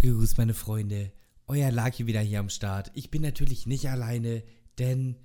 Grüß, 0.00 0.36
meine 0.36 0.52
Freunde. 0.52 1.10
Euer 1.46 1.72
Laki 1.72 2.06
wieder 2.06 2.20
hier 2.20 2.40
am 2.40 2.50
Start. 2.50 2.92
Ich 2.94 3.10
bin 3.10 3.22
natürlich 3.22 3.66
nicht 3.66 3.88
alleine, 3.88 4.42
denn 4.78 5.16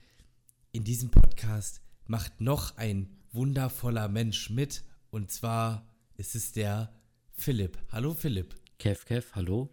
in 0.72 0.86
diesem 0.86 1.12
Podcast 1.12 1.82
macht 2.08 2.40
noch 2.40 2.78
ein 2.78 3.10
wundervoller 3.34 4.08
Mensch 4.08 4.50
mit. 4.50 4.84
Und 5.12 5.30
zwar 5.30 5.86
ist 6.16 6.36
es 6.36 6.54
der 6.54 6.94
Philipp. 7.34 7.78
Hallo 7.92 8.14
Philipp. 8.14 8.56
Kev, 8.80 9.04
Kev, 9.06 9.28
hallo. 9.34 9.70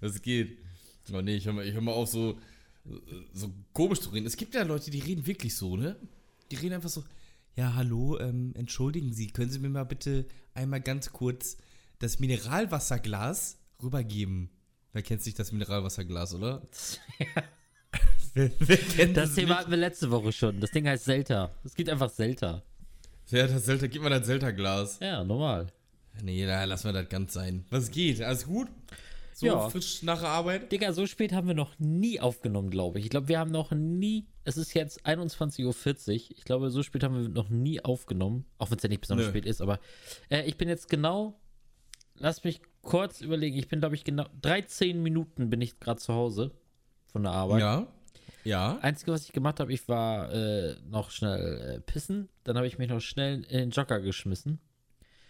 Was 0.00 0.22
geht? 0.22 0.58
Oh 1.12 1.20
nee, 1.20 1.36
ich 1.36 1.44
hör 1.44 1.52
mal, 1.52 1.66
ich 1.66 1.74
hör 1.74 1.82
mal 1.82 1.92
auf, 1.92 2.08
so, 2.08 2.38
so 3.34 3.52
komisch 3.74 4.00
zu 4.00 4.10
reden. 4.10 4.26
Es 4.26 4.38
gibt 4.38 4.54
ja 4.54 4.62
Leute, 4.62 4.90
die 4.90 5.00
reden 5.00 5.26
wirklich 5.26 5.54
so, 5.54 5.76
ne? 5.76 5.96
Die 6.50 6.56
reden 6.56 6.74
einfach 6.74 6.88
so, 6.88 7.04
ja, 7.54 7.74
hallo, 7.74 8.18
ähm, 8.18 8.54
entschuldigen 8.56 9.12
Sie, 9.12 9.26
können 9.26 9.50
Sie 9.50 9.58
mir 9.58 9.68
mal 9.68 9.84
bitte 9.84 10.26
einmal 10.54 10.80
ganz 10.80 11.12
kurz 11.12 11.58
das 12.00 12.18
Mineralwasserglas 12.18 13.58
rübergeben? 13.82 14.50
Wer 14.92 15.02
kennt 15.02 15.22
sich 15.22 15.34
das 15.34 15.52
Mineralwasserglas, 15.52 16.34
oder? 16.34 16.62
Ja. 17.18 17.42
wer, 18.34 18.50
wer 18.58 18.76
kennt 18.76 19.16
Das 19.16 19.34
Thema 19.34 19.58
hatten 19.58 19.70
wir 19.70 19.78
letzte 19.78 20.10
Woche 20.10 20.32
schon. 20.32 20.60
Das 20.60 20.70
Ding 20.72 20.86
heißt 20.86 21.04
Selta. 21.04 21.50
Es 21.64 21.74
gibt 21.74 21.88
einfach 21.88 22.10
Selta. 22.10 22.62
Ja, 23.28 23.46
das 23.46 23.64
Zelda, 23.64 23.86
gib 23.86 24.02
mal 24.02 24.10
das 24.10 24.26
Zelda-Glas. 24.26 24.98
Ja, 25.00 25.22
normal. 25.22 25.68
Nee, 26.22 26.44
da 26.46 26.64
lassen 26.64 26.88
wir 26.88 26.92
das 26.92 27.08
ganz 27.08 27.32
sein. 27.32 27.64
Was 27.70 27.90
geht? 27.90 28.20
Alles 28.20 28.44
gut? 28.44 28.68
So 29.32 29.46
Ja. 29.46 29.70
frisch 29.70 30.02
nach 30.02 30.20
der 30.20 30.28
Arbeit? 30.28 30.72
Digga, 30.72 30.92
so 30.92 31.06
spät 31.06 31.32
haben 31.32 31.46
wir 31.46 31.54
noch 31.54 31.78
nie 31.78 32.20
aufgenommen, 32.20 32.70
glaube 32.70 32.98
ich. 32.98 33.04
Ich 33.06 33.10
glaube, 33.10 33.28
wir 33.28 33.38
haben 33.38 33.50
noch 33.52 33.70
nie. 33.70 34.26
Es 34.44 34.56
ist 34.56 34.74
jetzt 34.74 35.06
21.40 35.06 35.64
Uhr. 35.64 36.36
Ich 36.36 36.44
glaube, 36.44 36.70
so 36.70 36.82
spät 36.82 37.04
haben 37.04 37.14
wir 37.22 37.28
noch 37.28 37.48
nie 37.48 37.82
aufgenommen. 37.84 38.44
Auch 38.58 38.70
wenn 38.70 38.78
es 38.78 38.82
ja 38.82 38.88
nicht 38.88 39.00
besonders 39.00 39.26
Nö. 39.26 39.30
spät 39.32 39.46
ist. 39.46 39.62
Aber 39.62 39.78
äh, 40.28 40.42
ich 40.46 40.56
bin 40.56 40.68
jetzt 40.68 40.88
genau. 40.90 41.38
Lass 42.20 42.44
mich 42.44 42.60
kurz 42.82 43.22
überlegen. 43.22 43.56
Ich 43.56 43.68
bin, 43.68 43.80
glaube 43.80 43.94
ich, 43.94 44.04
genau. 44.04 44.26
13 44.42 45.02
Minuten 45.02 45.48
bin 45.48 45.62
ich 45.62 45.80
gerade 45.80 45.98
zu 45.98 46.12
Hause 46.14 46.52
von 47.06 47.22
der 47.22 47.32
Arbeit. 47.32 47.60
Ja. 47.60 47.86
Ja. 48.44 48.78
Einzige, 48.82 49.12
was 49.12 49.24
ich 49.24 49.32
gemacht 49.32 49.58
habe, 49.58 49.72
ich 49.72 49.88
war 49.88 50.32
äh, 50.32 50.76
noch 50.88 51.10
schnell 51.10 51.76
äh, 51.76 51.80
pissen. 51.80 52.28
Dann 52.44 52.56
habe 52.56 52.66
ich 52.66 52.78
mich 52.78 52.90
noch 52.90 53.00
schnell 53.00 53.42
in 53.44 53.58
den 53.58 53.70
Jogger 53.70 54.00
geschmissen. 54.00 54.60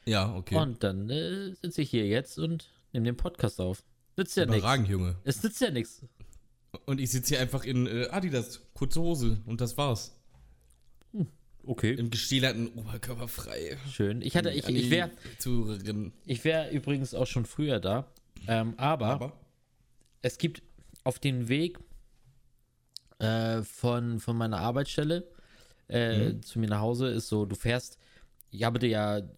Ja, 0.05 0.35
okay. 0.35 0.57
Und 0.57 0.83
dann 0.83 1.09
äh, 1.11 1.55
sitze 1.55 1.83
ich 1.83 1.91
hier 1.91 2.07
jetzt 2.07 2.39
und 2.39 2.73
nehme 2.93 3.07
den 3.07 3.17
Podcast 3.17 3.61
auf. 3.61 3.85
Nützt 4.17 4.37
ja 4.37 4.47
nichts. 4.47 4.89
Junge. 4.89 5.17
Es 5.23 5.43
nützt 5.43 5.61
ja 5.61 5.71
nichts. 5.71 6.05
Und 6.87 7.01
ich 7.01 7.11
sitze 7.11 7.35
hier 7.35 7.41
einfach 7.41 7.65
in 7.65 7.87
äh, 7.87 8.09
Adidas, 8.11 8.61
kurze 8.75 9.01
Hose 9.01 9.41
und 9.47 9.61
das 9.61 9.77
war's. 9.77 10.20
Okay. 11.67 11.93
Im 11.95 12.11
gestählerten 12.11 12.69
Oberkörper 12.69 13.29
frei. 13.29 13.77
Schön. 13.93 14.23
Ich 14.23 14.37
hatte, 14.37 14.51
ich, 14.51 14.67
ich 14.69 14.91
wäre 14.91 15.11
Zuhörerinnen. 15.39 16.13
ich 16.27 16.45
wär 16.45 16.71
übrigens 16.71 17.15
auch 17.15 17.27
schon 17.27 17.45
früher 17.47 17.81
da. 17.81 18.07
Ähm, 18.49 18.75
aber, 18.79 19.07
Aber. 19.07 19.33
es 20.23 20.39
gibt 20.39 20.63
auf 21.05 21.19
dem 21.19 21.49
Weg 21.49 21.79
äh, 23.19 23.63
von, 23.63 24.21
von 24.21 24.37
meiner 24.37 24.59
Arbeitsstelle 24.59 25.29
äh, 25.89 26.31
Mhm. 26.31 26.43
zu 26.43 26.59
mir 26.59 26.69
nach 26.69 26.81
Hause 26.81 27.09
ist 27.09 27.29
so, 27.29 27.45
du 27.47 27.57
fährst, 27.57 27.99
ich 28.51 28.65
arbeite 28.65 28.87
ja 28.87 29.19
in 29.19 29.29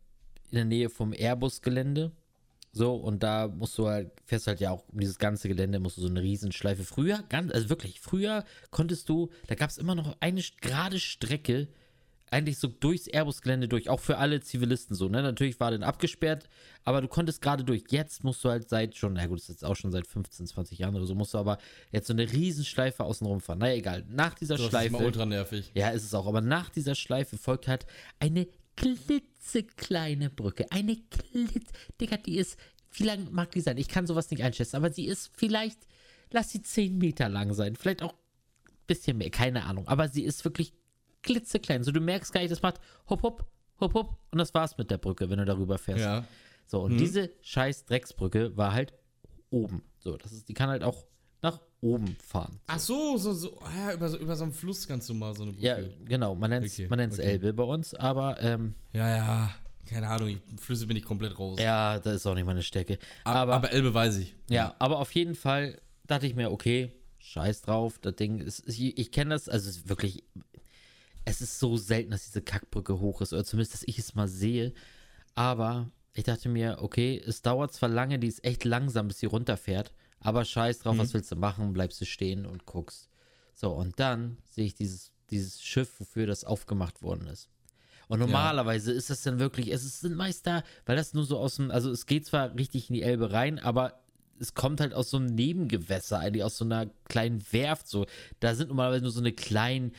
der 0.52 0.64
Nähe 0.66 0.90
vom 0.90 1.12
Airbus-Gelände. 1.12 2.12
So, 2.74 2.94
und 2.94 3.22
da 3.22 3.48
musst 3.48 3.76
du 3.76 3.86
halt, 3.88 4.10
fährst 4.24 4.46
halt 4.46 4.60
ja 4.60 4.70
auch 4.70 4.84
um 4.88 4.98
dieses 5.00 5.18
ganze 5.18 5.48
Gelände, 5.48 5.78
musst 5.80 5.98
du 5.98 6.00
so 6.02 6.08
eine 6.08 6.22
Riesenschleife. 6.22 6.84
Früher, 6.84 7.22
ganz, 7.28 7.52
also 7.52 7.68
wirklich, 7.68 8.00
früher 8.00 8.44
konntest 8.70 9.08
du, 9.10 9.30
da 9.46 9.54
gab 9.56 9.68
es 9.68 9.76
immer 9.78 9.94
noch 9.94 10.16
eine 10.20 10.42
gerade 10.62 10.98
Strecke, 10.98 11.68
eigentlich 12.32 12.58
so 12.58 12.68
durchs 12.68 13.06
Airbus-Gelände 13.06 13.68
durch, 13.68 13.90
auch 13.90 14.00
für 14.00 14.16
alle 14.16 14.40
Zivilisten 14.40 14.96
so, 14.96 15.08
ne? 15.08 15.22
Natürlich 15.22 15.60
war 15.60 15.70
dann 15.70 15.82
abgesperrt, 15.82 16.48
aber 16.82 17.02
du 17.02 17.08
konntest 17.08 17.42
gerade 17.42 17.62
durch. 17.62 17.84
Jetzt 17.90 18.24
musst 18.24 18.42
du 18.42 18.48
halt 18.48 18.68
seit 18.68 18.96
schon, 18.96 19.12
na 19.12 19.26
gut, 19.26 19.38
das 19.38 19.44
ist 19.44 19.48
jetzt 19.56 19.64
auch 19.64 19.76
schon 19.76 19.92
seit 19.92 20.06
15, 20.06 20.46
20 20.46 20.78
Jahren 20.78 20.96
oder 20.96 21.04
so, 21.04 21.14
musst 21.14 21.34
du 21.34 21.38
aber 21.38 21.58
jetzt 21.90 22.06
so 22.06 22.14
eine 22.14 22.30
Riesenschleife 22.30 23.04
außenrum 23.04 23.40
fahren. 23.40 23.58
Naja, 23.58 23.74
egal. 23.74 24.04
Nach 24.08 24.34
dieser 24.34 24.54
Das 24.54 24.64
ist 24.64 24.70
Schleife. 24.70 24.92
mal 24.94 25.04
ultra 25.04 25.26
nervig. 25.26 25.70
Ja, 25.74 25.90
ist 25.90 26.04
es 26.04 26.14
auch. 26.14 26.26
Aber 26.26 26.40
nach 26.40 26.70
dieser 26.70 26.94
Schleife 26.94 27.36
folgt 27.36 27.68
halt 27.68 27.86
eine 28.18 28.48
klitzekleine 28.76 30.30
Brücke. 30.30 30.70
Eine 30.72 30.96
klitz... 30.96 31.70
Digga, 32.00 32.16
die 32.16 32.38
ist... 32.38 32.58
Wie 32.92 33.04
lang 33.04 33.30
mag 33.30 33.50
die 33.50 33.60
sein? 33.60 33.76
Ich 33.76 33.88
kann 33.88 34.06
sowas 34.06 34.30
nicht 34.30 34.42
einschätzen, 34.42 34.76
aber 34.76 34.90
sie 34.90 35.04
ist 35.06 35.30
vielleicht... 35.36 35.86
Lass 36.30 36.50
sie 36.50 36.62
10 36.62 36.96
Meter 36.96 37.28
lang 37.28 37.52
sein. 37.52 37.76
Vielleicht 37.76 38.02
auch 38.02 38.14
ein 38.14 38.86
bisschen 38.86 39.18
mehr. 39.18 39.30
Keine 39.30 39.64
Ahnung. 39.64 39.86
Aber 39.86 40.08
sie 40.08 40.24
ist 40.24 40.44
wirklich 40.46 40.72
klitzeklein. 41.22 41.82
So, 41.84 41.92
du 41.92 42.00
merkst 42.00 42.32
gar 42.32 42.40
nicht, 42.40 42.50
das 42.52 42.62
macht 42.62 42.80
hopp, 43.08 43.22
hopp, 43.22 43.44
hopp, 43.80 43.94
hopp. 43.94 44.18
Und 44.30 44.38
das 44.38 44.52
war's 44.54 44.76
mit 44.78 44.90
der 44.90 44.98
Brücke, 44.98 45.28
wenn 45.30 45.38
du 45.38 45.44
darüber 45.44 45.78
fährst. 45.78 46.04
Ja. 46.04 46.24
So, 46.66 46.80
und 46.80 46.96
diese 46.98 47.30
scheiß 47.42 47.84
Drecksbrücke 47.86 48.56
war 48.56 48.72
halt 48.72 48.92
oben. 49.50 49.82
So, 49.98 50.16
das 50.16 50.32
ist, 50.32 50.48
die 50.48 50.54
kann 50.54 50.68
halt 50.70 50.82
auch 50.82 51.04
nach 51.42 51.60
oben 51.80 52.16
fahren. 52.24 52.60
Ach 52.68 52.78
so, 52.78 53.16
so, 53.16 53.32
so. 53.32 53.58
ah 53.60 53.88
Ja, 53.88 53.94
über, 53.94 54.08
so- 54.08 54.16
über 54.18 54.36
so 54.36 54.44
einen 54.44 54.52
Fluss 54.52 54.86
kannst 54.86 55.08
du 55.08 55.14
mal 55.14 55.34
so 55.34 55.42
eine 55.42 55.52
Brücke. 55.52 55.66
Ja, 55.66 55.76
genau. 56.04 56.34
Man 56.34 56.50
nennt 56.50 56.66
es 56.66 56.74
Okay, 56.74 56.86
man 56.88 56.98
nennt's 56.98 57.18
okay. 57.18 57.28
Elbe 57.32 57.52
bei 57.52 57.64
uns, 57.64 57.94
aber 57.94 58.40
ähm, 58.40 58.74
ja, 58.92 59.16
ja. 59.16 59.54
Keine 59.84 60.08
Ahnung, 60.08 60.28
ich, 60.28 60.38
Flüsse 60.60 60.86
bin 60.86 60.96
ich 60.96 61.04
komplett 61.04 61.36
raus. 61.38 61.58
ja, 61.60 61.98
das 61.98 62.14
ist 62.14 62.26
auch 62.26 62.36
nicht 62.36 62.46
meine 62.46 62.62
Stärke. 62.62 62.98
aber, 63.24 63.54
Aber, 63.54 63.72
Elbe 63.72 63.92
weiß 63.92 64.16
ich. 64.18 64.34
ja, 64.48 64.74
aber 64.78 65.00
auf 65.00 65.10
jeden 65.12 65.34
Fall 65.34 65.80
dachte 66.06 66.26
ich 66.28 66.36
mir, 66.36 66.52
okay, 66.52 66.92
scheiß 67.18 67.62
drauf, 67.62 67.98
das 67.98 68.14
Ding 68.14 68.38
ist, 68.38 68.62
ich, 68.68 68.96
ich 68.96 69.10
kenne 69.10 69.30
das, 69.34 69.48
also 69.48 69.68
es 69.68 69.78
ist 69.78 69.88
wirklich, 69.88 70.22
es 71.24 71.40
ist 71.40 71.58
so 71.58 71.76
selten, 71.76 72.10
dass 72.10 72.24
diese 72.24 72.42
Kackbrücke 72.42 72.98
hoch 73.00 73.20
ist, 73.20 73.32
oder 73.32 73.44
zumindest, 73.44 73.74
dass 73.74 73.82
ich 73.86 73.98
es 73.98 74.14
mal 74.14 74.28
sehe, 74.28 74.72
aber 75.34 75.90
ich 76.14 76.24
dachte 76.24 76.48
mir, 76.48 76.78
okay, 76.80 77.22
es 77.26 77.42
dauert 77.42 77.72
zwar 77.72 77.88
lange, 77.88 78.18
die 78.18 78.26
ist 78.28 78.44
echt 78.44 78.64
langsam, 78.64 79.08
bis 79.08 79.18
sie 79.20 79.26
runterfährt, 79.26 79.92
aber 80.20 80.44
scheiß 80.44 80.80
drauf, 80.80 80.98
was 80.98 81.14
willst 81.14 81.32
du 81.32 81.36
machen, 81.36 81.72
bleibst 81.72 82.00
du 82.00 82.04
stehen 82.04 82.44
und 82.46 82.66
guckst. 82.66 83.08
So, 83.54 83.70
und 83.72 83.98
dann 83.98 84.36
sehe 84.44 84.66
ich 84.66 84.74
dieses, 84.74 85.12
dieses 85.30 85.62
Schiff, 85.62 85.98
wofür 86.00 86.26
das 86.26 86.44
aufgemacht 86.44 87.02
worden 87.02 87.26
ist. 87.28 87.48
Und 88.08 88.18
normalerweise 88.18 88.92
ist 88.92 89.08
das 89.08 89.22
dann 89.22 89.38
wirklich, 89.38 89.72
es 89.72 89.84
ist- 89.84 90.00
sind 90.00 90.16
meist 90.16 90.46
da, 90.46 90.64
weil 90.84 90.96
das 90.96 91.14
nur 91.14 91.24
so 91.24 91.38
aus 91.38 91.56
dem, 91.56 91.70
also 91.70 91.90
es 91.90 92.04
geht 92.06 92.26
zwar 92.26 92.54
richtig 92.56 92.90
in 92.90 92.94
die 92.94 93.02
Elbe 93.02 93.32
rein, 93.32 93.58
aber 93.58 94.02
es 94.38 94.54
kommt 94.54 94.80
halt 94.80 94.92
aus 94.92 95.08
so 95.10 95.16
einem 95.18 95.34
Nebengewässer, 95.34 96.18
eigentlich 96.18 96.42
aus 96.44 96.58
so 96.58 96.64
einer 96.64 96.86
kleinen 97.08 97.42
Werft, 97.52 97.88
so. 97.88 98.06
Da 98.40 98.54
sind 98.54 98.68
normalerweise 98.68 99.02
nur 99.04 99.12
so 99.12 99.20
eine 99.20 99.32
kleinen, 99.32 99.92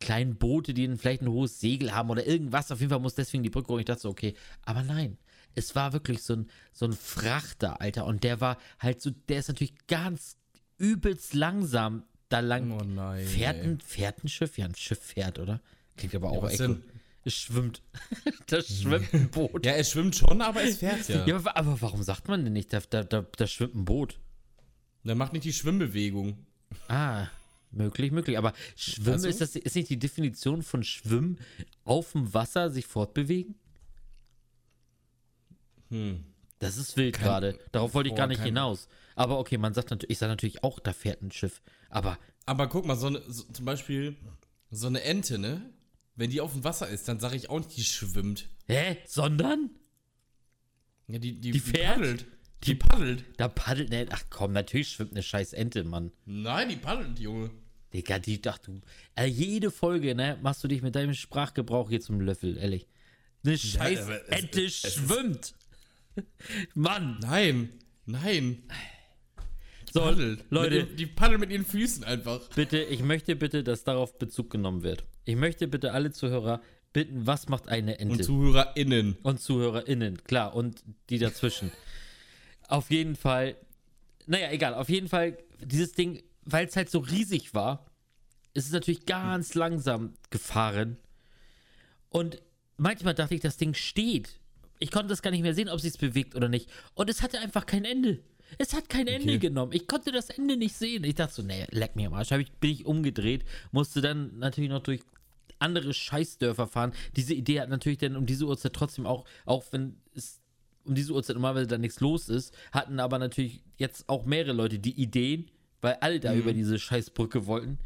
kleinen 0.00 0.36
Boote, 0.36 0.74
die 0.74 0.86
dann 0.86 0.98
vielleicht 0.98 1.22
ein 1.22 1.30
hohes 1.30 1.60
Segel 1.60 1.94
haben 1.94 2.10
oder 2.10 2.26
irgendwas. 2.26 2.70
Auf 2.70 2.80
jeden 2.80 2.90
Fall 2.90 3.00
muss 3.00 3.14
deswegen 3.14 3.42
die 3.42 3.50
Brücke 3.50 3.72
hoch. 3.72 3.78
Ich 3.78 3.84
dachte 3.84 4.02
so, 4.02 4.10
okay, 4.10 4.34
aber 4.62 4.82
nein. 4.82 5.18
Es 5.54 5.74
war 5.74 5.94
wirklich 5.94 6.22
so 6.22 6.34
ein, 6.34 6.50
so 6.72 6.84
ein 6.84 6.92
Frachter, 6.92 7.80
Alter. 7.80 8.04
Und 8.04 8.24
der 8.24 8.40
war 8.42 8.58
halt 8.78 9.00
so, 9.00 9.10
der 9.10 9.38
ist 9.38 9.48
natürlich 9.48 9.74
ganz 9.86 10.36
übelst 10.76 11.32
langsam 11.32 12.04
da 12.28 12.40
lang. 12.40 12.70
Oh 12.72 12.84
nein. 12.84 13.24
Fährt 13.24 13.62
ein, 13.64 13.80
fährt 13.80 14.22
ein 14.22 14.28
Schiff? 14.28 14.58
Ja, 14.58 14.66
ein 14.66 14.74
Schiff 14.74 15.00
fährt, 15.00 15.38
oder? 15.38 15.60
Klingt 15.96 16.14
aber 16.14 16.30
auch 16.30 16.42
was 16.42 16.60
echt. 16.60 16.78
Es 17.24 17.34
schwimmt. 17.34 17.82
da 18.46 18.62
schwimmt 18.62 19.12
ein 19.12 19.30
Boot. 19.30 19.66
Ja, 19.66 19.72
es 19.72 19.90
schwimmt 19.90 20.14
schon, 20.14 20.40
aber 20.40 20.62
es 20.62 20.78
fährt 20.78 21.08
ja. 21.08 21.26
Ja, 21.26 21.36
aber, 21.36 21.56
aber 21.56 21.80
warum 21.80 22.02
sagt 22.04 22.28
man 22.28 22.44
denn 22.44 22.52
nicht, 22.52 22.72
da, 22.72 22.80
da, 22.88 23.02
da, 23.02 23.26
da 23.36 23.46
schwimmt 23.48 23.74
ein 23.74 23.84
Boot? 23.84 24.20
Der 25.02 25.16
macht 25.16 25.32
nicht 25.32 25.44
die 25.44 25.52
Schwimmbewegung. 25.52 26.46
Ah, 26.88 27.26
möglich, 27.70 28.10
möglich. 28.12 28.38
Aber 28.38 28.52
Schwimmen, 28.76 29.14
Also? 29.14 29.28
ist 29.28 29.40
das 29.40 29.56
ist 29.56 29.74
nicht 29.76 29.90
die 29.90 29.98
Definition 29.98 30.62
von 30.62 30.82
Schwimmen 30.84 31.38
auf 31.84 32.12
dem 32.12 32.32
Wasser 32.34 32.70
sich 32.70 32.86
fortbewegen? 32.86 33.54
Hm. 35.90 36.24
Das 36.58 36.76
ist 36.78 36.96
wild 36.96 37.18
gerade. 37.18 37.58
Darauf 37.72 37.94
wollte 37.94 38.08
ich 38.08 38.14
boah, 38.14 38.18
gar 38.18 38.26
nicht 38.28 38.42
hinaus. 38.42 38.88
Aber 39.14 39.38
okay, 39.38 39.58
man 39.58 39.74
sagt 39.74 39.90
natürlich, 39.90 40.10
ich 40.12 40.18
sage 40.18 40.30
natürlich 40.32 40.64
auch, 40.64 40.80
da 40.80 40.92
fährt 40.92 41.22
ein 41.22 41.30
Schiff. 41.30 41.60
Aber 41.90 42.18
Aber 42.46 42.66
guck 42.68 42.86
mal, 42.86 42.96
so 42.96 43.08
eine, 43.08 43.22
so, 43.28 43.42
zum 43.44 43.64
Beispiel 43.64 44.16
so 44.70 44.86
eine 44.86 45.02
Ente, 45.02 45.38
ne? 45.38 45.70
Wenn 46.16 46.30
die 46.30 46.40
auf 46.40 46.52
dem 46.52 46.64
Wasser 46.64 46.88
ist, 46.88 47.08
dann 47.08 47.20
sage 47.20 47.36
ich 47.36 47.50
auch 47.50 47.58
nicht, 47.58 47.76
die 47.76 47.84
schwimmt. 47.84 48.48
hä? 48.66 48.96
Sondern? 49.06 49.70
Ja, 51.08 51.18
die, 51.18 51.38
die, 51.38 51.50
Die 51.52 51.60
fährt? 51.60 51.96
paddelt. 51.96 52.26
Die 52.64 52.74
paddelt. 52.74 53.24
Da 53.36 53.48
paddelt 53.48 53.90
ne, 53.90 54.06
ach 54.10 54.24
komm, 54.30 54.52
natürlich 54.52 54.88
schwimmt 54.88 55.12
eine 55.12 55.22
scheiß 55.22 55.52
Ente, 55.52 55.84
Mann. 55.84 56.10
Nein, 56.24 56.68
die 56.70 56.76
paddelt, 56.76 57.18
Junge. 57.18 57.50
Digga, 57.92 58.18
die 58.18 58.40
dachte 58.42 58.72
du. 58.72 58.80
Äh, 59.14 59.26
jede 59.26 59.70
Folge, 59.70 60.14
ne, 60.14 60.38
machst 60.42 60.64
du 60.64 60.68
dich 60.68 60.82
mit 60.82 60.94
deinem 60.96 61.14
Sprachgebrauch 61.14 61.88
hier 61.90 62.00
zum 62.00 62.20
Löffel, 62.20 62.56
ehrlich. 62.58 62.86
Eine 63.44 63.56
scheiß 63.58 64.08
es- 64.08 64.22
Ente 64.28 64.64
es 64.64 64.84
ist- 64.84 64.94
schwimmt. 64.94 65.54
Mann. 66.74 67.18
Nein, 67.22 67.68
nein. 68.06 68.62
Die 69.88 69.92
So, 69.92 70.00
paddelt. 70.00 70.44
Leute. 70.50 70.76
Mit, 70.86 70.98
die 70.98 71.06
paddelt 71.06 71.40
mit 71.40 71.50
ihren 71.50 71.64
Füßen 71.64 72.02
einfach. 72.04 72.40
Bitte, 72.54 72.78
ich 72.82 73.02
möchte 73.02 73.36
bitte, 73.36 73.62
dass 73.62 73.84
darauf 73.84 74.18
Bezug 74.18 74.50
genommen 74.50 74.82
wird. 74.82 75.04
Ich 75.24 75.36
möchte 75.36 75.68
bitte 75.68 75.92
alle 75.92 76.10
Zuhörer 76.10 76.60
bitten, 76.92 77.26
was 77.26 77.48
macht 77.48 77.68
eine 77.68 77.98
Ente? 77.98 78.14
Und 78.16 78.24
ZuhörerInnen. 78.24 79.16
und 79.22 79.40
ZuhörerInnen, 79.40 80.24
klar, 80.24 80.54
und 80.56 80.82
die 81.10 81.18
dazwischen. 81.18 81.70
Auf 82.68 82.90
jeden 82.90 83.16
Fall, 83.16 83.56
naja, 84.26 84.50
egal, 84.50 84.74
auf 84.74 84.88
jeden 84.88 85.08
Fall, 85.08 85.38
dieses 85.60 85.92
Ding, 85.92 86.22
weil 86.44 86.66
es 86.66 86.76
halt 86.76 86.90
so 86.90 86.98
riesig 86.98 87.54
war, 87.54 87.86
ist 88.54 88.66
es 88.66 88.72
natürlich 88.72 89.04
ganz 89.06 89.54
langsam 89.54 90.14
gefahren. 90.30 90.96
Und 92.08 92.40
manchmal 92.76 93.14
dachte 93.14 93.34
ich, 93.34 93.40
das 93.40 93.56
Ding 93.56 93.74
steht. 93.74 94.40
ich 94.78 94.90
konnte 94.90 95.08
das 95.08 95.22
gar 95.22 95.30
nicht 95.30 95.42
mehr 95.42 95.54
sehen, 95.54 95.68
ob 95.68 95.80
sie 95.80 95.88
es 95.88 95.96
bewegt 95.98 96.34
oder 96.34 96.48
nicht. 96.48 96.68
Und 96.94 97.08
es 97.10 97.22
hatte 97.22 97.38
einfach 97.40 97.64
kein 97.66 97.84
Ende. 97.84 98.20
Es 98.58 98.74
hat 98.74 98.88
kein 98.88 99.08
Ende 99.08 99.32
Okay. 99.32 99.38
genommen. 99.38 99.72
Ich 99.72 99.86
konnte 99.88 100.12
das 100.12 100.30
Ende 100.30 100.56
nicht 100.56 100.76
sehen. 100.76 101.02
Ich 101.04 101.14
dachte 101.16 101.34
so, 101.34 101.42
nee, 101.42 101.66
leck 101.70 101.96
mir 101.96 102.06
am 102.08 102.14
Arsch. 102.14 102.30
Ich, 102.32 102.52
bin 102.52 102.70
ich 102.70 102.86
umgedreht, 102.86 103.44
musste 103.72 104.00
dann 104.00 104.38
natürlich 104.38 104.70
noch 104.70 104.82
durch 104.82 105.00
andere 105.58 105.92
Scheißdörfer 105.94 106.66
fahren. 106.66 106.92
Diese 107.16 107.34
Idee 107.34 107.60
hat 107.60 107.70
natürlich 107.70 107.98
dann 107.98 108.16
um 108.16 108.26
diese 108.26 108.44
Uhrzeit 108.46 108.72
trotzdem 108.74 109.06
auch, 109.06 109.24
auch 109.46 109.64
wenn 109.72 110.00
es 110.14 110.40
um 110.86 110.94
diese 110.94 111.12
Uhrzeit 111.12 111.34
normalerweise 111.36 111.66
dann 111.66 111.80
nichts 111.80 112.00
los 112.00 112.28
ist, 112.28 112.54
hatten 112.72 113.00
aber 113.00 113.18
natürlich 113.18 113.62
jetzt 113.76 114.08
auch 114.08 114.24
mehrere 114.24 114.52
Leute 114.52 114.78
die 114.78 115.00
Ideen, 115.00 115.50
weil 115.80 115.94
alle 116.00 116.20
da 116.20 116.34
über 116.34 116.52
diese 116.52 116.78
Scheißbrücke 116.78 117.46
wollten. 117.46 117.78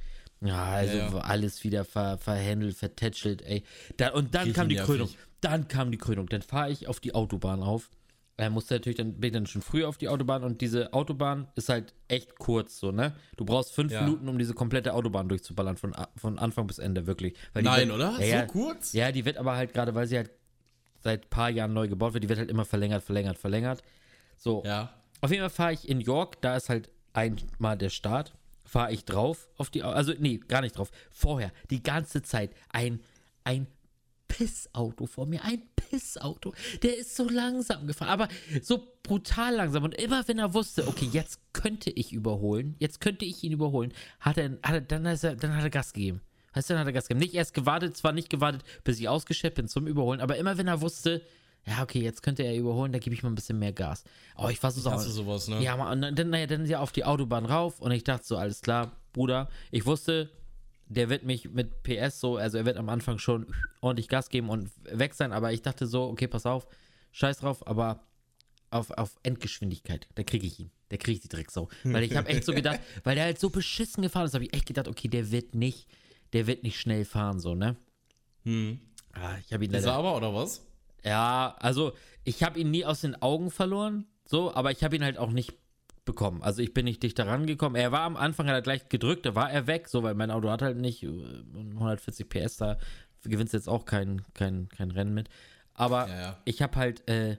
Ja, 0.42 0.64
also 0.64 0.92
Mhm. 0.94 0.98
Ja, 1.00 1.08
ja. 1.12 1.18
alles 1.18 1.64
wieder 1.64 1.84
ver, 1.84 2.16
verhändelt, 2.18 2.76
vertätschelt, 2.76 3.42
ey. 3.42 3.62
Da, 3.98 4.10
und 4.12 4.34
dann 4.34 4.42
Richtig 4.44 4.54
kam 4.56 4.68
die 4.68 4.76
nervig. 4.76 4.94
Krönung. 4.94 5.10
Dann 5.42 5.68
kam 5.68 5.90
die 5.90 5.98
Krönung. 5.98 6.28
Dann 6.28 6.42
fahre 6.42 6.70
ich 6.70 6.88
auf 6.88 6.98
die 7.00 7.14
Autobahn 7.14 7.62
auf. 7.62 7.90
Er 8.38 8.48
musste 8.48 8.72
natürlich, 8.72 8.96
dann 8.96 9.14
bin 9.20 9.28
ich 9.28 9.32
dann 9.34 9.44
schon 9.46 9.60
früh 9.60 9.84
auf 9.84 9.98
die 9.98 10.08
Autobahn 10.08 10.44
und 10.44 10.62
diese 10.62 10.94
Autobahn 10.94 11.48
ist 11.56 11.68
halt 11.68 11.92
echt 12.08 12.38
kurz, 12.38 12.80
so, 12.80 12.90
ne? 12.90 13.14
Du 13.36 13.44
brauchst 13.44 13.72
fünf 13.74 13.92
Ja. 13.92 14.00
Minuten, 14.02 14.28
um 14.30 14.38
diese 14.38 14.54
komplette 14.54 14.94
Autobahn 14.94 15.28
durchzuballern, 15.28 15.76
von, 15.76 15.94
von 16.16 16.38
Anfang 16.38 16.66
bis 16.66 16.78
Ende, 16.78 17.06
wirklich. 17.06 17.34
Nein, 17.52 17.88
wird, 17.88 17.96
oder? 17.98 18.12
So 18.18 18.46
kurz? 18.46 18.94
Ja, 18.94 19.12
die 19.12 19.26
wird 19.26 19.36
aber 19.36 19.56
halt 19.56 19.74
gerade, 19.74 19.94
weil 19.94 20.06
sie 20.06 20.16
halt 20.16 20.30
seit 21.02 21.24
ein 21.24 21.30
paar 21.30 21.50
Jahren 21.50 21.72
neu 21.72 21.88
gebaut 21.88 22.14
wird, 22.14 22.24
die 22.24 22.28
wird 22.28 22.38
halt 22.38 22.50
immer 22.50 22.64
verlängert, 22.64 23.02
verlängert, 23.02 23.38
verlängert. 23.38 23.82
So. 24.36 24.62
Ja. 24.64 24.94
Auf 25.20 25.30
jeden 25.30 25.42
Fall 25.42 25.50
fahre 25.50 25.72
ich 25.72 25.88
in 25.88 26.00
York, 26.00 26.40
da 26.40 26.56
ist 26.56 26.68
halt 26.68 26.90
einmal 27.12 27.76
der 27.76 27.90
Start, 27.90 28.32
fahre 28.64 28.92
ich 28.92 29.04
drauf 29.04 29.48
auf 29.56 29.70
die, 29.70 29.82
also 29.82 30.12
nee, 30.18 30.38
gar 30.38 30.62
nicht 30.62 30.78
drauf. 30.78 30.90
Vorher, 31.10 31.52
die 31.70 31.82
ganze 31.82 32.22
Zeit, 32.22 32.52
ein, 32.70 33.00
ein 33.44 33.66
Pissauto 34.28 35.06
vor 35.06 35.26
mir, 35.26 35.44
ein 35.44 35.62
Pissauto. 35.76 36.54
Der 36.82 36.96
ist 36.96 37.16
so 37.16 37.28
langsam 37.28 37.86
gefahren, 37.86 38.08
aber 38.08 38.28
so 38.62 38.86
brutal 39.02 39.56
langsam. 39.56 39.82
Und 39.84 39.94
immer 39.96 40.26
wenn 40.28 40.38
er 40.38 40.54
wusste, 40.54 40.86
okay, 40.86 41.08
jetzt 41.10 41.40
könnte 41.52 41.90
ich 41.90 42.12
überholen, 42.12 42.76
jetzt 42.78 43.00
könnte 43.00 43.24
ich 43.24 43.42
ihn 43.42 43.52
überholen, 43.52 43.92
hat 44.20 44.38
er, 44.38 44.52
hat 44.62 44.72
er, 44.72 44.80
dann, 44.80 45.04
er, 45.04 45.16
dann 45.16 45.56
hat 45.56 45.64
er 45.64 45.70
Gas 45.70 45.92
gegeben. 45.92 46.20
Weißt 46.52 46.68
du, 46.68 46.74
dann 46.74 46.80
hat 46.80 46.88
er 46.88 46.92
Gas 46.92 47.08
gegeben. 47.08 47.20
Nicht 47.20 47.34
erst 47.34 47.54
gewartet, 47.54 47.96
zwar 47.96 48.12
nicht 48.12 48.30
gewartet, 48.30 48.62
bis 48.84 48.98
ich 48.98 49.08
ausgeschäppt 49.08 49.56
bin 49.56 49.68
zum 49.68 49.86
Überholen, 49.86 50.20
aber 50.20 50.36
immer 50.36 50.58
wenn 50.58 50.66
er 50.66 50.80
wusste, 50.80 51.22
ja, 51.66 51.82
okay, 51.82 52.00
jetzt 52.00 52.22
könnte 52.22 52.42
er 52.42 52.56
überholen, 52.56 52.92
da 52.92 52.98
gebe 52.98 53.14
ich 53.14 53.22
mal 53.22 53.28
ein 53.28 53.34
bisschen 53.34 53.58
mehr 53.58 53.72
Gas. 53.72 54.04
Oh, 54.36 54.48
ich 54.48 54.62
war 54.62 54.70
so 54.70 54.80
sauer. 54.80 54.94
Hast 54.94 55.06
du 55.06 55.10
sowas, 55.10 55.48
ne? 55.48 55.62
Ja, 55.62 55.74
und 55.74 56.00
dann, 56.00 56.30
naja, 56.30 56.46
dann 56.46 56.66
ja 56.66 56.80
auf 56.80 56.92
die 56.92 57.04
Autobahn 57.04 57.44
rauf 57.44 57.80
und 57.80 57.92
ich 57.92 58.02
dachte 58.02 58.24
so, 58.24 58.36
alles 58.36 58.62
klar, 58.62 58.92
Bruder. 59.12 59.48
Ich 59.70 59.84
wusste, 59.84 60.30
der 60.86 61.08
wird 61.08 61.24
mich 61.24 61.50
mit 61.50 61.82
PS 61.82 62.20
so, 62.20 62.36
also 62.36 62.58
er 62.58 62.64
wird 62.64 62.76
am 62.76 62.88
Anfang 62.88 63.18
schon 63.18 63.46
ordentlich 63.80 64.08
Gas 64.08 64.28
geben 64.30 64.48
und 64.48 64.70
weg 64.84 65.14
sein, 65.14 65.32
aber 65.32 65.52
ich 65.52 65.62
dachte 65.62 65.86
so, 65.86 66.04
okay, 66.04 66.26
pass 66.26 66.46
auf, 66.46 66.66
scheiß 67.12 67.38
drauf, 67.38 67.66
aber 67.66 68.00
auf, 68.70 68.90
auf 68.92 69.16
Endgeschwindigkeit, 69.22 70.08
da 70.14 70.22
kriege 70.22 70.46
ich 70.46 70.58
ihn. 70.60 70.70
Der 70.90 70.98
kriege 70.98 71.16
ich 71.16 71.20
die 71.20 71.28
Drecksau. 71.28 71.68
Weil 71.84 72.02
ich 72.02 72.16
habe 72.16 72.28
echt 72.28 72.44
so 72.44 72.52
gedacht, 72.52 72.80
weil 73.04 73.14
der 73.14 73.24
halt 73.24 73.38
so 73.38 73.50
beschissen 73.50 74.02
gefahren 74.02 74.26
ist, 74.26 74.34
habe 74.34 74.44
ich 74.44 74.52
echt 74.52 74.66
gedacht, 74.66 74.88
okay, 74.88 75.08
der 75.08 75.30
wird 75.30 75.54
nicht, 75.54 75.86
der 76.32 76.46
wird 76.46 76.62
nicht 76.62 76.78
schnell 76.80 77.04
fahren, 77.04 77.40
so, 77.40 77.54
ne? 77.54 77.76
Hm. 78.44 78.80
Ah, 79.12 79.36
ich 79.44 79.52
habe 79.52 79.64
ihn 79.64 79.70
Ist 79.72 79.84
leider, 79.84 79.92
er 79.94 79.98
aber, 79.98 80.16
oder 80.16 80.34
was? 80.34 80.64
ja, 81.04 81.54
also 81.58 81.92
ich 82.24 82.42
habe 82.42 82.58
ihn 82.60 82.70
nie 82.70 82.84
aus 82.84 83.00
den 83.00 83.20
Augen 83.20 83.50
verloren, 83.50 84.06
so, 84.24 84.54
aber 84.54 84.70
ich 84.70 84.84
habe 84.84 84.96
ihn 84.96 85.04
halt 85.04 85.18
auch 85.18 85.30
nicht 85.30 85.54
bekommen. 86.04 86.42
Also 86.42 86.62
ich 86.62 86.72
bin 86.74 86.84
nicht 86.84 87.02
dichter 87.02 87.26
rangekommen. 87.26 87.80
Er 87.80 87.92
war 87.92 88.02
am 88.02 88.16
Anfang, 88.16 88.46
hat 88.48 88.54
er 88.54 88.62
gleich 88.62 88.88
gedrückt, 88.88 89.26
da 89.26 89.34
war 89.34 89.50
er 89.50 89.66
weg, 89.66 89.88
so, 89.88 90.02
weil 90.02 90.14
mein 90.14 90.30
Auto 90.30 90.50
hat 90.50 90.62
halt 90.62 90.76
nicht 90.78 91.02
äh, 91.02 91.08
140 91.74 92.28
PS, 92.28 92.56
da 92.56 92.78
gewinnst 93.24 93.52
du 93.52 93.58
jetzt 93.58 93.68
auch 93.68 93.84
kein, 93.84 94.22
kein, 94.34 94.68
kein 94.68 94.90
Rennen 94.90 95.12
mit. 95.14 95.28
Aber 95.74 96.08
Ja, 96.08 96.20
ja. 96.20 96.38
ich 96.44 96.62
habe 96.62 96.76
halt 96.76 97.06
äh, 97.08 97.36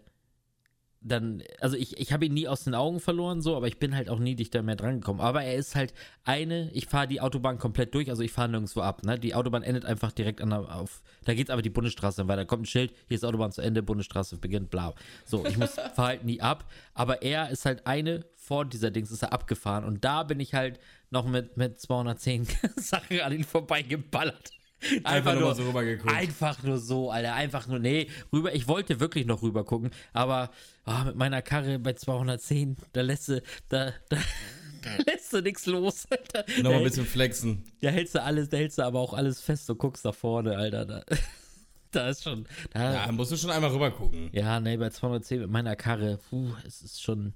dann, 1.03 1.42
also 1.59 1.75
ich, 1.75 2.00
ich 2.00 2.13
habe 2.13 2.25
ihn 2.27 2.33
nie 2.33 2.48
aus 2.48 2.63
den 2.63 2.75
Augen 2.75 3.00
verloren, 3.00 3.42
so, 3.42 3.56
aber 3.56 3.68
ich 3.68 3.80
bin 3.80 3.95
halt 3.95 4.07
auch 4.07 4.19
nie 4.19 4.36
dichter 4.36 4.62
mehr 4.62 4.75
dran 4.75 5.01
gekommen. 5.01 5.19
Aber 5.19 5.44
er 5.44 5.56
ist 5.56 5.75
halt 5.75 5.94
eine, 6.25 6.69
ich 6.74 6.86
fahre 6.86 7.07
die 7.07 7.21
Autobahn 7.21 7.57
komplett 7.57 7.95
durch, 7.95 8.09
also 8.09 8.21
ich 8.21 8.31
fahre 8.31 8.50
nirgendwo 8.50 8.81
ab, 8.81 9.03
ne? 9.03 9.18
Die 9.18 9.33
Autobahn 9.33 9.63
endet 9.63 9.83
einfach 9.83 10.12
direkt 10.12 10.42
an 10.42 10.51
der, 10.51 10.75
auf, 10.75 11.01
da 11.25 11.33
geht's 11.33 11.50
aber 11.50 11.63
die 11.63 11.71
Bundesstraße 11.71 12.27
weiter. 12.27 12.42
Da 12.42 12.45
kommt 12.45 12.63
ein 12.63 12.65
Schild, 12.68 12.94
hier 13.07 13.15
ist 13.15 13.25
Autobahn 13.25 13.51
zu 13.51 13.62
Ende, 13.62 13.81
Bundesstraße 13.81 14.38
beginnt, 14.38 14.69
bla. 14.69 14.94
So, 15.25 15.44
ich 15.45 15.57
muss 15.57 15.71
fahr 15.95 16.07
halt 16.07 16.24
nie 16.24 16.39
ab, 16.39 16.71
aber 16.94 17.24
er 17.24 17.50
ist 17.50 17.65
halt 17.65 17.88
eine, 17.88 18.24
vor 18.36 18.65
dieser 18.65 18.92
Dings 18.92 19.09
ist 19.12 19.24
er 19.24 19.33
abgefahren 19.33 19.83
und 19.83 20.06
da 20.06 20.21
bin 20.24 20.39
ich 20.39 20.53
halt 20.53 20.80
noch 21.09 21.27
mit, 21.27 21.57
mit 21.57 21.80
210 21.80 22.48
Sachen 22.75 23.21
an 23.21 23.33
ihn 23.33 23.44
vorbeigeballert. 23.44 24.51
Einfach 25.04 25.33
nur 25.33 25.44
mal 25.50 25.56
so 25.56 25.63
rübergeguckt. 25.68 26.13
Einfach 26.13 26.63
nur 26.63 26.78
so, 26.80 27.12
Alter. 27.12 27.33
Einfach 27.36 27.68
nur, 27.68 27.80
nee, 27.80 28.07
rüber. 28.33 28.54
Ich 28.56 28.68
wollte 28.68 29.00
wirklich 29.00 29.25
noch 29.25 29.42
rüber 29.42 29.63
gucken, 29.63 29.92
aber 30.13 30.51
ah, 30.86 31.04
mit 31.06 31.16
meiner 31.16 31.42
Karre 31.42 31.80
bei 31.80 31.94
210, 31.94 32.78
da 32.94 33.01
lässt 33.01 33.30
du, 33.30 33.42
da, 33.69 33.94
da, 34.10 34.18
da 34.81 34.89
lässt 35.12 35.31
du 35.33 35.42
nichts 35.42 35.66
los, 35.68 36.06
Alter. 36.10 36.45
Nochmal 36.57 36.80
ein 36.80 36.83
bisschen 36.83 37.06
flexen. 37.06 37.63
da 37.81 37.89
hältst 37.89 38.16
du 38.16 38.24
alles, 38.24 38.50
da 38.50 38.57
hältst 38.57 38.78
du 38.80 38.83
aber 38.83 39.00
auch 39.00 39.13
alles 39.13 39.39
fest 39.42 39.69
und 39.69 39.78
guckst 39.78 40.04
nach 40.06 40.16
vorne, 40.16 40.57
Alter. 40.57 40.86
Da, 40.86 41.04
da 41.92 42.10
ist 42.10 42.24
schon, 42.24 42.48
da, 42.74 43.06
Ja, 43.06 43.12
musst 43.12 43.31
du 43.31 43.38
schon 43.38 43.51
einmal 43.51 43.69
rüber 43.72 43.92
gucken. 43.92 44.30
ja, 44.34 44.60
nee, 44.60 44.77
bei 44.77 44.89
210 44.89 45.42
mit 45.42 45.50
meiner 45.51 45.75
Karre, 45.75 46.19
puh, 46.30 46.54
es 46.66 46.81
ist 46.81 47.01
schon, 47.04 47.34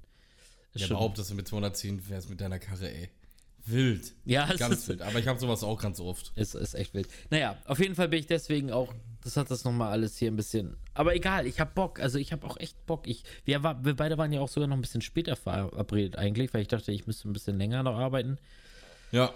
ist 0.74 0.80
Ja, 0.80 0.86
schon 0.88 0.96
überhaupt, 0.96 1.18
dass 1.18 1.28
du 1.28 1.34
mit 1.34 1.46
210 1.46 2.00
fährst 2.00 2.28
mit 2.28 2.40
deiner 2.40 2.58
Karre, 2.58 2.90
ey. 2.90 3.10
Wild. 3.66 4.14
Ja, 4.24 4.46
Ganz 4.54 4.74
ist- 4.80 4.88
wild. 4.88 5.02
Aber 5.02 5.18
ich 5.18 5.26
habe 5.28 5.38
sowas 5.38 5.62
auch 5.64 5.80
ganz 5.80 6.00
oft. 6.00 6.32
Ist, 6.36 6.54
ist 6.54 6.74
echt 6.74 6.94
wild. 6.94 7.08
Naja, 7.30 7.56
auf 7.66 7.78
jeden 7.78 7.94
Fall 7.94 8.08
bin 8.08 8.20
ich 8.20 8.26
deswegen 8.26 8.70
auch, 8.70 8.92
das 9.22 9.36
hat 9.36 9.50
das 9.50 9.64
nochmal 9.64 9.90
alles 9.92 10.16
hier 10.16 10.30
ein 10.30 10.36
bisschen. 10.36 10.76
Aber 10.94 11.14
egal, 11.14 11.46
ich 11.46 11.58
hab 11.60 11.74
Bock. 11.74 11.98
Also 12.00 12.18
ich 12.18 12.32
habe 12.32 12.46
auch 12.46 12.56
echt 12.58 12.86
Bock. 12.86 13.06
Ich, 13.06 13.24
wir, 13.44 13.62
war, 13.62 13.84
wir 13.84 13.94
beide 13.96 14.16
waren 14.18 14.32
ja 14.32 14.40
auch 14.40 14.48
sogar 14.48 14.68
noch 14.68 14.76
ein 14.76 14.82
bisschen 14.82 15.00
später 15.02 15.34
verabredet 15.36 16.16
eigentlich, 16.16 16.54
weil 16.54 16.62
ich 16.62 16.68
dachte, 16.68 16.92
ich 16.92 17.06
müsste 17.06 17.28
ein 17.28 17.32
bisschen 17.32 17.58
länger 17.58 17.82
noch 17.82 17.96
arbeiten. 17.98 18.38
Ja. 19.12 19.32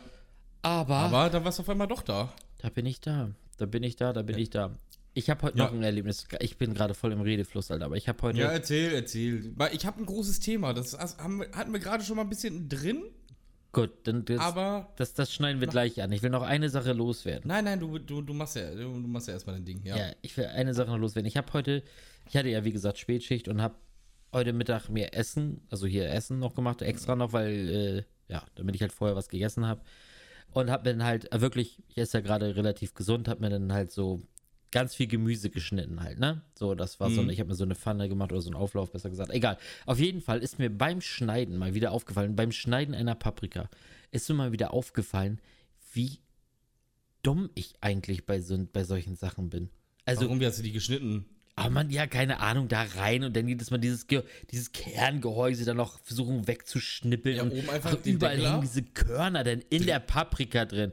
Aber, 0.62 0.96
Aber 0.96 1.30
dann 1.30 1.44
warst 1.44 1.58
du 1.58 1.62
auf 1.62 1.68
einmal 1.68 1.88
doch 1.88 2.02
da. 2.02 2.32
da 2.58 2.68
bin 2.68 2.86
ich 2.86 3.00
da. 3.00 3.30
Da 3.56 3.66
bin 3.66 3.82
ich 3.82 3.96
da, 3.96 4.12
da 4.12 4.22
bin 4.22 4.38
ich 4.38 4.50
da. 4.50 4.76
Ich 5.12 5.28
habe 5.28 5.42
heute 5.42 5.58
Ja. 5.58 5.64
noch 5.64 5.72
ein 5.72 5.82
Erlebnis. 5.82 6.26
Ich 6.38 6.56
bin 6.56 6.72
gerade 6.72 6.94
voll 6.94 7.12
im 7.12 7.20
Redefluss, 7.20 7.70
Alter. 7.70 7.86
Aber 7.86 7.96
ich 7.96 8.08
habe 8.08 8.22
heute. 8.22 8.38
Ja, 8.38 8.48
erzähl, 8.50 8.92
erzähl. 8.94 9.52
Weil 9.56 9.74
Ich 9.74 9.84
habe 9.84 9.98
ein 10.00 10.06
großes 10.06 10.38
Thema. 10.40 10.72
Das 10.72 10.96
hatten 10.96 11.72
wir 11.72 11.78
gerade 11.80 12.04
schon 12.04 12.16
mal 12.16 12.22
ein 12.22 12.28
bisschen 12.28 12.68
drin. 12.68 13.02
Gut, 13.72 13.90
dann 14.05 14.25
das, 14.25 14.40
Aber. 14.40 14.93
das, 14.96 15.14
das 15.14 15.32
schneiden 15.32 15.61
wir 15.61 15.69
gleich 15.69 16.02
an. 16.02 16.11
Ich 16.11 16.22
will 16.22 16.31
noch 16.31 16.43
eine 16.43 16.69
Sache 16.69 16.93
loswerden. 16.93 17.46
Nein, 17.46 17.64
nein, 17.64 17.78
du, 17.78 17.99
du, 17.99 18.20
du 18.20 18.34
machst 18.34 18.56
ja, 18.56 18.70
du, 18.70 19.00
du 19.00 19.08
machst 19.08 19.28
ja 19.28 19.34
erstmal 19.34 19.56
dein 19.56 19.64
Ding. 19.64 19.81
Ja. 19.84 19.96
Ja, 19.96 20.12
ich 20.22 20.37
will 20.37 20.46
eine 20.46 20.75
Sache 20.75 20.90
noch 20.90 20.99
loswerden. 20.99 21.28
Ich 21.28 21.37
habe 21.37 21.52
heute, 21.52 21.84
ich 22.28 22.37
hatte 22.37 22.49
ja 22.49 22.64
wie 22.64 22.72
gesagt 22.72 22.99
Spätschicht 22.99 23.46
und 23.46 23.62
habe 23.62 23.76
heute 24.32 24.52
Mittag 24.52 24.88
mir 24.88 25.14
Essen, 25.14 25.61
also 25.70 25.87
hier 25.87 26.11
Essen 26.11 26.40
noch 26.40 26.55
gemacht, 26.55 26.82
extra 26.82 27.14
noch, 27.14 27.32
weil, 27.32 28.04
äh, 28.28 28.33
ja, 28.33 28.42
damit 28.56 28.75
ich 28.75 28.83
halt 28.83 28.92
vorher 28.92 29.16
was 29.16 29.28
gegessen 29.28 29.66
habe. 29.66 29.83
Und 30.52 30.68
habe 30.68 30.88
mir 30.88 30.97
dann 30.97 31.06
halt 31.06 31.33
äh, 31.33 31.40
wirklich, 31.40 31.80
ich 31.88 31.99
esse 31.99 32.18
ja 32.18 32.23
gerade 32.23 32.56
relativ 32.56 32.94
gesund, 32.94 33.28
habe 33.28 33.40
mir 33.40 33.50
dann 33.50 33.73
halt 33.73 33.92
so 33.92 34.21
ganz 34.70 34.94
viel 34.94 35.06
Gemüse 35.06 35.50
geschnitten 35.50 36.02
halt, 36.02 36.18
ne? 36.18 36.42
So, 36.54 36.74
das 36.74 37.00
war 37.00 37.10
so, 37.10 37.20
eine, 37.20 37.32
ich 37.32 37.40
habe 37.40 37.48
mir 37.48 37.56
so 37.56 37.64
eine 37.64 37.74
Pfanne 37.74 38.08
gemacht 38.08 38.32
oder 38.32 38.40
so 38.40 38.48
einen 38.48 38.56
Auflauf, 38.56 38.92
besser 38.92 39.10
gesagt. 39.10 39.30
Egal. 39.32 39.58
Auf 39.86 39.98
jeden 39.98 40.20
Fall 40.20 40.40
ist 40.40 40.58
mir 40.58 40.70
beim 40.70 41.00
Schneiden 41.00 41.56
mal 41.56 41.74
wieder 41.74 41.92
aufgefallen, 41.92 42.36
beim 42.36 42.52
Schneiden 42.52 42.94
einer 42.94 43.14
Paprika, 43.14 43.68
ist 44.10 44.28
mir 44.28 44.34
mal 44.34 44.52
wieder 44.52 44.72
aufgefallen, 44.72 45.40
wie 45.92 46.18
dumm 47.22 47.50
ich 47.54 47.74
eigentlich 47.80 48.26
bei, 48.26 48.40
so, 48.40 48.66
bei 48.72 48.84
solchen 48.84 49.16
Sachen 49.16 49.50
bin. 49.50 49.70
Also, 50.04 50.22
Warum, 50.22 50.40
wie 50.40 50.46
hast 50.46 50.58
du 50.58 50.62
die 50.62 50.72
geschnitten? 50.72 51.26
aber 51.60 51.70
man, 51.70 51.90
ja, 51.90 52.06
keine 52.06 52.40
Ahnung, 52.40 52.68
da 52.68 52.82
rein 52.82 53.22
und 53.22 53.36
dann 53.36 53.46
jedes 53.46 53.70
Mal 53.70 53.78
dieses, 53.78 54.06
Ge 54.06 54.22
dieses 54.50 54.72
Kerngehäuse 54.72 55.64
dann 55.64 55.76
noch 55.76 55.98
versuchen 56.00 56.46
wegzuschnippeln. 56.46 57.36
Ja, 57.36 57.42
und 57.42 57.52
oben 57.52 57.68
einfach 57.68 57.92
ach, 57.92 58.02
den 58.02 58.14
überall 58.14 58.38
hängen 58.38 58.62
diese 58.62 58.82
Körner 58.82 59.44
dann 59.44 59.62
in 59.68 59.84
der 59.84 60.00
Paprika 60.00 60.64
drin. 60.64 60.92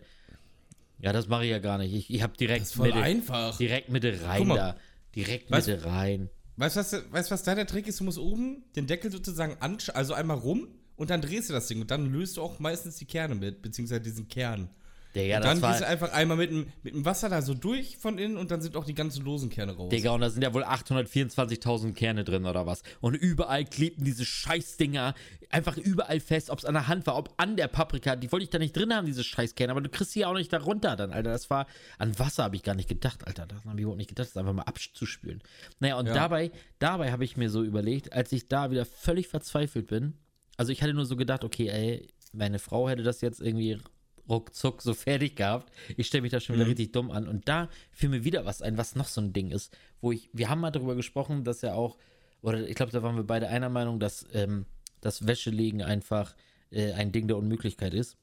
Ja, 0.99 1.13
das 1.13 1.27
mache 1.27 1.45
ich 1.45 1.51
ja 1.51 1.59
gar 1.59 1.77
nicht. 1.77 1.93
Ich, 1.93 2.13
ich 2.13 2.21
habe 2.23 2.35
direkt 2.37 2.61
Das 2.61 2.69
ist 2.69 2.75
voll 2.75 2.87
Mitte, 2.87 2.99
einfach. 3.01 3.57
direkt 3.57 3.89
Mitte 3.89 4.19
rein 4.23 4.49
da. 4.49 4.75
Direkt 5.15 5.51
Weißt- 5.51 5.67
Mitte 5.69 5.85
rein. 5.85 6.29
Weißt 6.59 6.75
du, 6.75 6.79
was, 6.79 7.11
weißt, 7.11 7.31
was 7.31 7.43
da 7.43 7.53
der 7.53 7.67
Trick 7.67 7.87
ist? 7.87 7.99
Du 7.99 8.03
musst 8.03 8.17
oben 8.17 8.63
den 8.75 8.87
Deckel 8.87 9.11
sozusagen 9.11 9.57
ansch 9.59 9.89
also 9.89 10.13
einmal 10.15 10.37
rum 10.37 10.67
und 10.95 11.11
dann 11.11 11.21
drehst 11.21 11.49
du 11.49 11.53
das 11.53 11.67
Ding 11.67 11.81
und 11.81 11.91
dann 11.91 12.11
löst 12.11 12.37
du 12.37 12.41
auch 12.41 12.57
meistens 12.59 12.95
die 12.97 13.05
Kerne 13.05 13.35
mit, 13.35 13.61
beziehungsweise 13.61 14.01
diesen 14.01 14.27
Kern. 14.27 14.69
Digga, 15.15 15.37
und 15.37 15.45
dann 15.45 15.61
war, 15.61 15.71
gehst 15.71 15.81
du 15.81 15.87
einfach 15.87 16.11
einmal 16.13 16.37
mit 16.37 16.51
dem, 16.51 16.67
mit 16.83 16.93
dem 16.93 17.05
Wasser 17.05 17.29
da 17.29 17.41
so 17.41 17.53
durch 17.53 17.97
von 17.97 18.17
innen 18.17 18.37
und 18.37 18.51
dann 18.51 18.61
sind 18.61 18.75
auch 18.75 18.85
die 18.85 18.93
ganzen 18.93 19.25
losen 19.25 19.49
Kerne 19.49 19.75
raus. 19.75 19.89
Digga, 19.89 20.11
und 20.11 20.21
da 20.21 20.29
sind 20.29 20.41
ja 20.43 20.53
wohl 20.53 20.63
824.000 20.63 21.93
Kerne 21.93 22.23
drin 22.23 22.45
oder 22.45 22.65
was. 22.65 22.83
Und 23.01 23.15
überall 23.15 23.65
klebten 23.65 24.03
diese 24.05 24.25
Scheißdinger 24.25 25.15
einfach 25.49 25.77
überall 25.77 26.19
fest, 26.19 26.49
ob 26.49 26.59
es 26.59 26.65
an 26.65 26.73
der 26.73 26.87
Hand 26.87 27.07
war, 27.07 27.17
ob 27.17 27.33
an 27.37 27.55
der 27.55 27.67
Paprika. 27.67 28.15
Die 28.15 28.31
wollte 28.31 28.43
ich 28.43 28.49
da 28.49 28.59
nicht 28.59 28.75
drin 28.75 28.93
haben, 28.93 29.05
diese 29.05 29.23
Scheißkerne, 29.23 29.71
aber 29.71 29.81
du 29.81 29.89
kriegst 29.89 30.11
sie 30.11 30.21
ja 30.21 30.27
auch 30.27 30.33
nicht 30.33 30.51
da 30.51 30.59
runter 30.59 30.95
dann, 30.95 31.11
Alter. 31.11 31.31
Das 31.31 31.49
war, 31.49 31.67
an 31.97 32.17
Wasser 32.19 32.43
habe 32.43 32.55
ich 32.55 32.63
gar 32.63 32.75
nicht 32.75 32.89
gedacht, 32.89 33.25
Alter. 33.25 33.45
Das 33.47 33.63
habe 33.65 33.75
ich 33.77 33.81
überhaupt 33.81 33.97
nicht 33.99 34.09
gedacht, 34.09 34.27
das 34.29 34.37
einfach 34.37 34.53
mal 34.53 34.63
abzuspülen. 34.63 35.41
Naja, 35.79 35.97
und 35.97 36.07
Ja. 36.07 36.13
dabei, 36.13 36.51
dabei 36.79 37.11
habe 37.11 37.23
ich 37.23 37.37
mir 37.37 37.49
so 37.49 37.63
überlegt, 37.63 38.13
als 38.13 38.31
ich 38.31 38.47
da 38.47 38.71
wieder 38.71 38.85
völlig 38.85 39.27
verzweifelt 39.27 39.87
bin, 39.87 40.13
also 40.57 40.71
ich 40.71 40.81
hatte 40.81 40.93
nur 40.93 41.05
so 41.05 41.15
gedacht, 41.15 41.43
okay, 41.43 41.69
ey, 41.69 42.07
meine 42.33 42.59
Frau 42.59 42.89
hätte 42.89 43.03
das 43.03 43.21
jetzt 43.21 43.39
irgendwie 43.39 43.79
ruckzuck 44.29 44.81
so 44.81 44.93
fertig 44.93 45.35
gehabt. 45.35 45.71
Ich 45.95 46.07
stelle 46.07 46.21
mich 46.23 46.31
da 46.31 46.39
schon 46.39 46.55
wieder 46.55 46.65
Mhm. 46.65 46.69
richtig 46.71 46.91
dumm 46.91 47.11
an. 47.11 47.27
Und 47.27 47.47
da 47.47 47.69
fiel 47.91 48.09
mir 48.09 48.23
wieder 48.23 48.45
was 48.45 48.61
ein, 48.61 48.77
was 48.77 48.95
noch 48.95 49.07
so 49.07 49.21
ein 49.21 49.33
Ding 49.33 49.51
ist, 49.51 49.75
wo 50.01 50.11
ich, 50.11 50.29
wir 50.33 50.49
haben 50.49 50.59
mal 50.61 50.71
darüber 50.71 50.95
gesprochen, 50.95 51.43
dass 51.43 51.61
ja 51.61 51.73
auch, 51.73 51.97
oder 52.41 52.67
ich 52.67 52.75
glaube, 52.75 52.91
da 52.91 53.03
waren 53.03 53.15
wir 53.15 53.23
beide 53.23 53.47
einer 53.49 53.69
Meinung, 53.69 53.99
dass 53.99 54.25
ähm, 54.33 54.65
das 55.01 55.25
Wäschelegen 55.27 55.81
einfach 55.81 56.35
äh, 56.71 56.91
ein 56.93 57.11
Ding 57.11 57.27
der 57.27 57.37
Unmöglichkeit 57.37 57.93
ist. 57.93 58.17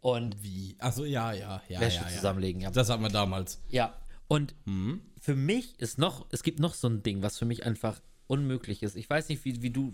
Und 0.00 0.42
Wie? 0.42 0.76
Achso, 0.78 1.04
ja, 1.04 1.32
ja, 1.32 1.62
ja. 1.68 1.80
Wäsche 1.80 1.98
ja, 2.02 2.08
ja. 2.08 2.14
zusammenlegen, 2.14 2.60
ja. 2.62 2.70
Das 2.70 2.88
hatten 2.90 3.02
wir 3.02 3.08
damals. 3.10 3.60
Ja, 3.68 3.98
und 4.28 4.54
Mhm. 4.64 5.00
für 5.20 5.34
mich 5.34 5.78
ist 5.80 5.98
noch, 5.98 6.26
es 6.30 6.42
gibt 6.42 6.60
noch 6.60 6.74
so 6.74 6.88
ein 6.88 7.02
Ding, 7.02 7.22
was 7.22 7.38
für 7.38 7.44
mich 7.44 7.64
einfach 7.66 8.00
unmöglich 8.28 8.82
ist. 8.82 8.96
Ich 8.96 9.08
weiß 9.10 9.28
nicht, 9.28 9.44
wie, 9.44 9.62
wie 9.62 9.70
du, 9.70 9.92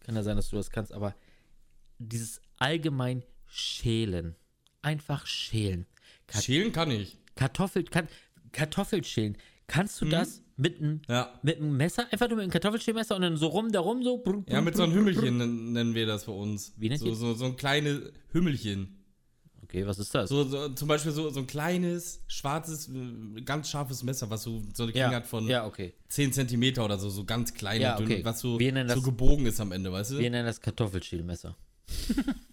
kann 0.00 0.14
ja 0.16 0.22
sein, 0.22 0.36
dass 0.36 0.48
du 0.50 0.56
das 0.56 0.70
kannst, 0.70 0.92
aber 0.92 1.14
dieses 1.98 2.40
allgemein 2.58 3.22
Schälen. 3.46 4.36
Einfach 4.82 5.26
schälen. 5.26 5.86
Kat 6.26 6.44
Schälen 6.44 6.72
kann 6.72 6.90
ich. 6.90 7.16
Kartoffel, 7.34 7.84
kann, 7.84 8.08
Kartoffelschälen. 8.52 9.36
Kannst 9.66 10.00
du 10.00 10.06
das 10.06 10.42
mit 10.56 10.78
einem 10.80 11.00
Ja. 11.08 11.38
mit 11.42 11.58
einem 11.58 11.76
Messer, 11.76 12.06
einfach 12.12 12.28
nur 12.28 12.36
mit 12.36 12.42
einem 12.44 12.50
Kartoffelschälmesser 12.52 13.14
und 13.16 13.22
dann 13.22 13.36
so 13.36 13.46
rum, 13.48 13.70
darum 13.72 14.02
so. 14.02 14.18
brr, 14.18 14.42
Ja, 14.48 14.56
brr, 14.56 14.62
mit 14.62 14.76
so 14.76 14.82
einem 14.82 14.92
brr, 14.92 15.02
brr. 15.04 15.12
Hümmelchen 15.22 15.38
nen- 15.38 15.72
nennen 15.72 15.94
wir 15.94 16.06
das 16.06 16.24
bei 16.24 16.32
uns. 16.32 16.74
Wie 16.76 16.88
nennt 16.88 17.00
so, 17.00 17.14
so, 17.14 17.34
so 17.34 17.44
ein 17.46 17.56
kleines 17.56 18.12
Hümmelchen. 18.32 18.96
Okay, 19.62 19.86
was 19.86 20.00
ist 20.00 20.12
das? 20.14 20.28
So, 20.28 20.42
so, 20.44 20.68
zum 20.70 20.88
Beispiel 20.88 21.12
so, 21.12 21.30
so 21.30 21.38
ein 21.40 21.46
kleines, 21.46 22.24
schwarzes, 22.26 22.88
äh, 22.88 23.40
ganz 23.42 23.70
scharfes 23.70 24.02
Messer, 24.02 24.28
was 24.28 24.42
so, 24.42 24.62
so 24.74 24.82
eine 24.82 24.92
ja, 24.92 25.04
Klinge 25.06 25.16
hat 25.16 25.26
von 25.28 25.46
ja, 25.46 25.64
okay. 25.64 25.94
10 26.08 26.32
Zentimeter 26.32 26.84
oder 26.84 26.98
so, 26.98 27.08
so 27.08 27.24
ganz 27.24 27.54
klein 27.54 27.80
Ja, 27.80 27.96
und 27.96 28.00
dünn, 28.08 28.12
okay. 28.16 28.24
was 28.24 28.40
so, 28.40 28.58
so 28.58 28.70
das- 28.72 29.02
gebogen 29.04 29.46
ist 29.46 29.60
am 29.60 29.70
Ende, 29.70 29.92
weißt 29.92 30.10
du? 30.12 30.18
Wir 30.18 30.30
nennen 30.30 30.46
das 30.46 30.60
Kartoffelschälmesser. 30.60 31.56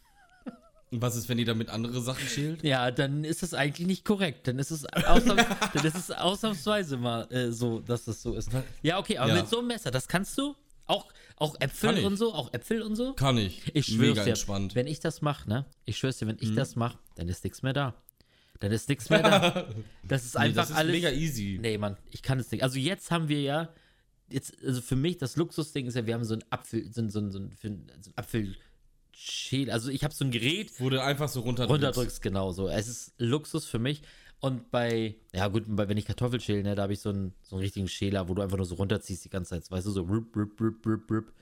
Was 0.91 1.15
ist, 1.17 1.27
wenn 1.27 1.37
die 1.37 1.43
damit 1.45 1.69
andere 1.69 1.99
Sachen 2.01 2.25
schält? 2.27 2.63
Ja, 2.63 2.91
dann 2.91 3.23
ist 3.25 3.43
das 3.43 3.53
eigentlich 3.53 3.87
nicht 3.87 4.05
korrekt. 4.05 4.47
Dann 4.47 4.57
ist 4.57 4.71
es, 4.71 4.85
ausnahms 4.85 5.43
dann 5.73 5.85
ist 5.85 5.95
es 5.97 6.11
ausnahmsweise 6.11 6.95
mal 6.97 7.29
äh, 7.31 7.51
so, 7.51 7.79
dass 7.81 8.05
das 8.05 8.21
so 8.21 8.33
ist. 8.35 8.49
Ja, 8.83 8.97
okay, 8.99 9.17
aber 9.17 9.29
Ja. 9.33 9.41
mit 9.41 9.49
so 9.49 9.59
einem 9.59 9.67
Messer, 9.67 9.91
das 9.91 10.07
kannst 10.07 10.37
du? 10.37 10.55
Auch, 10.85 11.07
auch 11.35 11.55
Äpfel 11.59 12.05
und 12.05 12.15
so? 12.15 12.33
Auch 12.33 12.53
Äpfel 12.53 12.81
und 12.81 12.95
so? 12.95 13.11
Kann 13.13 13.37
ich. 13.37 13.63
Ich 13.75 13.87
schwör's 13.87 13.99
Mega 14.11 14.23
dir, 14.23 14.29
entspannt. 14.29 14.71
Mhm. 14.73 14.75
wenn 14.79 14.87
ich 14.87 15.01
das 15.01 15.21
mache, 15.21 15.49
ne? 15.49 15.65
Ich 15.83 15.97
schwör's 15.97 16.17
dir, 16.19 16.27
wenn 16.27 16.37
ich 16.39 16.55
das 16.55 16.77
mache, 16.77 16.97
dann 17.15 17.27
ist 17.27 17.43
nichts 17.43 17.61
mehr 17.61 17.73
da. 17.73 17.93
Dann 18.61 18.71
ist 18.71 18.87
nichts 18.87 19.09
mehr 19.09 19.21
da. 19.21 19.67
Das 20.03 20.23
ist 20.23 20.35
Nee, 20.35 20.39
einfach 20.45 20.61
das 20.61 20.69
ist 20.69 20.75
alles. 20.77 20.93
mega 20.93 21.11
easy. 21.11 21.59
Nee, 21.61 21.77
Mann, 21.77 21.97
ich 22.09 22.21
kann 22.23 22.39
es 22.39 22.49
nicht. 22.51 22.63
Also 22.63 22.79
jetzt 22.79 23.11
haben 23.11 23.27
wir 23.27 23.41
ja, 23.41 23.69
jetzt, 24.29 24.53
also 24.65 24.79
für 24.81 24.95
mich 24.95 25.17
das 25.17 25.35
Luxusding 25.35 25.85
ist 25.87 25.95
ja, 25.95 26.05
wir 26.05 26.13
haben 26.13 26.23
so 26.23 26.35
ein 26.35 26.43
Apfel, 26.49 26.85
so 26.93 27.05
so 27.09 27.19
ein, 27.19 27.31
so 27.31 27.39
ein, 27.39 27.51
so 28.01 28.11
Apfelschäl. 29.17 29.71
Also 29.71 29.89
ich 29.89 30.03
habe 30.03 30.13
so 30.13 30.23
ein 30.25 30.31
Gerät, 30.31 30.71
Wo 30.79 30.89
du 30.89 31.01
einfach 31.01 31.27
so 31.29 31.41
runterdrückst. 31.41 31.71
runterdrückst, 31.83 32.21
genau 32.21 32.51
so. 32.51 32.67
Es 32.69 32.87
ist 32.87 33.13
Luxus 33.17 33.65
für 33.65 33.79
mich. 33.79 34.01
Und 34.39 34.69
bei, 34.69 35.15
ja 35.33 35.47
gut, 35.47 35.63
bei, 35.67 35.89
wenn 35.89 35.97
ich 35.97 36.05
Kartoffel 36.05 36.39
schäle, 36.39 36.61
ne, 36.61 36.75
da 36.75 36.83
habe 36.83 36.93
ich 36.93 36.99
so 36.99 37.09
einen, 37.09 37.33
so 37.41 37.55
einen 37.55 37.63
richtigen 37.63 37.87
Schäler, 37.87 38.29
wo 38.29 38.35
du 38.35 38.43
einfach 38.43 38.57
nur 38.57 38.67
so 38.67 38.75
runterziehst 38.75 39.25
die 39.25 39.29
ganze 39.29 39.49
Zeit. 39.59 39.71
Weißt 39.71 39.87
du, 39.87 39.91
so 39.91 40.01
rup, 40.03 40.35
rup, 40.35 40.59
rup, 40.61 40.85
rup, 40.85 41.11
rup. 41.11 41.33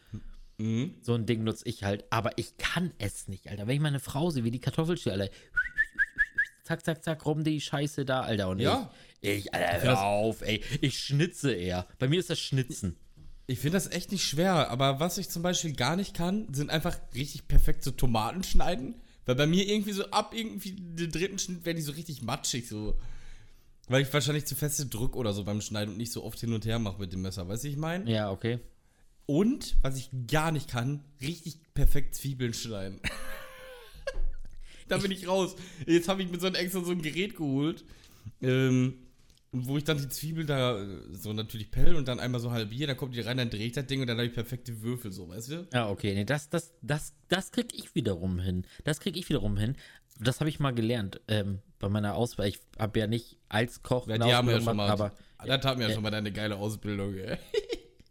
Mhm. 0.57 0.95
So 1.01 1.13
ein 1.13 1.25
Ding 1.25 1.43
nutze 1.43 1.67
ich 1.67 1.83
halt. 1.83 2.05
Aber 2.09 2.37
ich 2.37 2.55
kann 2.57 2.91
es 2.97 3.27
nicht, 3.27 3.49
Alter. 3.49 3.67
Wenn 3.67 3.75
ich 3.75 3.81
meine 3.81 3.99
Frau 3.99 4.29
sehe, 4.29 4.45
wie 4.45 4.51
die 4.51 4.59
Kartoffel 4.61 4.97
schält, 4.97 5.19
Alter. 5.19 5.33
Zack, 6.63 6.83
zack, 6.85 7.03
zack, 7.03 7.25
rum 7.25 7.43
die 7.43 7.59
Scheiße 7.59 8.05
da, 8.05 8.21
Alter. 8.21 8.47
Und 8.49 8.59
Ja. 8.59 8.89
ich, 9.19 9.45
ich, 9.47 9.53
Alter, 9.53 9.81
hör 9.83 10.01
auf, 10.03 10.41
ey. 10.41 10.63
Ich 10.79 10.97
schnitze 10.97 11.53
eher. 11.53 11.85
Bei 11.99 12.07
mir 12.07 12.19
ist 12.19 12.29
das 12.29 12.39
Schnitzen. 12.39 12.95
Ich 13.47 13.59
finde 13.59 13.77
das 13.77 13.91
echt 13.91 14.11
nicht 14.11 14.25
schwer, 14.25 14.71
aber 14.71 14.99
was 14.99 15.17
ich 15.17 15.29
zum 15.29 15.43
Beispiel 15.43 15.73
gar 15.73 15.95
nicht 15.95 16.15
kann, 16.15 16.51
sind 16.51 16.71
einfach 16.71 16.97
richtig 17.13 17.47
perfekt 17.47 17.83
so 17.83 17.91
Tomaten 17.91 18.43
schneiden. 18.43 18.95
Weil 19.25 19.35
bei 19.35 19.47
mir 19.47 19.67
irgendwie 19.67 19.91
so 19.91 20.09
ab 20.11 20.33
irgendwie 20.35 20.71
den 20.71 21.11
dritten 21.11 21.39
Schnitt 21.39 21.65
werden 21.65 21.77
die 21.77 21.83
so 21.83 21.91
richtig 21.91 22.21
matschig 22.21 22.67
so. 22.67 22.97
Weil 23.87 24.01
ich 24.01 24.13
wahrscheinlich 24.13 24.45
zu 24.45 24.55
feste 24.55 24.87
drück 24.87 25.15
oder 25.15 25.33
so 25.33 25.43
beim 25.43 25.61
Schneiden 25.61 25.91
und 25.91 25.97
nicht 25.97 26.11
so 26.11 26.23
oft 26.23 26.39
hin 26.39 26.53
und 26.53 26.65
her 26.65 26.79
mache 26.79 26.99
mit 26.99 27.13
dem 27.13 27.21
Messer, 27.21 27.47
weißt 27.47 27.63
du, 27.63 27.67
ich 27.67 27.77
meine? 27.77 28.09
Ja, 28.11 28.31
okay. 28.31 28.59
Und, 29.27 29.77
was 29.81 29.97
ich 29.97 30.09
gar 30.27 30.51
nicht 30.51 30.69
kann, 30.69 31.03
richtig 31.21 31.59
perfekt 31.73 32.15
Zwiebeln 32.15 32.53
schneiden. 32.53 32.99
da 34.87 34.97
bin 34.97 35.11
ich 35.11 35.27
raus. 35.27 35.55
Jetzt 35.85 36.07
habe 36.07 36.23
ich 36.23 36.29
mir 36.29 36.39
so 36.39 36.47
ein 36.47 36.55
extra 36.55 36.83
so 36.83 36.91
ein 36.91 37.01
Gerät 37.01 37.35
geholt, 37.35 37.83
ähm, 38.41 39.04
wo 39.63 39.77
ich 39.77 39.83
dann 39.83 39.97
die 39.97 40.09
Zwiebel 40.09 40.45
da 40.45 40.81
äh, 40.81 40.85
so 41.11 41.33
natürlich 41.33 41.71
pell 41.71 41.95
und 41.95 42.07
dann 42.07 42.19
einmal 42.19 42.41
so 42.41 42.51
halbiere, 42.51 42.87
dann 42.87 42.97
kommt 42.97 43.15
die 43.15 43.21
rein, 43.21 43.37
dann 43.37 43.49
drehe 43.49 43.67
ich 43.67 43.73
das 43.73 43.85
Ding 43.85 44.01
und 44.01 44.07
dann 44.07 44.17
habe 44.17 44.27
ich 44.27 44.33
perfekte 44.33 44.81
Würfel, 44.81 45.11
so, 45.11 45.29
weißt 45.29 45.51
du? 45.51 45.67
Ja, 45.73 45.89
okay. 45.89 46.13
Nee, 46.13 46.25
das, 46.25 46.49
das, 46.49 46.73
das, 46.81 47.13
das 47.29 47.51
krieg 47.51 47.73
ich 47.73 47.95
wiederum 47.95 48.39
hin. 48.39 48.65
Das 48.83 48.99
krieg 48.99 49.15
ich 49.17 49.27
wiederum 49.29 49.57
hin. 49.57 49.75
Das 50.19 50.39
habe 50.39 50.49
ich 50.49 50.59
mal 50.59 50.71
gelernt 50.71 51.21
ähm, 51.27 51.59
bei 51.79 51.89
meiner 51.89 52.15
Auswahl. 52.15 52.47
Ich 52.47 52.59
habe 52.79 52.99
ja 52.99 53.07
nicht 53.07 53.37
als 53.49 53.83
Koch 53.83 54.07
Ja, 54.07 54.17
die 54.17 54.23
haben 54.23 54.29
ja 54.29 54.39
Ausbildung 54.39 54.63
schon 54.63 54.77
mal, 54.77 54.89
aber 54.89 55.11
das 55.45 55.65
haben 55.65 55.81
ja 55.81 55.91
schon 55.91 56.03
mal 56.03 56.11
deine 56.11 56.31
geile 56.31 56.55
Ausbildung, 56.57 57.15
ey. 57.15 57.37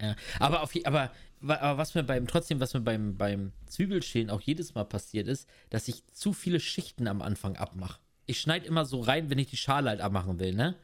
Ja, 0.01 0.17
aber, 0.41 0.63
auf, 0.63 0.73
aber, 0.85 1.13
aber 1.41 1.79
was 1.79 1.95
mir 1.95 2.03
beim, 2.03 2.27
trotzdem, 2.27 2.61
was 2.61 2.75
mir 2.75 2.81
beim, 2.81 3.17
beim 3.17 3.53
Zwiebelschälen 3.67 4.29
auch 4.29 4.41
jedes 4.41 4.75
Mal 4.75 4.85
passiert 4.85 5.29
ist, 5.29 5.49
dass 5.71 5.87
ich 5.89 6.05
zu 6.13 6.33
viele 6.33 6.59
Schichten 6.59 7.07
am 7.07 7.23
Anfang 7.23 7.57
abmache. 7.57 8.01
Ich 8.27 8.41
schneide 8.41 8.67
immer 8.67 8.85
so 8.85 9.01
rein, 9.01 9.31
wenn 9.31 9.39
ich 9.39 9.49
die 9.49 9.57
Schale 9.57 9.91
halt 9.91 10.01
abmachen 10.01 10.41
will, 10.41 10.53
ne? 10.53 10.77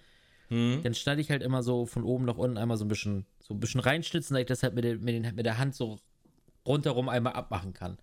Dann 0.51 0.95
schneide 0.95 1.21
ich 1.21 1.31
halt 1.31 1.43
immer 1.43 1.63
so 1.63 1.87
von 1.87 2.03
oben 2.03 2.25
nach 2.25 2.37
unten 2.37 2.59
einmal 2.59 2.77
so 2.77 2.85
ein 2.85 2.89
bisschen, 2.89 3.25
so 3.41 3.55
ein 3.55 3.61
bisschen 3.61 3.81
reinschnitzen, 3.81 4.35
dass 4.35 4.41
ich 4.41 4.47
das 4.49 4.63
halt 4.65 4.75
mit 4.75 4.83
der, 4.85 4.97
mit, 4.99 5.09
den, 5.15 5.35
mit 5.37 5.47
der 5.47 5.59
Hand 5.59 5.77
so 5.77 6.01
rundherum 6.67 7.09
einmal 7.09 7.35
abmachen 7.35 7.73
kann. 7.73 7.99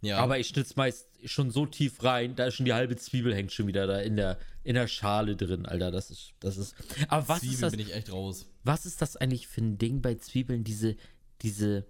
Ja, 0.00 0.18
Aber 0.18 0.38
ich 0.38 0.48
schnitze 0.48 0.74
meist 0.76 1.06
schon 1.24 1.50
so 1.50 1.66
tief 1.66 2.02
rein, 2.02 2.34
da 2.34 2.46
ist 2.46 2.54
schon 2.54 2.64
die 2.66 2.72
halbe 2.74 2.96
Zwiebel 2.96 3.34
hängt 3.34 3.52
schon 3.52 3.66
wieder 3.66 3.86
da 3.86 4.00
in 4.00 4.16
der, 4.16 4.38
in 4.62 4.74
der 4.74 4.88
Schale 4.88 5.36
drin, 5.36 5.66
Alter. 5.66 5.90
Das 5.90 6.10
ist, 6.10 6.32
das 6.40 6.56
ist. 6.56 6.74
Aber 7.08 7.28
was 7.28 7.42
ist 7.42 7.58
Zwiebeln 7.58 7.60
das? 7.62 7.70
bin 7.72 7.80
ich 7.80 7.94
echt 7.94 8.12
raus. 8.12 8.46
Was 8.64 8.86
ist 8.86 9.02
das 9.02 9.16
eigentlich 9.16 9.46
für 9.46 9.60
ein 9.62 9.76
Ding 9.78 10.00
bei 10.02 10.14
Zwiebeln? 10.14 10.64
Diese, 10.64 10.96
diese, 11.42 11.84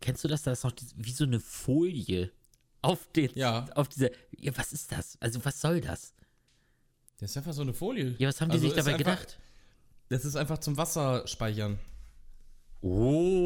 kennst 0.00 0.24
du 0.24 0.28
das? 0.28 0.42
Da 0.42 0.52
ist 0.52 0.64
noch 0.64 0.72
wie 0.96 1.12
so 1.12 1.24
eine 1.24 1.40
Folie 1.40 2.30
auf 2.82 3.08
den, 3.12 3.30
Ja. 3.34 3.66
auf 3.74 3.88
dieser, 3.88 4.10
ja, 4.38 4.52
was 4.56 4.72
ist 4.72 4.92
das? 4.92 5.16
Also, 5.20 5.44
was 5.44 5.60
soll 5.60 5.80
das? 5.80 6.12
Das 7.20 7.30
ist 7.30 7.36
einfach 7.36 7.52
so 7.52 7.62
eine 7.62 7.72
Folie. 7.72 8.14
Ja, 8.18 8.28
was 8.28 8.40
haben 8.40 8.48
die 8.50 8.54
Also 8.56 8.66
sich 8.66 8.76
dabei 8.76 8.92
einfach, 8.94 8.98
gedacht? 9.20 9.38
Das 10.08 10.24
ist 10.24 10.36
einfach 10.36 10.58
zum 10.58 10.76
Wasser 10.76 11.26
speichern. 11.26 11.78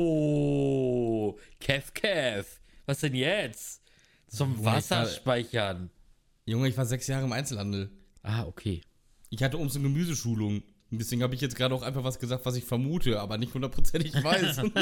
Oh, 0.01 1.37
Kev, 1.61 1.93
Kev. 1.95 2.47
Was 2.87 3.01
denn 3.01 3.15
jetzt? 3.15 3.83
Zum 4.29 4.53
Junge, 4.55 4.65
Wasser 4.65 5.03
ich 5.03 5.09
war- 5.09 5.15
speichern. 5.15 5.91
Junge, 6.47 6.69
ich 6.69 6.77
war 6.77 6.87
sechs 6.87 7.07
Jahre 7.07 7.25
im 7.25 7.33
Einzelhandel. 7.33 7.91
Ah, 8.23 8.45
okay. 8.45 8.81
Ich 9.31 9.43
hatte 9.43 9.59
Obst- 9.59 9.77
und 9.77 9.83
Gemüseschulung. 9.83 10.63
Und 10.91 10.99
Deswegen 10.99 11.23
habe 11.23 11.35
ich 11.35 11.41
jetzt 11.43 11.55
gerade 11.57 11.75
auch 11.75 11.83
einfach 11.83 12.03
was 12.05 12.19
gesagt, 12.19 12.47
was 12.47 12.57
ich 12.57 12.65
vermute, 12.65 13.21
aber 13.21 13.37
nicht 13.39 13.53
hundertprozentig 13.55 14.15
weiß. 14.25 14.61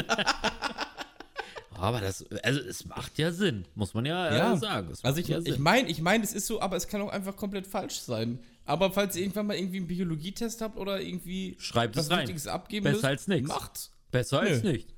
Aber 1.79 2.01
das, 2.01 2.25
also 2.43 2.59
es 2.59 2.85
macht 2.87 3.19
ja 3.19 3.31
Sinn, 3.31 3.65
muss 3.75 3.93
man 3.93 4.03
ja, 4.05 4.35
Ja. 4.35 4.53
äh, 4.53 4.57
sagen. 4.57 4.91
Also 5.03 5.19
ich 5.21 5.27
ja 5.27 5.37
meine, 5.39 5.47
ich 5.49 5.59
meine, 5.59 5.89
ich 5.89 6.01
mein, 6.01 6.21
es 6.23 6.33
ist 6.33 6.47
so, 6.47 6.59
aber 6.59 6.75
es 6.75 6.87
kann 6.87 7.01
auch 7.01 7.11
einfach 7.11 7.35
komplett 7.35 7.67
falsch 7.67 7.99
sein. 7.99 8.39
Aber 8.67 8.91
falls 8.91 9.15
ihr 9.15 9.23
irgendwann 9.23 9.47
mal 9.47 9.55
irgendwie 9.57 9.77
einen 9.77 9.87
Biologietest 9.87 10.61
habt 10.61 10.77
oder 10.77 11.01
irgendwie 11.01 11.55
Schreibt 11.59 11.95
es 11.95 12.03
was 12.03 12.11
rein. 12.11 12.19
Wichtiges 12.19 12.47
abgeben 12.47 12.83
Besser 12.83 12.95
müsst, 12.95 13.05
als 13.05 13.27
nix. 13.27 13.47
macht's. 13.47 13.93
Besser 14.11 14.41
als 14.41 14.61
Nö. 14.63 14.73
nicht. 14.73 14.93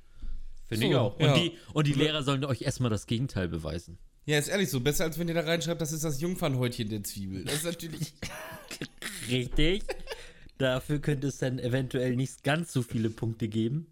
Finde 0.68 0.86
So, 0.86 0.90
ich 0.90 0.96
auch. 0.96 1.14
Und, 1.16 1.24
ja. 1.24 1.34
die, 1.38 1.52
und 1.72 1.86
die 1.86 1.92
Lehrer 1.94 2.22
sollen 2.22 2.44
euch 2.44 2.62
erstmal 2.62 2.90
das 2.90 3.06
Gegenteil 3.06 3.48
beweisen. 3.48 3.98
Ja, 4.26 4.38
ist 4.38 4.48
ehrlich 4.48 4.68
so. 4.70 4.80
Besser 4.80 5.04
als 5.04 5.18
wenn 5.18 5.28
ihr 5.28 5.34
da 5.34 5.40
reinschreibt, 5.40 5.80
das 5.80 5.92
ist 5.92 6.04
das 6.04 6.20
Jungfernhäutchen 6.20 6.88
der 6.88 7.02
Zwiebel. 7.02 7.44
Das 7.44 7.54
ist 7.54 7.64
natürlich. 7.64 8.12
Richtig. 9.28 9.82
Dafür 10.58 10.98
könnte 10.98 11.28
es 11.28 11.38
dann 11.38 11.58
eventuell 11.58 12.16
nicht 12.16 12.42
ganz 12.44 12.72
so 12.72 12.82
viele 12.82 13.08
Punkte 13.10 13.48
geben. 13.48 13.86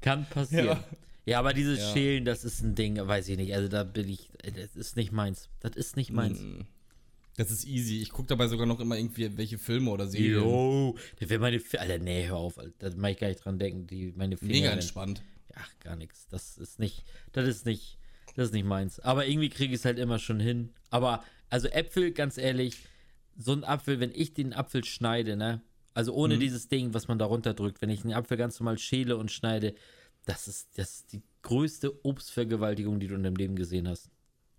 Kann 0.00 0.26
passieren. 0.28 0.66
Ja, 0.66 0.84
Ja. 1.26 1.38
aber 1.40 1.52
dieses 1.52 1.78
Ja. 1.80 1.92
Schälen, 1.92 2.24
das 2.24 2.44
ist 2.44 2.62
ein 2.62 2.74
Ding, 2.74 2.96
weiß 2.96 3.28
ich 3.28 3.36
nicht. 3.36 3.54
Also 3.54 3.68
da 3.68 3.82
bin 3.84 4.08
ich, 4.08 4.30
das 4.54 4.76
ist 4.76 4.96
nicht 4.96 5.10
meins. 5.12 5.48
Das 5.60 5.74
ist 5.76 5.96
nicht 5.96 6.10
meins. 6.12 6.38
Das 7.36 7.50
ist 7.50 7.64
easy. 7.66 8.00
Ich 8.00 8.10
gucke 8.10 8.28
dabei 8.28 8.46
sogar 8.46 8.66
noch 8.66 8.78
immer 8.80 8.96
irgendwie 8.96 9.36
welche 9.36 9.58
Filme 9.58 9.90
oder 9.90 10.06
Serien. 10.06 10.34
Jo, 10.44 10.96
das 11.18 11.28
wäre 11.28 11.40
meine, 11.40 11.58
Fi- 11.58 11.78
Alter, 11.78 11.98
nee, 11.98 12.26
hör 12.28 12.36
auf, 12.36 12.58
Alter. 12.58 12.90
Da 12.90 12.96
mag 12.96 13.12
ich 13.12 13.18
gar 13.18 13.28
nicht 13.28 13.44
dran 13.44 13.58
denken. 13.58 13.86
Die, 13.88 14.12
meine 14.16 14.36
Finger. 14.36 14.52
Mega 14.52 14.70
entspannt. 14.70 15.22
Ach, 15.54 15.70
gar 15.80 15.96
nichts. 15.96 16.26
Das 16.28 16.58
ist 16.58 16.78
nicht, 16.78 17.04
das 17.32 17.46
ist 17.48 17.66
nicht, 17.66 17.98
das 18.36 18.46
ist 18.48 18.52
nicht 18.54 18.64
meins. 18.66 19.00
Aber 19.00 19.26
irgendwie 19.26 19.48
kriege 19.48 19.74
ich 19.74 19.80
es 19.80 19.84
halt 19.84 19.98
immer 19.98 20.18
schon 20.18 20.38
hin. 20.40 20.70
Aber, 20.90 21.24
also 21.50 21.68
Äpfel, 21.68 22.12
ganz 22.12 22.38
ehrlich, 22.38 22.78
so 23.36 23.52
ein 23.52 23.64
Apfel, 23.64 23.98
wenn 24.00 24.12
ich 24.14 24.34
den 24.34 24.52
Apfel 24.52 24.84
schneide, 24.84 25.36
ne? 25.36 25.60
Also 25.92 26.12
ohne 26.12 26.34
dieses 26.40 26.68
Ding, 26.68 26.92
was 26.94 27.06
man 27.08 27.18
da 27.20 27.24
runterdrückt, 27.24 27.80
wenn 27.82 27.90
ich 27.90 28.02
den 28.02 28.12
Apfel 28.12 28.36
ganz 28.36 28.58
normal 28.58 28.78
schäle 28.78 29.16
und 29.16 29.30
schneide, 29.30 29.74
das 30.26 30.48
ist, 30.48 30.76
das 30.76 30.96
ist 30.96 31.12
die 31.12 31.22
größte 31.42 32.04
Obstvergewaltigung, 32.04 32.98
die 32.98 33.06
du 33.06 33.14
in 33.14 33.22
deinem 33.22 33.36
Leben 33.36 33.54
gesehen 33.54 33.86
hast. 33.88 34.08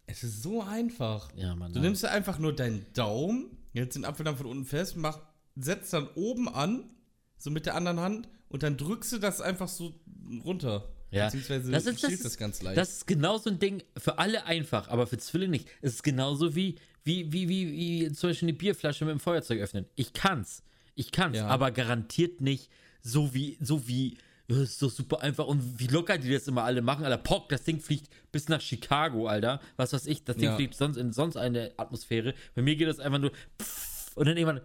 Es 0.08 0.24
ist 0.24 0.44
so 0.44 0.62
einfach. 0.62 1.30
Ja, 1.36 1.56
Mann. 1.56 1.74
Du 1.74 1.80
nimmst 1.80 2.04
ja 2.04 2.10
einfach 2.10 2.40
nur 2.40 2.54
deinen 2.56 2.86
Daumen, 2.94 3.58
hältst 3.74 3.96
den 3.98 4.06
Apfel 4.06 4.24
dann 4.26 4.38
von 4.38 4.46
unten 4.46 4.66
fest, 4.66 4.96
mach, 4.98 5.20
setzt 5.56 5.94
dann 5.94 6.08
oben 6.16 6.48
an, 6.48 6.90
so 7.38 7.50
mit 7.52 7.66
der 7.66 7.76
anderen 7.76 8.00
Hand, 8.00 8.30
und 8.50 8.64
dann 8.64 8.78
drückst 8.78 9.14
du 9.14 9.18
das 9.18 9.42
einfach 9.42 9.68
so 9.68 10.00
runter. 10.44 10.90
Ja. 11.12 11.26
Beziehungsweise 11.26 11.72
das 11.72 11.84
das 11.86 11.94
ist, 11.96 12.04
das, 12.04 12.20
das 12.20 12.38
ganz 12.38 12.62
leicht. 12.62 12.78
das 12.78 12.90
ist 12.98 13.08
genau 13.08 13.38
so 13.38 13.50
ein 13.50 13.60
Ding, 13.60 13.84
für 13.98 14.18
alle 14.20 14.46
einfach, 14.46 14.88
aber 14.90 15.08
für 15.08 15.18
Zwillinge 15.18 15.52
nicht. 15.52 15.68
Es 15.82 15.94
ist 15.94 16.04
genauso 16.04 16.56
wie, 16.56 16.76
wie, 17.04 17.32
wie, 17.32 17.48
wie, 17.50 17.72
wie 17.72 18.12
zum 18.12 18.30
Beispiel 18.30 18.50
eine 18.50 18.58
Bierflasche 18.58 19.06
mit 19.06 19.14
dem 19.14 19.20
Feuerzeug 19.20 19.60
öffnen. 19.62 19.86
Ich 19.96 20.14
kann's. 20.14 20.64
Ich 20.96 21.12
kann's, 21.12 21.38
Ja. 21.38 21.48
aber 21.48 21.72
garantiert 21.72 22.42
nicht 22.42 22.70
so 23.02 23.34
wie, 23.34 23.58
so 23.62 23.88
wie, 23.88 24.18
ja, 24.48 24.62
ist 24.62 24.82
doch 24.82 24.90
super 24.92 25.22
einfach 25.22 25.46
und 25.48 25.80
wie 25.80 25.88
locker 25.88 26.18
die 26.18 26.32
das 26.32 26.48
immer 26.48 26.64
alle 26.64 26.82
machen. 26.82 27.04
Alter, 27.06 27.18
Pock, 27.18 27.50
das 27.50 27.64
Ding 27.64 27.80
fliegt 27.80 28.10
bis 28.32 28.48
nach 28.50 28.62
Chicago, 28.62 29.28
Alter. 29.28 29.60
Was 29.76 29.94
weiß 29.94 30.06
ich, 30.08 30.24
das 30.24 30.36
Ding 30.38 30.46
Ja. 30.46 30.56
fliegt 30.56 30.76
sonst 30.76 30.98
in 30.98 31.14
sonst 31.14 31.36
eine 31.38 31.72
Atmosphäre. 31.78 32.34
Bei 32.54 32.62
mir 32.62 32.76
geht 32.76 32.88
das 32.88 33.00
einfach 33.00 33.20
nur 33.20 33.32
pff, 33.62 34.16
und 34.16 34.28
dann 34.28 34.38
irgendwann 34.38 34.62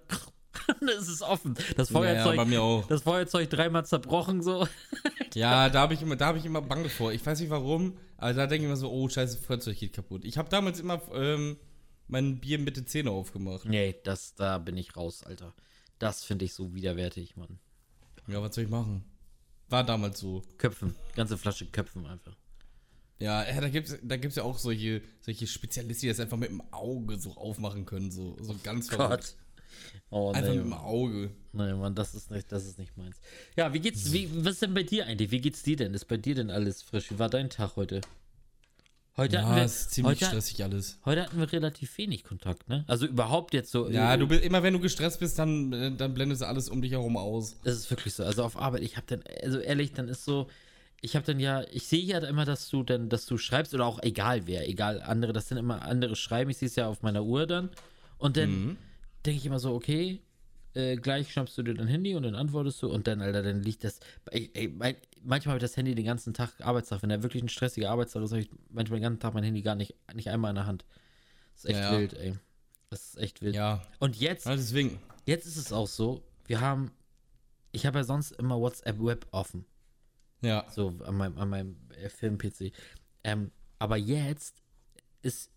ist 0.98 1.08
es 1.08 1.22
offen. 1.22 1.54
Das 1.76 1.90
Feuerzeug, 1.90 2.36
bei 2.36 2.44
mir 2.44 2.60
auch. 2.62 2.86
das 2.88 3.02
Feuerzeug 3.02 3.48
dreimal 3.50 3.84
zerbrochen 3.86 4.42
so. 4.42 4.66
Ja, 5.34 5.68
da 5.68 5.82
habe 5.82 5.94
ich 5.94 6.02
immer, 6.02 6.16
da 6.16 6.26
habe 6.26 6.38
ich 6.38 6.44
immer 6.44 6.60
Bange 6.60 6.88
vor. 6.88 7.12
Ich 7.12 7.24
weiß 7.24 7.38
nicht 7.38 7.50
warum, 7.50 7.96
aber 8.16 8.34
da 8.34 8.48
denke 8.48 8.64
ich 8.64 8.66
immer 8.68 8.76
so, 8.76 8.90
oh 8.90 9.08
scheiße, 9.08 9.38
Feuerzeug 9.38 9.78
geht 9.78 9.92
kaputt. 9.92 10.24
Ich 10.24 10.36
habe 10.38 10.48
damals 10.48 10.80
immer 10.80 11.00
ähm, 11.14 11.56
mein 12.08 12.40
Bier 12.40 12.58
mit 12.58 12.76
den 12.76 12.88
Zähne 12.88 13.12
aufgemacht. 13.12 13.64
Nee, 13.64 13.94
das, 14.02 14.34
da 14.34 14.58
bin 14.58 14.76
ich 14.76 14.96
raus, 14.96 15.22
Alter. 15.22 15.54
Das 16.00 16.24
finde 16.24 16.46
ich 16.46 16.52
so 16.54 16.74
widerwärtig, 16.74 17.36
Mann. 17.36 17.60
Ja, 18.26 18.42
was 18.42 18.56
soll 18.56 18.64
ich 18.64 18.70
machen? 18.70 19.04
War 19.70 19.84
damals 19.84 20.20
so. 20.20 20.42
Köpfen, 20.58 20.94
ganze 21.14 21.38
Flasche 21.38 21.66
Köpfen 21.66 22.06
einfach. 22.06 22.36
Ja, 23.18 23.44
da 23.44 23.68
gibt's, 23.68 23.96
da 24.02 24.16
gibt's 24.16 24.36
ja 24.36 24.44
auch 24.44 24.58
solche, 24.58 25.02
solche 25.20 25.46
Spezialisten, 25.46 26.02
die 26.02 26.08
das 26.08 26.20
einfach 26.20 26.38
mit 26.38 26.48
dem 26.48 26.62
Auge 26.72 27.18
so 27.18 27.32
aufmachen 27.36 27.84
können, 27.84 28.10
so, 28.10 28.36
so 28.40 28.56
ganz 28.62 28.88
verrückt. 28.88 29.36
Oh, 30.10 30.32
Einfach 30.32 30.50
nee, 30.50 30.56
mit 30.56 30.64
dem 30.64 30.72
Auge. 30.72 31.30
nee, 31.52 31.72
Mann, 31.74 31.94
das 31.94 32.14
ist 32.14 32.30
nicht, 32.30 32.50
das 32.50 32.66
ist 32.66 32.78
nicht 32.78 32.96
meins. 32.96 33.20
Ja, 33.56 33.72
wie 33.72 33.78
geht's, 33.78 34.12
wie, 34.12 34.28
was 34.44 34.54
ist 34.54 34.62
denn 34.62 34.74
bei 34.74 34.82
dir 34.82 35.06
eigentlich? 35.06 35.30
Wie 35.30 35.40
geht's 35.40 35.62
dir 35.62 35.76
denn? 35.76 35.94
Ist 35.94 36.06
bei 36.06 36.16
dir 36.16 36.34
denn 36.34 36.50
alles 36.50 36.82
frisch? 36.82 37.10
Wie 37.10 37.18
war 37.18 37.28
dein 37.30 37.50
Tag 37.50 37.76
heute? 37.76 38.00
Heute 39.20 39.36
hatten 39.38 39.50
Ja, 39.50 39.56
wir, 39.56 39.64
ist 39.66 39.90
ziemlich 39.90 40.12
heute, 40.12 40.24
stressig 40.24 40.64
alles. 40.64 40.98
heute 41.04 41.22
hatten 41.22 41.38
wir 41.38 41.52
relativ 41.52 41.98
wenig 41.98 42.24
Kontakt, 42.24 42.70
ne? 42.70 42.84
Also 42.86 43.04
überhaupt 43.04 43.52
jetzt 43.52 43.70
so. 43.70 43.86
Ja, 43.90 44.16
du 44.16 44.26
bist, 44.26 44.42
immer 44.42 44.62
wenn 44.62 44.72
du 44.72 44.80
gestresst 44.80 45.20
bist, 45.20 45.38
dann, 45.38 45.74
äh, 45.74 45.92
dann 45.94 46.14
blendest 46.14 46.40
du 46.40 46.46
alles 46.46 46.70
um 46.70 46.80
dich 46.80 46.92
herum 46.92 47.18
aus. 47.18 47.56
Das 47.62 47.74
ist 47.74 47.90
wirklich 47.90 48.14
so. 48.14 48.24
Also 48.24 48.42
auf 48.42 48.56
Arbeit, 48.56 48.80
ich 48.80 48.96
habe 48.96 49.06
dann, 49.08 49.22
also 49.42 49.58
ehrlich, 49.58 49.92
dann 49.92 50.08
ist 50.08 50.24
so, 50.24 50.48
ich 51.02 51.16
habe 51.16 51.26
dann 51.26 51.38
ja, 51.38 51.64
ich 51.70 51.86
sehe 51.86 52.02
ja 52.02 52.16
immer, 52.20 52.46
dass 52.46 52.70
du 52.70 52.82
dann, 52.82 53.10
dass 53.10 53.26
du 53.26 53.36
schreibst 53.36 53.74
oder 53.74 53.84
auch 53.84 54.02
egal 54.02 54.46
wer, 54.46 54.66
egal 54.66 55.02
andere, 55.02 55.34
das 55.34 55.48
sind 55.48 55.58
immer 55.58 55.82
andere 55.82 56.16
schreiben. 56.16 56.50
Ich 56.50 56.56
sehe 56.56 56.68
es 56.68 56.76
ja 56.76 56.88
auf 56.88 57.02
meiner 57.02 57.22
Uhr 57.22 57.46
dann. 57.46 57.68
Und 58.16 58.38
dann 58.38 58.50
Mhm. 58.50 58.76
denke 59.26 59.38
ich 59.38 59.44
immer 59.44 59.58
so, 59.58 59.74
okay, 59.74 60.22
äh, 60.72 60.96
gleich 60.96 61.30
schnappst 61.30 61.58
du 61.58 61.62
dir 61.62 61.74
dein 61.74 61.88
Handy 61.88 62.14
und 62.14 62.22
dann 62.22 62.34
antwortest 62.34 62.80
du 62.82 62.88
und 62.88 63.06
dann, 63.06 63.20
Alter, 63.20 63.42
dann 63.42 63.62
liegt 63.62 63.84
das. 63.84 64.00
Ey, 64.30 64.50
ey, 64.54 64.68
mein, 64.68 64.96
manchmal 65.22 65.54
habe 65.54 65.58
ich 65.64 65.68
das 65.70 65.76
Handy 65.76 65.94
den 65.94 66.04
ganzen 66.04 66.34
Tag, 66.34 66.52
Arbeitstag, 66.60 67.02
wenn 67.02 67.08
der 67.08 67.22
wirklich 67.22 67.42
ein 67.42 67.48
stressiger 67.48 67.90
Arbeitstag 67.90 68.22
ist, 68.22 68.30
habe 68.32 68.42
ich 68.42 68.50
manchmal 68.70 68.98
den 68.98 69.04
ganzen 69.04 69.20
Tag 69.20 69.34
mein 69.34 69.44
Handy 69.44 69.62
gar 69.62 69.74
nicht, 69.74 69.94
nicht 70.14 70.28
einmal 70.28 70.50
in 70.50 70.56
der 70.56 70.66
Hand. 70.66 70.84
Das 71.54 71.64
ist 71.64 71.70
echt 71.70 71.80
Ja, 71.80 71.98
wild, 71.98 72.12
ey. 72.14 72.38
Das 72.90 73.00
ist 73.08 73.18
echt 73.18 73.40
wild. 73.42 73.54
Ja, 73.54 73.82
Und 73.98 74.16
jetzt 74.16 74.46
ja 74.46 74.56
deswegen. 74.56 74.98
Jetzt 75.26 75.46
ist 75.46 75.56
es 75.56 75.72
auch 75.72 75.86
so, 75.86 76.22
wir 76.46 76.60
haben, 76.60 76.90
ich 77.72 77.86
habe 77.86 77.98
ja 77.98 78.04
sonst 78.04 78.32
immer 78.32 78.58
WhatsApp 78.58 78.98
Web 79.00 79.26
offen, 79.30 79.64
Ja. 80.42 80.66
so 80.70 80.94
an 81.04 81.16
meinem, 81.16 81.38
an 81.38 81.48
meinem 81.48 81.76
äh, 82.02 82.08
Film-PC. 82.08 82.72
Ähm, 83.22 83.52
aber 83.78 83.96
jetzt 83.96 84.56
ist, 85.22 85.50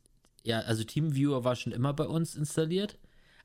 ja, 0.43 0.59
also 0.59 0.83
TeamViewer 0.83 1.43
war 1.43 1.55
schon 1.55 1.71
immer 1.73 1.93
bei 1.93 2.05
uns 2.05 2.35
installiert, 2.35 2.99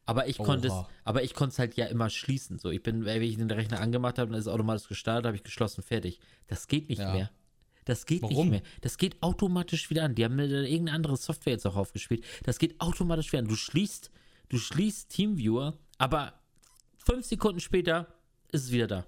aber 0.09 0.27
ich 0.27 0.38
konnte 0.38 0.69
es, 0.69 0.73
Oha. 0.73 0.88
aber 1.05 1.23
ich 1.23 1.35
konnte 1.35 1.53
es 1.53 1.59
halt 1.59 1.77
ja 1.77 1.87
immer 1.87 2.09
schließen. 2.09 2.59
So, 2.59 2.71
ich 2.71 2.83
bin, 2.83 3.05
wenn 3.05 3.21
ich 3.23 3.37
den 3.37 3.50
Rechner 3.50 3.81
angemacht 3.81 4.19
habe, 4.19 4.31
dann 4.31 4.38
ist 4.38 4.47
es 4.47 4.53
automatisch 4.53 4.88
gestartet, 4.88 5.27
habe 5.27 5.37
ich 5.37 5.43
geschlossen, 5.43 5.83
fertig. 5.83 6.19
Das 6.47 6.67
geht 6.67 6.88
nicht 6.88 6.99
Ja. 7.00 7.12
mehr. 7.12 7.31
Das 7.85 8.07
geht 8.07 8.23
Warum? 8.23 8.49
nicht 8.49 8.62
mehr. 8.62 8.62
Das 8.81 8.97
geht 8.99 9.23
automatisch 9.23 9.88
wieder 9.91 10.05
an. 10.05 10.15
Die 10.15 10.25
haben 10.25 10.37
mir 10.37 10.47
irgendeine 10.47 10.93
andere 10.93 11.17
Software 11.17 11.53
jetzt 11.53 11.67
auch 11.67 11.77
aufgespielt. 11.77 12.25
Das 12.45 12.59
geht 12.59 12.81
automatisch 12.81 13.31
wieder 13.33 13.41
an. 13.41 13.49
Du 13.49 13.55
schließt, 13.57 14.11
du 14.49 14.59
schließt 14.59 15.11
TeamViewer, 15.11 15.79
aber 15.99 16.33
fünf 16.97 17.27
Sekunden 17.27 17.61
später 17.61 18.07
ist 18.50 18.65
es 18.65 18.73
wieder 18.73 18.87
da. 18.87 19.07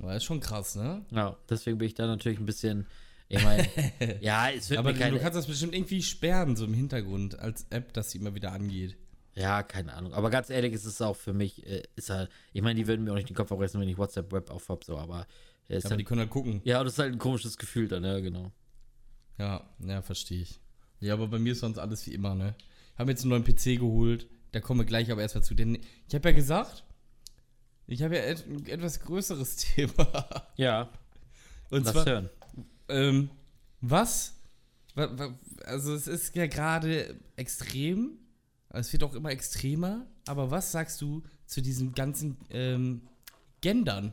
Das 0.00 0.16
ist 0.18 0.24
schon 0.24 0.40
krass, 0.40 0.76
ne? 0.76 1.04
Ja, 1.10 1.36
deswegen 1.48 1.78
bin 1.78 1.88
ich 1.88 1.94
da 1.94 2.06
natürlich 2.06 2.38
ein 2.38 2.46
bisschen. 2.46 2.86
Ich 3.28 3.42
meine, 3.42 3.68
ja, 4.20 4.50
es 4.50 4.70
wird 4.70 4.78
Aber 4.78 4.92
keine. 4.94 5.16
du 5.16 5.20
kannst 5.22 5.36
das 5.36 5.46
bestimmt 5.46 5.74
irgendwie 5.74 6.02
sperren, 6.02 6.56
so 6.56 6.64
im 6.64 6.72
Hintergrund, 6.74 7.38
als 7.38 7.66
App, 7.70 7.92
dass 7.94 8.10
sie 8.10 8.18
immer 8.18 8.34
wieder 8.34 8.52
angeht. 8.52 8.96
Ja, 9.38 9.62
keine 9.62 9.92
Ahnung. 9.94 10.12
Aber 10.14 10.30
ganz 10.30 10.50
ehrlich, 10.50 10.72
ist 10.72 10.84
es 10.84 11.00
auch 11.00 11.16
für 11.16 11.32
mich, 11.32 11.64
äh, 11.66 11.82
ist 11.96 12.10
halt, 12.10 12.30
ich 12.52 12.62
meine, 12.62 12.74
die 12.74 12.86
würden 12.86 13.04
mir 13.04 13.12
auch 13.12 13.16
nicht 13.16 13.28
den 13.28 13.36
Kopf 13.36 13.52
aufreißen, 13.52 13.80
wenn 13.80 13.88
ich 13.88 13.96
WhatsApp 13.98 14.32
Web 14.32 14.50
auf 14.50 14.68
hab, 14.68 14.82
so, 14.84 14.98
aber. 14.98 15.26
äh, 15.68 15.76
Ist 15.76 15.84
Aber 15.86 15.90
halt, 15.92 16.00
die 16.00 16.04
können 16.04 16.20
halt 16.20 16.30
gucken. 16.30 16.60
ja, 16.64 16.82
das 16.82 16.94
ist 16.94 16.98
halt 16.98 17.12
ein 17.12 17.18
komisches 17.18 17.56
Gefühl 17.58 17.86
dann, 17.88 18.04
ja, 18.04 18.18
genau. 18.20 18.50
Ja, 19.38 19.68
ja, 19.78 20.02
verstehe 20.02 20.42
ich. 20.42 20.60
Ja, 21.00 21.14
aber 21.14 21.28
bei 21.28 21.38
mir 21.38 21.52
ist 21.52 21.60
sonst 21.60 21.78
alles 21.78 22.04
wie 22.06 22.14
immer, 22.14 22.34
ne? 22.34 22.54
Haben 22.96 23.08
jetzt 23.08 23.22
einen 23.22 23.30
neuen 23.30 23.44
PC 23.44 23.78
geholt. 23.78 24.26
Da 24.50 24.60
kommen 24.60 24.80
wir 24.80 24.84
gleich 24.86 25.12
aber 25.12 25.22
erstmal 25.22 25.44
zu. 25.44 25.54
Denn 25.54 25.78
ich 26.08 26.14
habe 26.14 26.30
ja 26.30 26.34
gesagt, 26.34 26.82
ich 27.86 28.02
habe 28.02 28.16
ja 28.16 28.22
et 28.22 28.44
ein 28.48 28.66
etwas 28.66 28.98
größeres 29.00 29.56
Thema. 29.74 30.48
Ja, 30.56 30.88
Und 31.70 31.84
lass 31.84 31.92
zwar, 31.92 32.06
hören. 32.06 32.30
ähm, 32.88 33.30
was? 33.80 34.34
wa- 34.96 35.16
wa- 35.16 35.38
Also 35.64 35.94
es 35.94 36.08
ist 36.08 36.34
ja 36.34 36.46
gerade 36.48 37.14
extrem. 37.36 38.18
Es 38.70 38.92
wird 38.92 39.02
auch 39.02 39.14
immer 39.14 39.30
extremer. 39.30 40.06
Aber 40.26 40.50
was 40.50 40.72
sagst 40.72 41.00
du 41.00 41.22
zu 41.46 41.60
diesem 41.60 41.94
ganzen 41.94 42.36
ähm, 42.50 43.02
Gendern? 43.60 44.12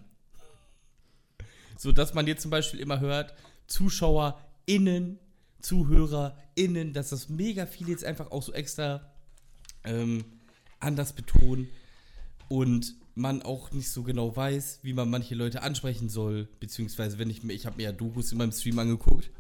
So, 1.77 1.91
dass 1.91 2.13
man 2.13 2.27
jetzt 2.27 2.41
zum 2.41 2.51
Beispiel 2.51 2.79
immer 2.79 2.99
hört, 2.99 3.33
ZuschauerInnen, 3.67 5.19
ZuhörerInnen, 5.59 6.93
dass 6.93 7.09
das 7.09 7.29
mega 7.29 7.65
viel 7.65 7.89
jetzt 7.89 8.05
einfach 8.05 8.31
auch 8.31 8.43
so 8.43 8.53
extra 8.53 9.11
ähm, 9.83 10.23
anders 10.79 11.13
betonen 11.13 11.67
und 12.47 12.95
man 13.15 13.41
auch 13.41 13.71
nicht 13.71 13.89
so 13.89 14.03
genau 14.03 14.35
weiß, 14.35 14.79
wie 14.83 14.93
man 14.93 15.09
manche 15.09 15.35
Leute 15.35 15.63
ansprechen 15.63 16.09
soll, 16.09 16.47
beziehungsweise 16.59 17.17
wenn 17.17 17.29
ich 17.29 17.43
mir, 17.43 17.53
ich 17.53 17.65
habe 17.65 17.77
mir 17.77 17.83
ja 17.83 17.91
Dokus 17.91 18.31
in 18.31 18.37
meinem 18.37 18.51
Stream 18.51 18.77
angeguckt, 18.77 19.31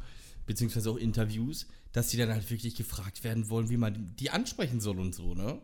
beziehungsweise 0.45 0.89
auch 0.89 0.97
Interviews, 0.97 1.67
dass 1.95 2.09
die 2.09 2.17
dann 2.17 2.29
halt 2.29 2.49
wirklich 2.51 2.75
gefragt 2.75 3.23
werden 3.23 3.49
wollen, 3.49 3.69
wie 3.69 3.77
man 3.77 4.13
die 4.17 4.29
ansprechen 4.29 4.81
soll 4.81 4.99
und 4.99 5.15
so, 5.15 5.33
ne? 5.33 5.61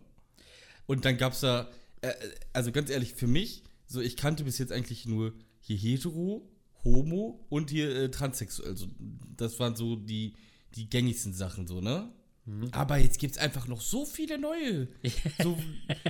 Und 0.86 1.04
dann 1.04 1.18
gab's 1.18 1.42
da, 1.42 1.70
äh, 2.00 2.14
also 2.54 2.72
ganz 2.72 2.90
ehrlich, 2.90 3.14
für 3.16 3.28
mich, 3.28 3.64
so 3.86 4.00
ich 4.00 4.16
kannte 4.16 4.46
bis 4.46 4.58
jetzt 4.58 4.72
eigentlich 4.72 5.06
nur 5.06 5.34
hier 5.60 5.76
hetero, 5.76 6.50
homo 6.86 7.46
und 7.50 7.70
hier 7.70 7.94
äh, 7.94 8.10
transsexuell. 8.12 8.70
Also 8.70 8.88
das 9.36 9.60
waren 9.60 9.76
so 9.76 9.98
die, 9.98 10.34
die 10.76 10.90
gängigsten 10.90 11.34
Sachen, 11.34 11.68
so, 11.68 11.82
ne? 11.82 12.10
Aber 12.72 12.98
jetzt 12.98 13.20
gibt's 13.20 13.38
einfach 13.38 13.68
noch 13.68 13.82
so 13.82 14.06
viele 14.06 14.38
neue. 14.38 14.88
So, 15.44 15.58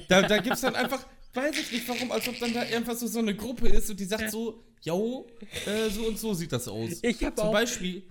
da, 0.08 0.22
da 0.22 0.38
gibt's 0.38 0.62
dann 0.62 0.76
einfach, 0.76 1.04
weiß 1.34 1.58
ich 1.58 1.72
nicht 1.72 1.90
warum, 1.90 2.12
als 2.12 2.28
ob 2.28 2.38
dann 2.40 2.54
da 2.54 2.62
einfach 2.62 2.96
so, 2.96 3.08
so 3.08 3.20
eine 3.20 3.36
Gruppe 3.36 3.70
ist 3.70 3.90
und 3.90 4.00
die 4.00 4.06
sagt 4.06 4.30
so, 4.30 4.64
yo, 4.84 5.26
äh, 5.66 5.90
so 5.90 6.06
und 6.08 6.20
so 6.20 6.36
sieht 6.36 6.52
das 6.52 6.68
aus. 6.68 7.00
Ich 7.02 7.24
hab 7.24 7.36
Zum 7.36 7.48
auch- 7.48 7.52
Beispiel, 7.54 8.04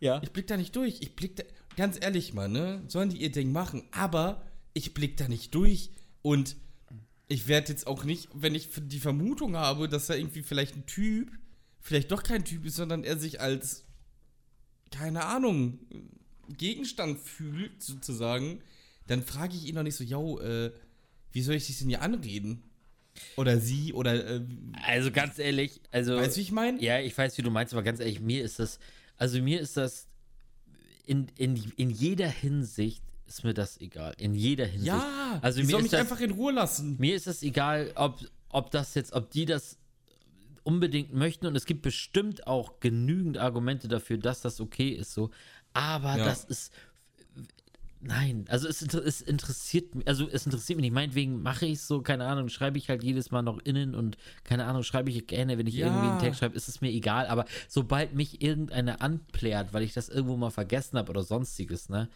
Ja. 0.00 0.20
ich 0.22 0.30
blick 0.30 0.46
da 0.46 0.56
nicht 0.56 0.74
durch. 0.76 0.98
Ich 1.00 1.14
blick 1.16 1.36
da, 1.36 1.44
ganz 1.76 1.98
ehrlich 2.00 2.34
mal, 2.34 2.48
ne? 2.48 2.82
Sollen 2.88 3.10
die 3.10 3.18
ihr 3.18 3.32
Ding 3.32 3.52
machen, 3.52 3.82
aber 3.90 4.42
ich 4.74 4.94
blick 4.94 5.16
da 5.16 5.28
nicht 5.28 5.54
durch 5.54 5.90
und 6.22 6.56
ich 7.28 7.46
werde 7.46 7.68
jetzt 7.72 7.86
auch 7.86 8.04
nicht, 8.04 8.28
wenn 8.32 8.54
ich 8.54 8.68
die 8.76 9.00
Vermutung 9.00 9.56
habe, 9.56 9.88
dass 9.88 10.06
da 10.06 10.14
irgendwie 10.14 10.42
vielleicht 10.42 10.76
ein 10.76 10.86
Typ, 10.86 11.30
vielleicht 11.80 12.10
doch 12.10 12.22
kein 12.22 12.44
Typ 12.44 12.64
ist, 12.64 12.76
sondern 12.76 13.04
er 13.04 13.18
sich 13.18 13.40
als, 13.40 13.84
keine 14.90 15.26
Ahnung, 15.26 15.78
Gegenstand 16.56 17.18
fühlt, 17.20 17.82
sozusagen, 17.82 18.62
dann 19.06 19.22
frage 19.22 19.54
ich 19.54 19.66
ihn 19.66 19.74
doch 19.74 19.82
nicht 19.82 19.96
so, 19.96 20.04
yo, 20.04 20.38
äh, 20.40 20.72
wie 21.32 21.42
soll 21.42 21.54
ich 21.56 21.66
dich 21.66 21.78
denn 21.78 21.88
hier 21.88 22.00
anreden? 22.02 22.62
Oder 23.36 23.58
sie, 23.60 23.92
oder, 23.92 24.36
äh, 24.36 24.40
Also 24.86 25.10
ganz 25.10 25.38
ehrlich, 25.38 25.80
also. 25.90 26.16
weißt 26.16 26.36
du, 26.36 26.38
wie 26.38 26.42
ich 26.42 26.52
meine? 26.52 26.82
Ja, 26.82 27.00
ich 27.00 27.16
weiß, 27.16 27.36
wie 27.36 27.42
du 27.42 27.50
meinst, 27.50 27.74
aber 27.74 27.82
ganz 27.82 28.00
ehrlich, 28.00 28.20
mir 28.20 28.42
ist 28.42 28.58
das, 28.58 28.78
also 29.18 29.40
mir 29.42 29.60
ist 29.60 29.76
das 29.76 30.08
in, 31.04 31.28
in, 31.36 31.56
in 31.76 31.90
jeder 31.90 32.28
Hinsicht 32.28 33.02
ist 33.26 33.44
mir 33.44 33.52
das 33.54 33.78
egal. 33.80 34.14
In 34.18 34.34
jeder 34.34 34.64
Hinsicht. 34.64 34.86
Ja, 34.86 35.38
also 35.42 35.60
mir 35.60 35.66
soll 35.68 35.82
mich 35.82 35.90
das, 35.90 36.00
einfach 36.00 36.20
in 36.20 36.30
Ruhe 36.30 36.52
lassen. 36.52 36.96
mir 36.98 37.14
ist 37.14 37.26
es 37.26 37.42
egal, 37.42 37.92
ob, 37.94 38.18
ob 38.48 38.70
das 38.70 38.94
jetzt, 38.94 39.12
ob 39.12 39.30
die 39.30 39.44
das 39.44 39.78
unbedingt 40.62 41.12
möchten 41.14 41.46
und 41.46 41.56
es 41.56 41.66
gibt 41.66 41.82
bestimmt 41.82 42.46
auch 42.46 42.80
genügend 42.80 43.38
Argumente 43.38 43.88
dafür, 43.88 44.18
dass 44.18 44.40
das 44.42 44.60
okay 44.60 44.90
ist 44.90 45.12
so, 45.14 45.30
aber 45.72 46.16
Ja. 46.18 46.24
das 46.24 46.44
ist 46.44 46.72
Nein, 48.00 48.44
also 48.48 48.68
es, 48.68 48.80
es 48.82 49.20
interessiert 49.20 49.94
mich, 49.94 50.06
also 50.06 50.28
es 50.30 50.46
interessiert 50.46 50.76
mich 50.76 50.84
nicht. 50.84 50.92
Meinetwegen 50.94 51.42
mache 51.42 51.66
ich 51.66 51.74
es 51.74 51.88
so, 51.88 52.00
keine 52.00 52.26
Ahnung, 52.26 52.48
schreibe 52.48 52.78
ich 52.78 52.88
halt 52.88 53.02
jedes 53.02 53.30
Mal 53.32 53.42
noch 53.42 53.58
innen 53.64 53.94
und 53.96 54.16
keine 54.44 54.66
Ahnung, 54.66 54.84
schreibe 54.84 55.10
ich 55.10 55.26
gerne, 55.26 55.58
wenn 55.58 55.66
ich 55.66 55.74
Ja. 55.74 55.86
irgendwie 55.86 56.06
einen 56.08 56.18
Text 56.18 56.38
schreibe, 56.38 56.54
ist 56.54 56.68
es 56.68 56.80
mir 56.80 56.90
egal. 56.90 57.26
Aber 57.26 57.44
sobald 57.68 58.14
mich 58.14 58.40
irgendeiner 58.40 59.02
anplärt, 59.02 59.72
weil 59.72 59.82
ich 59.82 59.94
das 59.94 60.08
irgendwo 60.08 60.36
mal 60.36 60.50
vergessen 60.50 60.96
habe 60.96 61.10
oder 61.10 61.24
sonstiges, 61.24 61.88
ne, 61.88 62.08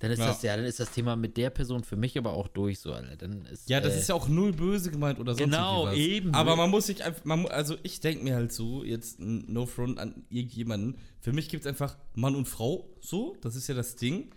dann 0.00 0.10
ist 0.10 0.18
Ja. 0.18 0.26
das 0.26 0.42
ja, 0.42 0.56
dann 0.56 0.64
ist 0.64 0.80
das 0.80 0.90
Thema 0.90 1.14
mit 1.16 1.36
der 1.36 1.50
Person 1.50 1.82
für 1.84 1.96
mich 1.96 2.16
aber 2.18 2.32
auch 2.32 2.48
durch 2.48 2.80
so, 2.80 2.92
Alter. 2.92 3.16
Dann 3.16 3.44
ist, 3.46 3.68
Ja, 3.68 3.80
das 3.80 3.94
äh, 3.94 3.98
ist 3.98 4.08
ja 4.08 4.14
auch 4.16 4.28
null 4.28 4.52
böse 4.52 4.90
gemeint 4.90 5.18
oder 5.20 5.34
sonst 5.34 5.54
Genau, 5.56 5.84
was. 5.84 5.96
eben. 5.96 6.34
Aber 6.34 6.56
man 6.56 6.70
muss 6.70 6.86
sich 6.86 7.04
einfach, 7.04 7.24
man, 7.24 7.46
also 7.46 7.76
ich 7.84 8.00
denke 8.00 8.24
mir 8.24 8.34
halt 8.34 8.52
so, 8.52 8.82
jetzt 8.84 9.20
no 9.20 9.66
front 9.66 9.98
an 9.98 10.24
irgendjemanden, 10.30 10.96
für 11.20 11.32
mich 11.32 11.48
gibt 11.48 11.64
es 11.64 11.66
einfach 11.68 11.96
Mann 12.14 12.34
und 12.34 12.46
Frau, 12.46 12.88
so, 13.00 13.36
das 13.40 13.54
ist 13.56 13.68
ja 13.68 13.74
das 13.74 13.94
Ding. 13.96 14.30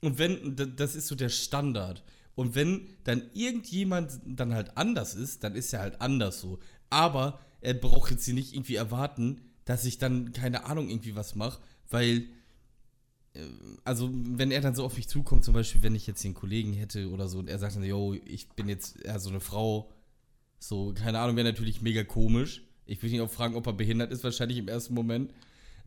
Und 0.00 0.18
wenn, 0.18 0.56
das 0.76 0.94
ist 0.94 1.08
so 1.08 1.14
der 1.14 1.28
Standard. 1.28 2.02
Und 2.34 2.54
wenn 2.54 2.88
dann 3.04 3.22
irgendjemand 3.32 4.20
dann 4.26 4.52
halt 4.54 4.76
anders 4.76 5.14
ist, 5.14 5.42
dann 5.42 5.54
ist 5.54 5.72
er 5.72 5.80
halt 5.80 6.00
anders 6.00 6.40
so. 6.40 6.58
Aber 6.90 7.40
er 7.60 7.74
braucht 7.74 8.10
jetzt 8.10 8.24
hier 8.24 8.34
nicht 8.34 8.54
irgendwie 8.54 8.76
erwarten, 8.76 9.40
dass 9.64 9.84
ich 9.84 9.98
dann, 9.98 10.32
keine 10.32 10.64
Ahnung, 10.64 10.88
irgendwie 10.88 11.16
was 11.16 11.34
mache, 11.34 11.60
weil 11.90 12.28
also 13.84 14.10
wenn 14.12 14.50
er 14.50 14.60
dann 14.60 14.74
so 14.74 14.84
auf 14.84 14.96
mich 14.96 15.08
zukommt, 15.08 15.44
zum 15.44 15.54
Beispiel, 15.54 15.82
wenn 15.82 15.94
ich 15.94 16.06
jetzt 16.06 16.22
hier 16.22 16.30
einen 16.30 16.34
Kollegen 16.34 16.72
hätte 16.72 17.10
oder 17.10 17.28
so 17.28 17.38
und 17.38 17.48
er 17.48 17.58
sagt 17.58 17.76
dann, 17.76 17.84
yo, 17.84 18.14
ich 18.24 18.48
bin 18.50 18.68
jetzt 18.68 19.00
eher 19.04 19.18
so 19.20 19.30
eine 19.30 19.40
Frau, 19.40 19.90
so, 20.58 20.94
keine 20.94 21.18
Ahnung, 21.18 21.36
wäre 21.36 21.48
natürlich 21.48 21.82
mega 21.82 22.02
komisch. 22.04 22.62
Ich 22.86 23.02
würde 23.02 23.16
ihn 23.16 23.20
auch 23.20 23.30
fragen, 23.30 23.56
ob 23.56 23.66
er 23.66 23.72
behindert 23.72 24.12
ist, 24.12 24.24
wahrscheinlich 24.24 24.58
im 24.58 24.68
ersten 24.68 24.94
Moment. 24.94 25.32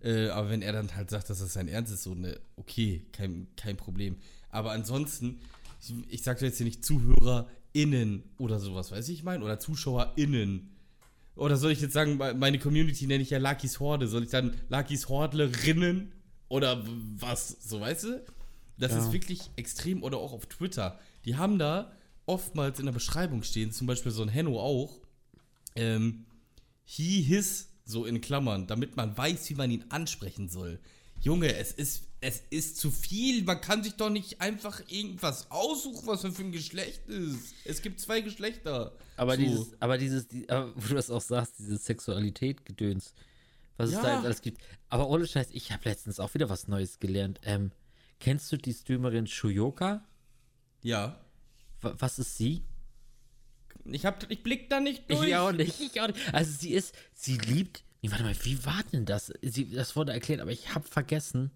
Äh, 0.01 0.29
aber 0.29 0.49
wenn 0.49 0.61
er 0.61 0.71
dann 0.73 0.95
halt 0.95 1.09
sagt, 1.09 1.29
dass 1.29 1.39
das 1.39 1.53
sein 1.53 1.67
Ernst 1.67 1.91
ist, 1.91 2.03
so, 2.03 2.15
ne, 2.15 2.39
okay, 2.55 3.05
kein, 3.11 3.47
kein 3.57 3.75
Problem. 3.77 4.15
Aber 4.49 4.71
ansonsten, 4.71 5.39
ich, 5.81 5.93
ich 6.13 6.23
sage 6.23 6.45
jetzt 6.45 6.57
hier 6.57 6.65
nicht 6.65 6.83
ZuhörerInnen 6.85 8.23
oder 8.37 8.59
sowas, 8.59 8.91
weiß 8.91 9.09
ich 9.09 9.23
mein, 9.23 9.43
oder 9.43 9.59
ZuschauerInnen. 9.59 10.69
Oder 11.35 11.57
soll 11.57 11.71
ich 11.71 11.81
jetzt 11.81 11.93
sagen, 11.93 12.17
me- 12.17 12.33
meine 12.33 12.59
Community 12.59 13.07
nenne 13.07 13.23
ich 13.23 13.29
ja 13.29 13.37
Lakis 13.37 13.79
Horde, 13.79 14.07
soll 14.07 14.23
ich 14.23 14.29
dann 14.29 14.53
Lakis 14.69 15.07
Hordlerinnen 15.09 16.11
oder 16.49 16.83
was, 17.17 17.49
so 17.61 17.79
weißt 17.79 18.03
du? 18.05 18.23
Das 18.77 18.91
Ja. 18.93 18.99
ist 18.99 19.11
wirklich 19.11 19.49
extrem 19.55 20.03
oder 20.03 20.17
auch 20.17 20.31
auf 20.33 20.45
Twitter. 20.47 20.99
Die 21.25 21.35
haben 21.35 21.59
da 21.59 21.91
oftmals 22.25 22.79
in 22.79 22.85
der 22.85 22.93
Beschreibung 22.93 23.43
stehen, 23.43 23.71
zum 23.71 23.87
Beispiel 23.87 24.11
so 24.11 24.21
ein 24.21 24.29
Henno 24.29 24.59
auch, 24.59 24.99
ähm, 25.75 26.25
he, 26.85 27.21
his, 27.21 27.68
so 27.89 28.05
in 28.05 28.21
Klammern, 28.21 28.67
damit 28.67 28.95
man 28.95 29.17
weiß, 29.17 29.49
wie 29.49 29.55
man 29.55 29.71
ihn 29.71 29.85
ansprechen 29.89 30.47
soll. 30.49 30.79
Junge, 31.21 31.53
es 31.55 31.71
ist, 31.73 32.03
es 32.21 32.43
ist 32.49 32.77
zu 32.77 32.91
viel. 32.91 33.43
Man 33.43 33.59
kann 33.59 33.83
sich 33.83 33.95
doch 33.95 34.09
nicht 34.09 34.39
einfach 34.39 34.81
irgendwas 34.87 35.51
aussuchen, 35.51 36.07
was 36.07 36.23
man 36.23 36.31
für 36.31 36.43
ein 36.43 36.51
Geschlecht 36.53 37.07
ist. 37.07 37.53
Es 37.65 37.81
gibt 37.81 37.99
zwei 37.99 38.21
Geschlechter. 38.21 38.93
Aber 39.17 39.35
So. 39.35 39.41
dieses, 39.41 39.81
aber 39.81 39.97
dieses, 39.97 40.27
die, 40.29 40.49
aber 40.49 40.73
wo 40.75 40.87
du 40.87 40.95
das 40.95 41.09
auch 41.09 41.21
sagst, 41.21 41.59
dieses 41.59 41.83
Sexualität-Gedöns, 41.85 43.13
was 43.77 43.89
es 43.89 43.95
Ja. 43.95 44.01
da 44.03 44.15
jetzt 44.15 44.25
alles 44.25 44.41
gibt. 44.41 44.61
Aber 44.89 45.09
ohne 45.09 45.27
Scheiß, 45.27 45.49
ich 45.51 45.71
habe 45.71 45.87
letztens 45.89 46.19
auch 46.21 46.33
wieder 46.33 46.49
was 46.49 46.67
Neues 46.69 46.99
gelernt. 46.99 47.39
Ähm, 47.43 47.71
kennst 48.19 48.49
du 48.51 48.57
die 48.57 48.73
Streamerin 48.73 49.27
Shuyoka? 49.27 50.05
Ja. 50.81 51.19
Wa- 51.81 51.95
Was 51.99 52.19
ist 52.19 52.37
sie? 52.37 52.63
Ich, 53.85 54.05
hab, 54.05 54.29
ich 54.31 54.43
blick 54.43 54.69
da 54.69 54.79
nicht 54.79 55.09
durch. 55.09 55.27
Ich 55.29 55.35
auch 55.35 55.51
nicht, 55.51 55.79
ich 55.79 55.99
auch 56.01 56.07
nicht. 56.07 56.19
Also 56.33 56.51
sie 56.51 56.71
ist, 56.73 56.93
sie 57.13 57.37
liebt, 57.37 57.83
nee, 58.01 58.11
warte 58.11 58.23
mal, 58.23 58.35
wie 58.43 58.65
war 58.65 58.81
denn 58.91 59.05
das? 59.05 59.31
Sie, 59.41 59.69
das 59.71 59.95
wurde 59.95 60.11
erklärt, 60.13 60.41
aber 60.41 60.51
ich 60.51 60.73
habe 60.75 60.87
vergessen, 60.87 61.51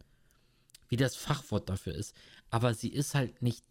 wie 0.90 0.98
das 0.98 1.16
Fachwort 1.16 1.70
dafür 1.70 1.96
ist. 1.96 2.16
Aber 2.50 2.74
sie 2.74 2.90
ist 2.90 3.16
halt 3.16 3.42
nicht, 3.42 3.64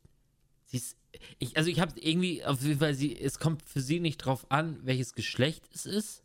sie 0.67 0.77
ist, 0.79 0.97
ich, 1.39 1.57
also 1.57 1.71
ich 1.71 1.81
habe 1.81 1.99
irgendwie, 2.01 2.45
auf 2.45 2.63
jeden 2.63 2.79
Fall, 2.81 2.95
sie, 2.95 3.19
es 3.19 3.39
kommt 3.39 3.63
für 3.63 3.81
sie 3.81 4.01
nicht 4.01 4.19
drauf 4.19 4.47
an, 4.51 4.79
welches 4.83 5.15
Geschlecht 5.15 5.65
es 5.75 5.87
ist, 5.87 6.23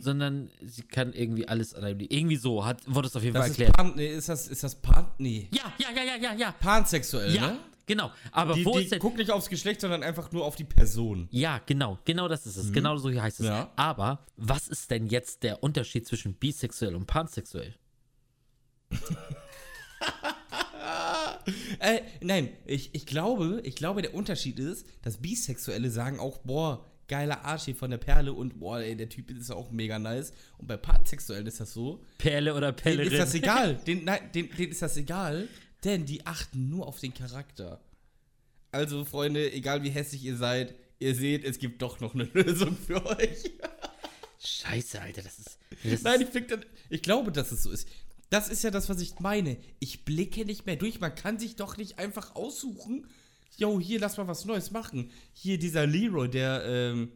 sondern 0.00 0.50
sie 0.60 0.82
kann 0.82 1.14
irgendwie 1.14 1.48
alles 1.48 1.72
an 1.72 1.82
einem, 1.84 2.00
irgendwie 2.00 2.36
so, 2.36 2.62
hat, 2.62 2.82
wurde 2.86 3.08
es 3.08 3.16
auf 3.16 3.22
jeden 3.22 3.32
Das 3.32 3.44
Fall 3.44 3.50
ist, 3.52 3.58
erklärt. 3.58 3.76
pan, 3.78 3.92
nee, 3.96 4.14
ist 4.14 4.28
das, 4.28 4.46
ist 4.48 4.62
das 4.62 4.74
pan, 4.74 5.10
nee, 5.16 5.48
Ja, 5.50 5.72
ja, 5.78 5.90
ja, 5.96 6.04
ja, 6.04 6.16
ja, 6.16 6.34
ja. 6.34 6.52
pansexuell, 6.52 7.34
Ja, 7.34 7.52
ne? 7.52 7.58
Genau. 7.86 8.10
Aber 8.30 8.54
Die, 8.54 8.64
wo 8.64 8.76
die 8.76 8.84
ist 8.84 8.92
denn, 8.92 8.98
guckt 8.98 9.18
nicht 9.18 9.30
aufs 9.30 9.48
Geschlecht, 9.48 9.80
sondern 9.80 10.02
einfach 10.02 10.32
nur 10.32 10.44
auf 10.44 10.56
die 10.56 10.64
Person. 10.64 11.28
Ja, 11.30 11.60
genau, 11.66 11.98
genau 12.04 12.28
das 12.28 12.46
ist 12.46 12.56
es. 12.56 12.72
Genau 12.72 12.96
so 12.96 13.10
heißt 13.10 13.40
es. 13.40 13.46
Ja. 13.46 13.72
Aber 13.76 14.26
was 14.36 14.68
ist 14.68 14.90
denn 14.90 15.06
jetzt 15.06 15.42
der 15.42 15.62
Unterschied 15.62 16.06
zwischen 16.06 16.34
bisexuell 16.34 16.94
und 16.94 17.06
pansexuell? 17.06 17.74
Äh, 21.80 22.02
nein, 22.20 22.50
ich, 22.66 22.94
ich 22.94 23.06
glaube, 23.06 23.60
ich 23.64 23.74
glaube, 23.74 24.02
der 24.02 24.14
Unterschied 24.14 24.58
ist, 24.60 24.86
dass 25.02 25.16
Bisexuelle 25.18 25.90
sagen 25.90 26.20
auch, 26.20 26.38
boah, 26.38 26.86
geiler 27.08 27.44
Arsch 27.44 27.64
hier 27.64 27.76
von 27.76 27.90
der 27.90 27.98
Perle 27.98 28.32
und 28.32 28.60
boah, 28.60 28.78
ey, 28.78 28.96
der 28.96 29.08
Typ 29.08 29.30
ist 29.30 29.50
auch 29.50 29.70
mega 29.70 29.98
nice. 29.98 30.32
Und 30.58 30.68
bei 30.68 30.76
Pansexuellen 30.76 31.46
ist 31.46 31.60
das 31.60 31.72
so, 31.72 32.04
Perle 32.18 32.54
oder 32.54 32.72
denen 32.72 32.76
Pellerin? 32.76 33.12
ist 33.12 33.18
das 33.18 33.34
egal. 33.34 33.74
Den, 33.86 34.04
nein, 34.04 34.30
den, 34.32 34.48
denen 34.50 34.70
ist 34.70 34.82
das 34.82 34.96
egal, 34.96 35.48
denn 35.84 36.04
die 36.06 36.26
achten 36.26 36.68
nur 36.68 36.86
auf 36.86 36.98
den 37.00 37.14
Charakter. 37.14 37.80
Also, 38.70 39.04
Freunde, 39.04 39.52
egal 39.52 39.82
wie 39.82 39.90
hässlich 39.90 40.24
ihr 40.24 40.36
seid, 40.36 40.74
ihr 40.98 41.14
seht, 41.14 41.44
es 41.44 41.58
gibt 41.58 41.82
doch 41.82 42.00
noch 42.00 42.14
eine 42.14 42.24
Lösung 42.32 42.76
für 42.76 43.04
euch. 43.04 43.50
Scheiße, 44.44 45.00
Alter, 45.00 45.22
das 45.22 45.38
ist. 45.38 45.58
Das 45.84 46.02
Nein, 46.02 46.20
ich, 46.22 46.28
find, 46.28 46.50
das- 46.50 46.60
ich 46.90 47.02
glaube, 47.02 47.30
dass 47.32 47.52
es 47.52 47.62
so 47.62 47.70
ist. 47.70 47.86
Das 48.30 48.48
ist 48.48 48.64
ja 48.64 48.70
das, 48.70 48.88
was 48.88 49.00
ich 49.00 49.20
meine. 49.20 49.58
Ich 49.78 50.04
blicke 50.04 50.44
nicht 50.44 50.64
mehr 50.64 50.76
durch. 50.76 51.00
Man 51.00 51.14
kann 51.14 51.38
sich 51.38 51.54
doch 51.56 51.76
nicht 51.76 51.98
einfach 51.98 52.34
aussuchen. 52.34 53.06
Yo, 53.58 53.78
hier, 53.78 54.00
lass 54.00 54.16
mal 54.16 54.26
was 54.26 54.46
Neues 54.46 54.70
machen. 54.70 55.10
Hier, 55.34 55.58
dieser 55.58 55.86
Leroy, 55.86 56.28
der, 56.30 56.64
ähm, 56.64 57.12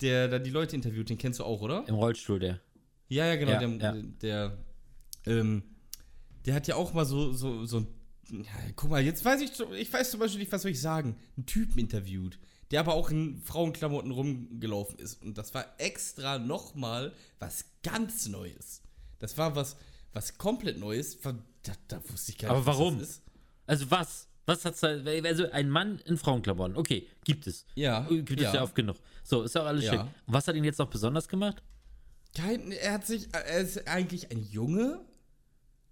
der 0.00 0.26
da 0.28 0.38
die 0.40 0.50
Leute 0.50 0.74
interviewt, 0.74 1.08
den 1.08 1.16
kennst 1.18 1.38
du 1.38 1.44
auch, 1.44 1.60
oder? 1.60 1.84
Im 1.86 1.94
Rollstuhl, 1.94 2.40
der. 2.40 2.60
Ja, 3.08 3.26
ja, 3.26 3.36
genau. 3.36 3.52
Ja, 3.52 3.58
der, 3.60 3.78
ja. 3.78 4.02
der, 4.20 4.58
ähm, 5.26 5.62
der 6.44 6.54
hat 6.54 6.66
ja 6.66 6.74
auch 6.74 6.92
mal 6.92 7.04
so, 7.06 7.32
so, 7.32 7.64
so 7.64 7.78
ein. 7.78 7.86
Guck 8.76 8.90
mal, 8.90 9.02
jetzt 9.02 9.24
weiß 9.24 9.40
ich, 9.40 9.52
ich 9.78 9.92
weiß 9.92 10.10
zum 10.10 10.20
Beispiel 10.20 10.40
nicht, 10.40 10.52
was 10.52 10.62
soll 10.62 10.70
ich 10.70 10.80
sagen. 10.80 11.16
Einen 11.36 11.46
Typen 11.46 11.78
interviewt, 11.78 12.38
der 12.70 12.80
aber 12.80 12.94
auch 12.94 13.10
in 13.10 13.40
Frauenklamotten 13.42 14.10
rumgelaufen 14.10 14.98
ist. 14.98 15.22
Und 15.22 15.38
das 15.38 15.54
war 15.54 15.66
extra 15.78 16.38
nochmal 16.38 17.12
was 17.38 17.64
ganz 17.82 18.28
Neues. 18.28 18.82
Das 19.18 19.38
war 19.38 19.56
was, 19.56 19.76
was 20.12 20.36
komplett 20.38 20.78
Neues. 20.78 21.18
Da, 21.20 21.34
da 21.88 22.00
wusste 22.10 22.32
ich 22.32 22.38
gar 22.38 22.48
nicht, 22.48 22.56
Aber 22.56 22.66
was 22.66 22.76
warum? 22.78 22.98
das 22.98 23.08
ist. 23.10 23.22
Also 23.66 23.90
was? 23.90 24.28
Was 24.46 24.64
hat's 24.64 24.80
da? 24.80 24.88
Also 24.88 25.50
ein 25.50 25.68
Mann 25.68 25.98
in 26.06 26.16
Frauenklamotten. 26.16 26.76
Okay, 26.76 27.06
gibt 27.24 27.46
es. 27.46 27.66
Ja, 27.74 28.06
Gibt 28.08 28.40
es 28.40 28.52
ja, 28.54 28.62
oft 28.62 28.74
genug. 28.74 28.96
So, 29.22 29.42
ist 29.42 29.56
auch 29.58 29.66
alles 29.66 29.84
Ja. 29.84 29.92
schön. 29.92 30.08
Was 30.26 30.48
hat 30.48 30.56
ihn 30.56 30.64
jetzt 30.64 30.78
noch 30.78 30.88
besonders 30.88 31.28
gemacht? 31.28 31.62
Kein, 32.34 32.72
er 32.72 32.92
hat 32.94 33.06
sich, 33.06 33.28
er 33.32 33.58
ist 33.58 33.86
eigentlich 33.86 34.30
ein 34.30 34.42
Junge, 34.42 35.00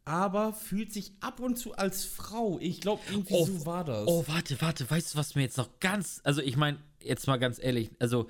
aber 0.07 0.53
fühlt 0.53 0.93
sich 0.93 1.13
ab 1.21 1.41
und 1.41 1.59
zu 1.59 1.75
als 1.75 2.05
Frau. 2.05 2.59
Ich 2.61 2.81
glaube, 2.81 3.03
irgendwie 3.11 3.35
Oh, 3.35 3.45
so 3.45 3.67
war 3.67 3.85
das. 3.85 4.07
Oh, 4.07 4.25
warte, 4.29 4.59
warte, 4.61 4.89
weißt 4.89 5.13
du, 5.13 5.19
was 5.19 5.35
mir 5.35 5.43
jetzt 5.43 5.59
noch 5.59 5.69
ganz. 5.81 6.21
Also 6.23 6.41
ich 6.41 6.57
meine, 6.57 6.79
jetzt 7.03 7.27
mal 7.27 7.39
ganz 7.39 7.59
ehrlich, 7.63 7.91
also 7.99 8.29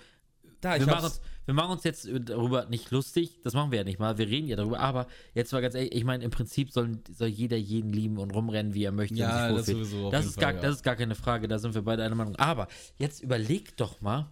da, 0.63 0.81
wir 0.81 0.87
machen, 0.87 1.05
uns, 1.05 1.21
wir 1.45 1.53
machen 1.53 1.73
uns 1.73 1.85
jetzt 1.85 2.09
darüber 2.25 2.65
nicht 2.65 2.91
lustig, 2.91 3.41
das 3.45 3.53
machen 3.53 3.71
wir 3.71 3.79
ja 3.79 3.85
nicht 3.85 3.99
mal, 3.99 4.17
wir 4.17 4.27
reden 4.27 4.49
ja 4.49 4.57
darüber, 4.57 4.81
aber 4.81 5.07
jetzt 5.35 5.53
mal 5.53 5.61
ganz 5.61 5.75
ehrlich, 5.75 5.95
ich 5.95 6.05
meine, 6.05 6.25
im 6.25 6.31
Prinzip 6.31 6.73
soll, 6.73 6.99
soll 7.15 7.29
jeder 7.29 7.59
jeden 7.59 7.93
lieben 7.93 8.17
und 8.17 8.31
rumrennen, 8.31 8.73
wie 8.73 8.85
er 8.85 8.93
möchte. 8.93 9.17
Ja, 9.17 9.53
das 9.53 9.67
sowieso 9.67 10.11
das 10.11 10.25
ist 10.25 10.39
gar, 10.39 10.53
Fall, 10.53 10.57
ja. 10.57 10.63
Das 10.63 10.77
ist 10.77 10.83
gar 10.83 10.97
keine 10.97 11.15
Frage, 11.15 11.47
da 11.47 11.59
sind 11.59 11.75
wir 11.75 11.83
beide 11.83 12.05
einer 12.05 12.15
Meinung. 12.15 12.37
Aber 12.37 12.69
jetzt 12.97 13.23
überleg 13.23 13.77
doch 13.77 14.01
mal, 14.01 14.31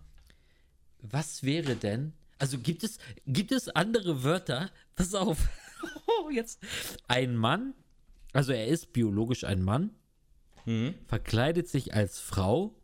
was 1.03 1.43
wäre 1.43 1.77
denn, 1.77 2.15
also 2.39 2.59
gibt 2.59 2.83
es, 2.85 2.97
gibt 3.27 3.53
es 3.53 3.69
andere 3.69 4.25
Wörter, 4.25 4.71
pass 4.97 5.15
auf, 5.15 5.47
jetzt, 6.33 6.61
ein 7.09 7.37
Mann, 7.37 7.75
also 8.33 8.53
er 8.53 8.67
ist 8.67 8.93
biologisch 8.93 9.45
ein 9.45 9.63
Mann, 9.63 9.91
Mhm. 10.67 10.95
verkleidet 11.07 11.69
sich 11.69 11.93
als 11.95 12.19
Frau 12.21 12.75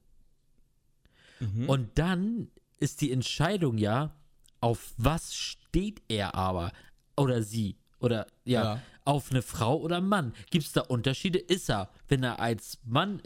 und 1.66 1.98
dann 1.98 2.50
ist 2.78 3.00
die 3.00 3.10
Entscheidung 3.10 3.78
ja, 3.78 4.14
auf 4.60 4.92
was 4.98 5.34
steht 5.34 6.02
er 6.08 6.34
aber 6.34 6.72
oder 7.16 7.42
sie 7.42 7.78
oder 7.98 8.26
ja, 8.44 8.62
Ja. 8.74 8.82
auf 9.06 9.30
eine 9.30 9.40
Frau 9.40 9.78
oder 9.80 10.02
Mann. 10.02 10.34
Gibt 10.50 10.66
es 10.66 10.72
da 10.72 10.82
Unterschiede? 10.82 11.38
Ist 11.38 11.70
er, 11.70 11.88
wenn 12.08 12.22
er 12.22 12.38
als 12.40 12.78
Mann 12.84 13.22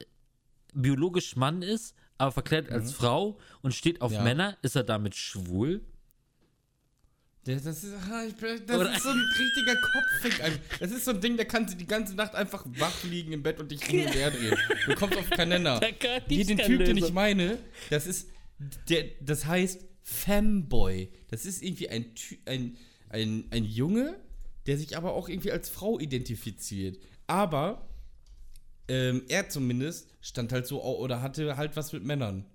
biologisch 0.73 1.35
Mann 1.35 1.63
ist, 1.63 1.97
aber 2.19 2.31
verkleidet 2.31 2.71
als 2.71 2.93
Frau 2.93 3.39
und 3.63 3.75
steht 3.75 4.01
auf 4.01 4.13
Ja. 4.13 4.23
Männer, 4.23 4.57
ist 4.63 4.77
er 4.77 4.85
damit 4.85 5.17
schwul? 5.17 5.83
Das, 7.45 7.63
das, 7.63 7.85
ist, 7.85 7.93
ah, 8.11 8.25
ich 8.25 8.35
das 8.67 8.77
Oder- 8.77 8.95
ist 8.95 9.03
so 9.03 9.11
ein 9.11 9.21
richtiger 9.39 9.77
Kopffick. 9.77 10.61
Das 10.81 10.91
ist 10.91 11.05
so 11.05 11.11
ein 11.11 11.21
Ding, 11.21 11.37
kannst 11.47 11.75
du 11.75 11.79
die 11.79 11.87
ganze 11.87 12.15
Nacht 12.15 12.35
einfach 12.35 12.65
wach 12.79 13.05
liegen 13.05 13.33
im 13.33 13.43
Bett 13.43 13.61
und 13.61 13.71
dich 13.71 13.85
hin 13.85 14.07
und 14.07 14.15
her 14.15 14.31
drehen. 14.31 14.57
Du 14.87 14.95
kommst 14.95 15.19
auf 15.19 15.29
keinen 15.29 15.51
Nenner. 15.51 15.79
Kann 15.99 16.23
Hier 16.27 16.47
den 16.47 16.59
Typ, 16.59 16.85
den 16.85 16.97
ich 16.97 17.13
meine, 17.13 17.59
das 17.91 18.07
ist, 18.07 18.29
der, 18.89 19.05
das 19.21 19.45
heißt 19.45 19.85
Femboy. 20.03 21.11
Das 21.29 21.45
ist 21.45 21.63
irgendwie 21.63 21.91
ein, 21.91 22.07
ein, 22.47 22.79
ein, 23.11 23.45
ein 23.51 23.65
Junge, 23.65 24.19
der 24.67 24.79
sich 24.79 24.97
aber 24.97 25.13
auch 25.13 25.29
irgendwie 25.29 25.53
als 25.53 25.69
Frau 25.69 25.99
identifiziert. 26.01 26.99
Aber 27.27 27.87
ähm, 28.89 29.23
er 29.29 29.51
zumindest 29.51 30.09
stand 30.23 30.53
halt 30.53 30.67
so 30.67 30.83
oder 30.83 31.21
hatte 31.21 31.59
halt 31.59 31.77
was 31.77 31.93
mit 31.93 32.05
Männern. 32.05 32.47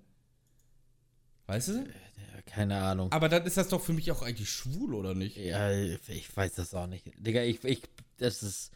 Weißt 1.46 1.68
du? 1.68 1.84
Keine 2.46 2.80
Ahnung. 2.80 3.12
Aber 3.12 3.28
dann 3.28 3.44
ist 3.44 3.56
das 3.56 3.68
doch 3.68 3.80
für 3.80 3.92
mich 3.92 4.10
auch 4.10 4.22
eigentlich 4.22 4.50
schwul, 4.50 4.94
oder 4.94 5.14
nicht? 5.14 5.36
Ja, 5.36 5.70
ich 5.72 6.34
weiß 6.36 6.54
das 6.54 6.74
auch 6.74 6.86
nicht. 6.86 7.06
Digga, 7.18 7.42
ich, 7.42 7.62
ich, 7.64 7.82
das 8.18 8.42
ist 8.42 8.72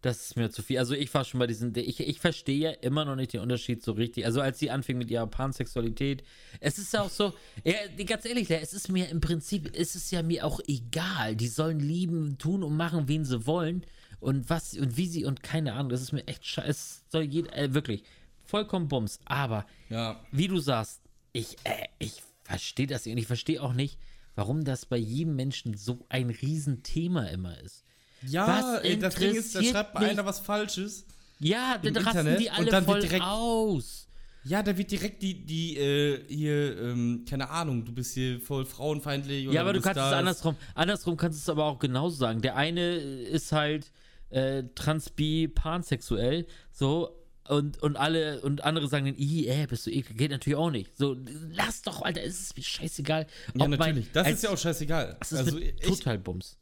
das 0.00 0.26
ist 0.26 0.36
mir 0.36 0.50
zu 0.50 0.62
viel. 0.62 0.78
Also 0.78 0.94
ich 0.94 1.12
war 1.12 1.24
schon 1.24 1.40
bei 1.40 1.46
diesen, 1.48 1.74
ich, 1.76 1.98
ich 2.00 2.20
verstehe 2.20 2.58
ja 2.58 2.70
immer 2.70 3.04
noch 3.04 3.16
nicht 3.16 3.32
den 3.32 3.40
Unterschied 3.40 3.82
so 3.82 3.92
richtig. 3.92 4.24
Also 4.26 4.40
als 4.40 4.58
sie 4.60 4.70
anfing 4.70 4.96
mit 4.96 5.10
ihrer 5.10 5.26
Pansexualität, 5.26 6.22
es 6.60 6.78
ist 6.78 6.92
ja 6.92 7.02
auch 7.02 7.10
so, 7.10 7.34
ja, 7.64 7.74
ganz 8.06 8.24
ehrlich, 8.24 8.48
es 8.50 8.72
ist 8.72 8.88
mir 8.90 9.08
im 9.08 9.20
Prinzip, 9.20 9.74
ist 9.76 9.96
es 9.96 10.10
ja 10.12 10.22
mir 10.22 10.44
auch 10.46 10.60
egal. 10.68 11.34
Die 11.34 11.48
sollen 11.48 11.80
lieben, 11.80 12.38
tun 12.38 12.62
und 12.62 12.76
machen, 12.76 13.08
wen 13.08 13.24
sie 13.24 13.44
wollen 13.46 13.84
und 14.20 14.48
was 14.48 14.74
und 14.74 14.96
wie 14.96 15.08
sie 15.08 15.24
und 15.24 15.42
keine 15.42 15.72
Ahnung. 15.72 15.88
Das 15.88 16.00
ist 16.00 16.12
mir 16.12 16.26
echt 16.28 16.46
scheiße. 16.46 16.68
Es 16.70 17.02
soll 17.08 17.24
jeder, 17.24 17.56
äh, 17.56 17.74
wirklich, 17.74 18.04
vollkommen 18.44 18.86
Bums. 18.86 19.18
Aber, 19.24 19.66
Ja. 19.88 20.24
wie 20.30 20.46
du 20.46 20.60
sagst, 20.60 21.00
ich, 21.32 21.56
äh, 21.64 21.86
ich 21.98 22.22
verstehe 22.48 22.86
das 22.86 23.06
und 23.06 23.16
ich 23.18 23.26
verstehe 23.26 23.62
auch 23.62 23.72
nicht, 23.72 23.98
warum 24.34 24.64
das 24.64 24.86
bei 24.86 24.96
jedem 24.96 25.36
Menschen 25.36 25.76
so 25.76 26.04
ein 26.08 26.30
Riesenthema 26.30 27.24
immer 27.26 27.58
ist. 27.60 27.84
Ja, 28.26 28.78
ey, 28.78 28.98
das 28.98 29.14
Ding 29.14 29.34
ist, 29.34 29.54
da 29.54 29.62
schreibt 29.62 29.94
mal 29.94 30.04
einer 30.04 30.24
was 30.26 30.40
Falsches. 30.40 31.06
Ja, 31.40 31.78
dann 31.78 31.96
rasten 31.96 32.36
die 32.38 32.50
alle 32.50 32.82
voll 32.82 33.00
direkt- 33.00 33.24
aus. 33.24 34.06
Ja, 34.44 34.62
da 34.62 34.76
wird 34.76 34.90
direkt 34.90 35.22
die, 35.22 35.44
die, 35.44 35.76
äh, 35.76 36.24
hier, 36.28 36.78
ähm, 36.80 37.24
keine 37.28 37.50
Ahnung, 37.50 37.84
du 37.84 37.92
bist 37.92 38.14
hier 38.14 38.40
voll 38.40 38.64
frauenfeindlich. 38.64 39.46
Oder 39.46 39.54
Ja, 39.54 39.60
aber 39.60 39.72
du 39.72 39.80
kannst 39.80 39.98
es 39.98 40.04
das. 40.04 40.12
andersrum. 40.14 40.56
Andersrum 40.74 41.16
kannst 41.16 41.38
du 41.38 41.42
es 41.42 41.48
aber 41.48 41.64
auch 41.66 41.78
genauso 41.78 42.16
sagen. 42.16 42.40
Der 42.40 42.56
eine 42.56 42.96
ist 42.96 43.52
halt 43.52 43.90
äh, 44.30 44.62
transbi 44.74 45.48
pansexuell, 45.48 46.46
so 46.72 47.10
und, 47.48 47.82
und 47.82 47.96
alle 47.96 48.40
und 48.42 48.64
andere 48.64 48.88
sagen 48.88 49.06
dann, 49.06 49.14
"Ih, 49.16 49.46
äh, 49.46 49.66
bist 49.66 49.86
du 49.86 49.90
eklig, 49.90 50.16
geht 50.18 50.30
natürlich 50.30 50.56
auch 50.56 50.70
nicht. 50.70 50.96
So, 50.96 51.16
lass 51.50 51.82
doch, 51.82 52.02
Alter, 52.02 52.22
es 52.22 52.40
ist 52.40 52.56
mir 52.56 52.62
scheißegal. 52.62 53.26
Ja, 53.54 53.68
mein- 53.68 53.70
natürlich. 53.78 54.12
das 54.12 54.26
als- 54.26 54.36
ist 54.36 54.42
ja 54.44 54.50
auch 54.50 54.58
scheißegal. 54.58 55.16
Das 55.18 55.32
ist 55.32 55.38
also, 55.38 55.58
ich, 55.58 55.74
total 55.80 56.18
Bums. 56.18 56.58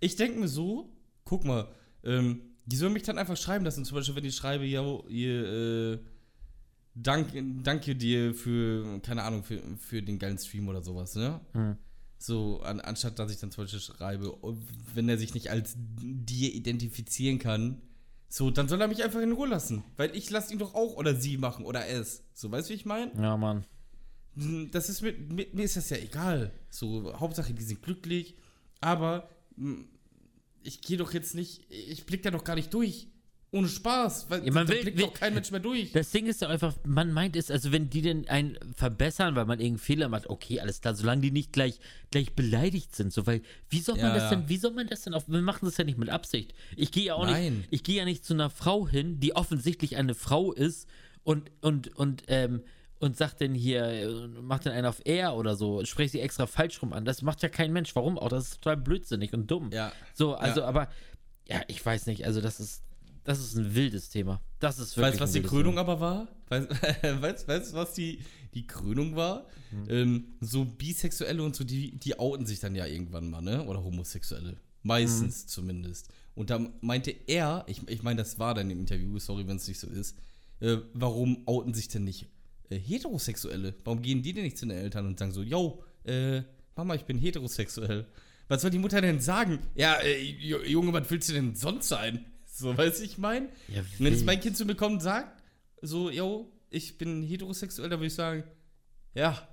ich 0.00 0.16
denke 0.16 0.38
mir 0.38 0.48
so, 0.48 0.90
guck 1.24 1.44
mal, 1.44 1.68
ähm, 2.04 2.42
die 2.66 2.76
sollen 2.76 2.92
mich 2.92 3.02
dann 3.02 3.18
einfach 3.18 3.36
schreiben 3.36 3.64
lassen. 3.64 3.84
Zum 3.84 3.96
Beispiel, 3.96 4.14
wenn 4.16 4.24
ich 4.24 4.36
schreibe, 4.36 4.64
ja, 4.66 4.82
ihr, 5.08 5.92
äh, 5.94 5.98
dank, 6.94 7.28
danke 7.64 7.96
dir 7.96 8.34
für, 8.34 9.00
keine 9.00 9.22
Ahnung, 9.22 9.42
für, 9.42 9.60
für 9.78 10.02
den 10.02 10.18
geilen 10.18 10.38
Stream 10.38 10.68
oder 10.68 10.82
sowas, 10.82 11.14
ne? 11.14 11.40
Hm. 11.52 11.76
So, 12.18 12.60
an, 12.60 12.80
anstatt 12.80 13.18
dass 13.18 13.32
ich 13.32 13.38
dann 13.38 13.50
zum 13.50 13.64
Beispiel 13.64 13.80
schreibe, 13.80 14.36
wenn 14.94 15.08
er 15.08 15.18
sich 15.18 15.34
nicht 15.34 15.50
als 15.50 15.74
dir 15.76 16.54
identifizieren 16.54 17.38
kann, 17.40 17.82
so, 18.32 18.50
dann 18.50 18.66
soll 18.66 18.80
er 18.80 18.88
mich 18.88 19.04
einfach 19.04 19.20
in 19.20 19.32
Ruhe 19.32 19.46
lassen. 19.46 19.84
Weil 19.98 20.16
ich 20.16 20.30
lasse 20.30 20.54
ihn 20.54 20.58
doch 20.58 20.74
auch 20.74 20.96
oder 20.96 21.14
sie 21.14 21.36
machen 21.36 21.66
oder 21.66 21.86
es. 21.86 22.24
So, 22.32 22.50
weißt 22.50 22.66
du, 22.66 22.72
wie 22.72 22.76
ich 22.76 22.86
meine? 22.86 23.12
Ja, 23.20 23.36
Mann. 23.36 23.66
Das 24.70 24.88
ist 24.88 25.02
mir, 25.02 25.12
mir, 25.12 25.48
mir 25.52 25.64
ist 25.66 25.76
das 25.76 25.90
ja 25.90 25.98
egal. 25.98 26.50
So, 26.70 27.12
Hauptsache, 27.20 27.52
die 27.52 27.62
sind 27.62 27.82
glücklich. 27.82 28.34
Aber 28.80 29.28
mh, 29.56 29.84
ich 30.62 30.80
gehe 30.80 30.96
doch 30.96 31.12
jetzt 31.12 31.34
nicht, 31.34 31.70
ich 31.70 32.06
blick 32.06 32.22
da 32.22 32.30
doch 32.30 32.42
gar 32.42 32.54
nicht 32.54 32.72
durch. 32.72 33.08
Ohne 33.54 33.68
Spaß. 33.68 34.30
Weil 34.30 34.46
Ja, 34.46 34.52
man 34.52 34.66
da 34.66 34.72
will- 34.72 34.80
blickt 34.80 34.96
will- 34.98 35.04
doch 35.06 35.12
kein 35.14 35.34
Mensch 35.34 35.50
mehr 35.50 35.60
durch. 35.60 35.92
Das 35.92 36.10
Ding 36.10 36.26
ist 36.26 36.40
ja 36.40 36.48
einfach, 36.48 36.74
man 36.86 37.12
meint 37.12 37.36
es, 37.36 37.50
also 37.50 37.70
wenn 37.70 37.90
die 37.90 38.00
denn 38.00 38.26
einen 38.28 38.58
verbessern, 38.74 39.36
weil 39.36 39.44
man 39.44 39.60
irgendeinen 39.60 39.78
Fehler 39.78 40.08
macht, 40.08 40.28
okay, 40.30 40.58
alles 40.60 40.80
klar, 40.80 40.94
solange 40.94 41.20
die 41.20 41.30
nicht 41.30 41.52
gleich, 41.52 41.78
gleich 42.10 42.32
beleidigt 42.32 42.96
sind, 42.96 43.12
so, 43.12 43.26
weil, 43.26 43.42
wie 43.68 43.80
soll 43.80 43.96
man 43.96 44.06
Ja, 44.06 44.14
das 44.14 44.30
denn, 44.30 44.48
wie 44.48 44.56
soll 44.56 44.70
man 44.72 44.86
das 44.86 45.02
denn 45.02 45.12
auf, 45.12 45.28
wir 45.28 45.42
machen 45.42 45.66
das 45.66 45.76
ja 45.76 45.84
nicht 45.84 45.98
mit 45.98 46.08
Absicht. 46.08 46.54
Ich 46.76 46.92
gehe 46.92 47.04
ja 47.04 47.14
auch 47.14 47.26
Nein. 47.26 47.58
nicht, 47.58 47.68
ich 47.70 47.82
gehe 47.82 47.96
ja 47.98 48.06
nicht 48.06 48.24
zu 48.24 48.32
einer 48.32 48.48
Frau 48.48 48.88
hin, 48.88 49.20
die 49.20 49.36
offensichtlich 49.36 49.96
eine 49.96 50.14
Frau 50.14 50.52
ist 50.52 50.88
und, 51.22 51.50
und, 51.60 51.94
und, 51.94 52.22
ähm, 52.28 52.62
und 53.00 53.18
sagt 53.18 53.42
denn 53.42 53.52
hier, 53.54 53.84
äh, 53.84 54.28
macht 54.28 54.64
dann 54.64 54.72
einen 54.72 54.86
auf 54.86 55.02
er 55.04 55.36
oder 55.36 55.56
so, 55.56 55.84
spreche 55.84 56.12
sie 56.12 56.20
extra 56.20 56.46
falsch 56.46 56.80
rum 56.80 56.94
an. 56.94 57.04
Das 57.04 57.20
macht 57.20 57.42
ja 57.42 57.50
kein 57.50 57.72
Mensch. 57.72 57.94
Warum 57.96 58.16
auch? 58.18 58.28
Das 58.30 58.44
ist 58.44 58.62
total 58.62 58.78
blödsinnig 58.78 59.34
und 59.34 59.50
dumm. 59.50 59.70
Ja. 59.72 59.92
So, 60.14 60.36
also, 60.36 60.60
Ja. 60.60 60.68
aber, 60.68 60.88
ja, 61.48 61.60
ich 61.66 61.84
weiß 61.84 62.06
nicht, 62.06 62.24
also 62.24 62.40
das 62.40 62.58
ist, 62.60 62.82
das 63.24 63.40
ist 63.40 63.54
ein 63.56 63.74
wildes 63.74 64.08
Thema. 64.10 64.40
Das 64.58 64.78
ist 64.78 64.96
wirklich 64.96 65.12
Weißt 65.12 65.20
du, 65.20 65.24
was 65.24 65.32
die 65.32 65.42
Krönung 65.42 65.72
Thema. 65.74 65.80
aber 65.82 66.00
war? 66.00 66.28
Weißt 66.48 66.68
du, 66.70 66.74
weißt, 67.22 67.48
weißt, 67.48 67.72
was 67.74 67.94
die, 67.94 68.20
die 68.54 68.66
Krönung 68.66 69.16
war? 69.16 69.46
Hm. 69.70 69.84
Ähm, 69.88 70.24
so 70.40 70.64
Bisexuelle 70.64 71.42
und 71.42 71.54
so, 71.56 71.64
die, 71.64 71.98
die 71.98 72.18
outen 72.18 72.46
sich 72.46 72.60
dann 72.60 72.74
ja 72.74 72.86
irgendwann 72.86 73.30
mal, 73.30 73.40
ne? 73.40 73.64
Oder 73.64 73.82
Homosexuelle. 73.82 74.56
Meistens 74.82 75.42
Hm. 75.42 75.48
zumindest. 75.48 76.08
Und 76.34 76.50
da 76.50 76.58
meinte 76.80 77.14
er, 77.26 77.64
ich, 77.68 77.86
ich 77.88 78.02
meine, 78.02 78.16
das 78.22 78.38
war 78.38 78.54
dann 78.54 78.70
im 78.70 78.80
Interview, 78.80 79.18
sorry, 79.18 79.46
wenn 79.46 79.56
es 79.56 79.68
nicht 79.68 79.78
so 79.80 79.86
ist, 79.86 80.16
äh, 80.60 80.78
warum 80.94 81.46
outen 81.46 81.74
sich 81.74 81.88
denn 81.88 82.04
nicht 82.04 82.26
äh, 82.70 82.78
Heterosexuelle? 82.78 83.74
Warum 83.84 84.02
gehen 84.02 84.22
die 84.22 84.32
denn 84.32 84.44
nicht 84.44 84.58
zu 84.58 84.66
den 84.66 84.76
Eltern 84.76 85.06
und 85.06 85.18
sagen 85.18 85.32
so, 85.32 85.42
yo, 85.42 85.82
äh, 86.04 86.42
Mama, 86.76 86.94
ich 86.94 87.04
bin 87.04 87.18
heterosexuell? 87.18 88.06
Was 88.48 88.62
soll 88.62 88.70
die 88.70 88.78
Mutter 88.78 89.00
denn 89.00 89.20
sagen? 89.20 89.58
Ja, 89.74 89.94
äh, 90.00 90.20
Ju- 90.20 90.64
Junge, 90.64 90.92
was 90.92 91.10
willst 91.10 91.28
du 91.28 91.32
denn 91.34 91.54
sonst 91.54 91.88
sein? 91.88 92.24
So, 92.62 92.76
weißt 92.76 93.00
du, 93.00 93.04
ich 93.04 93.18
meine? 93.18 93.46
Ja, 93.68 93.82
Wenn 93.98 94.06
jetzt 94.06 94.18
wild. 94.20 94.24
mein 94.26 94.40
Kind 94.40 94.56
zu 94.56 94.64
mir 94.64 94.74
kommt 94.74 94.94
und 94.94 95.00
sagt, 95.00 95.42
so, 95.82 96.10
yo, 96.10 96.50
ich 96.70 96.96
bin 96.96 97.22
heterosexuell, 97.22 97.88
dann 97.90 97.98
würde 98.00 98.06
ich 98.06 98.14
sagen, 98.14 98.44
ja. 99.14 99.48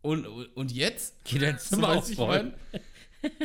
Und, 0.00 0.24
und 0.26 0.72
jetzt? 0.72 1.14
Geh 1.24 1.38
dein 1.38 1.58
So, 1.58 1.76
Zimmer 1.76 1.88
weißt 1.96 2.08
du, 2.08 2.12
ich 2.12 2.18
aufräumen. 2.18 2.52
mein? 2.72 2.80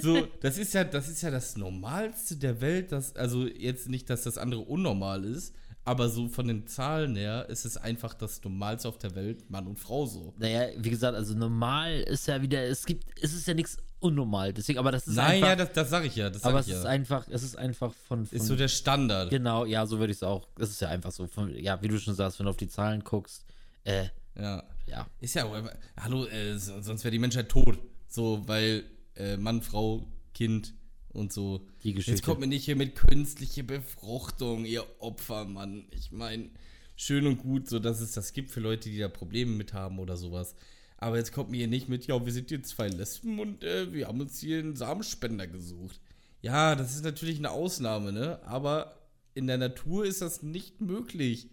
So, 0.02 0.28
das 0.42 0.58
ist 0.60 0.74
ja, 0.76 0.84
das 0.84 1.10
ist 1.10 1.22
ja 1.24 1.32
das 1.32 1.58
Normalste 1.58 2.36
der 2.36 2.62
Welt, 2.62 2.92
dass, 2.92 3.16
also 3.16 3.48
jetzt 3.48 3.90
nicht, 3.90 4.08
dass 4.10 4.22
das 4.24 4.38
andere 4.38 4.62
unnormal 4.62 5.26
ist, 5.26 5.56
aber 5.84 6.10
so 6.10 6.30
von 6.30 6.48
den 6.48 6.68
Zahlen 6.68 7.16
her 7.16 7.48
ist 7.50 7.66
es 7.66 7.76
einfach 7.76 8.14
das 8.14 8.42
Normalste 8.44 8.88
auf 8.88 9.00
der 9.00 9.16
Welt, 9.16 9.50
Mann 9.50 9.66
und 9.68 9.80
Frau 9.80 10.06
so. 10.06 10.34
Naja, 10.38 10.68
wie 10.78 10.92
gesagt, 10.92 11.16
also 11.16 11.34
normal 11.34 12.02
ist 12.02 12.28
ja 12.28 12.40
wieder, 12.42 12.64
es 12.64 12.86
gibt, 12.86 13.04
es 13.20 13.34
ist 13.34 13.48
ja 13.48 13.56
nichts 13.56 13.78
unnormal, 14.04 14.54
deswegen, 14.54 14.80
aber 14.80 14.92
das 14.92 15.08
ist 15.08 15.16
Nein, 15.16 15.36
einfach, 15.44 15.48
ja, 15.50 15.56
das, 15.56 15.72
das 15.74 15.90
sage 15.90 16.08
ich 16.08 16.16
ja. 16.16 16.32
Aber 16.44 16.60
ich 16.60 16.68
es 16.68 16.72
ja. 16.74 16.80
ist 16.80 16.86
einfach, 16.86 17.28
es 17.30 17.44
ist 17.44 17.58
einfach 17.58 17.94
von, 18.08 18.26
von 18.26 18.38
ist 18.38 18.46
so 18.48 18.56
der 18.56 18.68
Standard. 18.68 19.30
genau, 19.30 19.66
ja, 19.66 19.86
so 19.86 20.00
würde 20.00 20.12
ich 20.12 20.18
es 20.18 20.24
auch, 20.24 20.48
es 20.60 20.70
ist 20.70 20.82
ja 20.82 20.90
einfach 20.90 21.12
so, 21.12 21.28
von, 21.28 21.56
ja, 21.58 21.82
wie 21.82 21.88
du 21.88 22.00
schon 22.00 22.16
sagst, 22.16 22.40
wenn 22.40 22.46
du 22.46 22.50
auf 22.52 22.58
die 22.58 22.68
Zahlen 22.68 23.04
guckst, 23.04 23.46
äh, 23.86 24.06
Ja. 24.38 24.64
ja, 24.88 25.08
Ist 25.20 25.36
ja, 25.36 25.46
auch- 25.46 25.56
hallo, 26.00 26.26
äh, 26.26 26.58
so- 26.58 26.82
sonst 26.82 27.04
wäre 27.04 27.12
die 27.12 27.20
Menschheit 27.20 27.50
tot. 27.50 27.78
So, 28.08 28.44
weil 28.48 28.84
äh, 29.16 29.38
Mann, 29.38 29.62
Frau, 29.62 30.06
Kind 30.34 30.74
und 31.10 31.32
so. 31.34 31.66
Die 31.84 31.94
Geschichte. 31.94 32.12
Jetzt 32.12 32.24
kommt 32.26 32.40
mir 32.40 32.48
nicht 32.48 32.66
hier 32.66 32.76
mit 32.76 32.96
künstliche 32.96 33.64
Befruchtung, 33.64 34.66
ihr 34.66 34.84
Opfer, 35.00 35.46
Mann. 35.46 35.86
Ich 35.92 36.12
meine, 36.12 36.50
schön 36.96 37.26
und 37.28 37.38
gut, 37.38 37.68
so 37.70 37.80
dass 37.80 38.02
es 38.02 38.12
das 38.14 38.34
gibt 38.34 38.52
für 38.52 38.60
Leute, 38.60 38.90
die 38.90 38.98
da 39.00 39.08
Probleme 39.08 39.52
mit 39.52 39.74
haben 39.74 40.00
oder 40.00 40.18
sowas. 40.18 40.56
Aber 41.04 41.18
jetzt 41.18 41.34
kommt 41.34 41.52
mir 41.52 41.58
hier 41.58 41.68
nicht 41.68 41.90
mit, 41.90 42.08
ja, 42.08 42.26
wir 42.26 42.32
sind 42.32 42.48
hier 42.48 42.64
zwei 42.64 42.88
Lesben 42.88 43.38
und 43.38 43.62
äh, 43.62 43.92
wir 43.92 44.08
haben 44.08 44.22
uns 44.22 44.40
hier 44.40 44.60
einen 44.60 44.78
Samenspender 44.78 45.48
gesucht. 45.48 46.00
Ja, 46.42 46.76
das 46.76 46.96
ist 46.96 47.04
natürlich 47.04 47.40
eine 47.40 47.52
Ausnahme, 47.52 48.14
ne? 48.14 48.40
Aber 48.46 48.96
in 49.34 49.46
der 49.48 49.58
Natur 49.58 50.06
ist 50.06 50.22
das 50.22 50.44
nicht 50.44 50.80
möglich, 50.80 51.50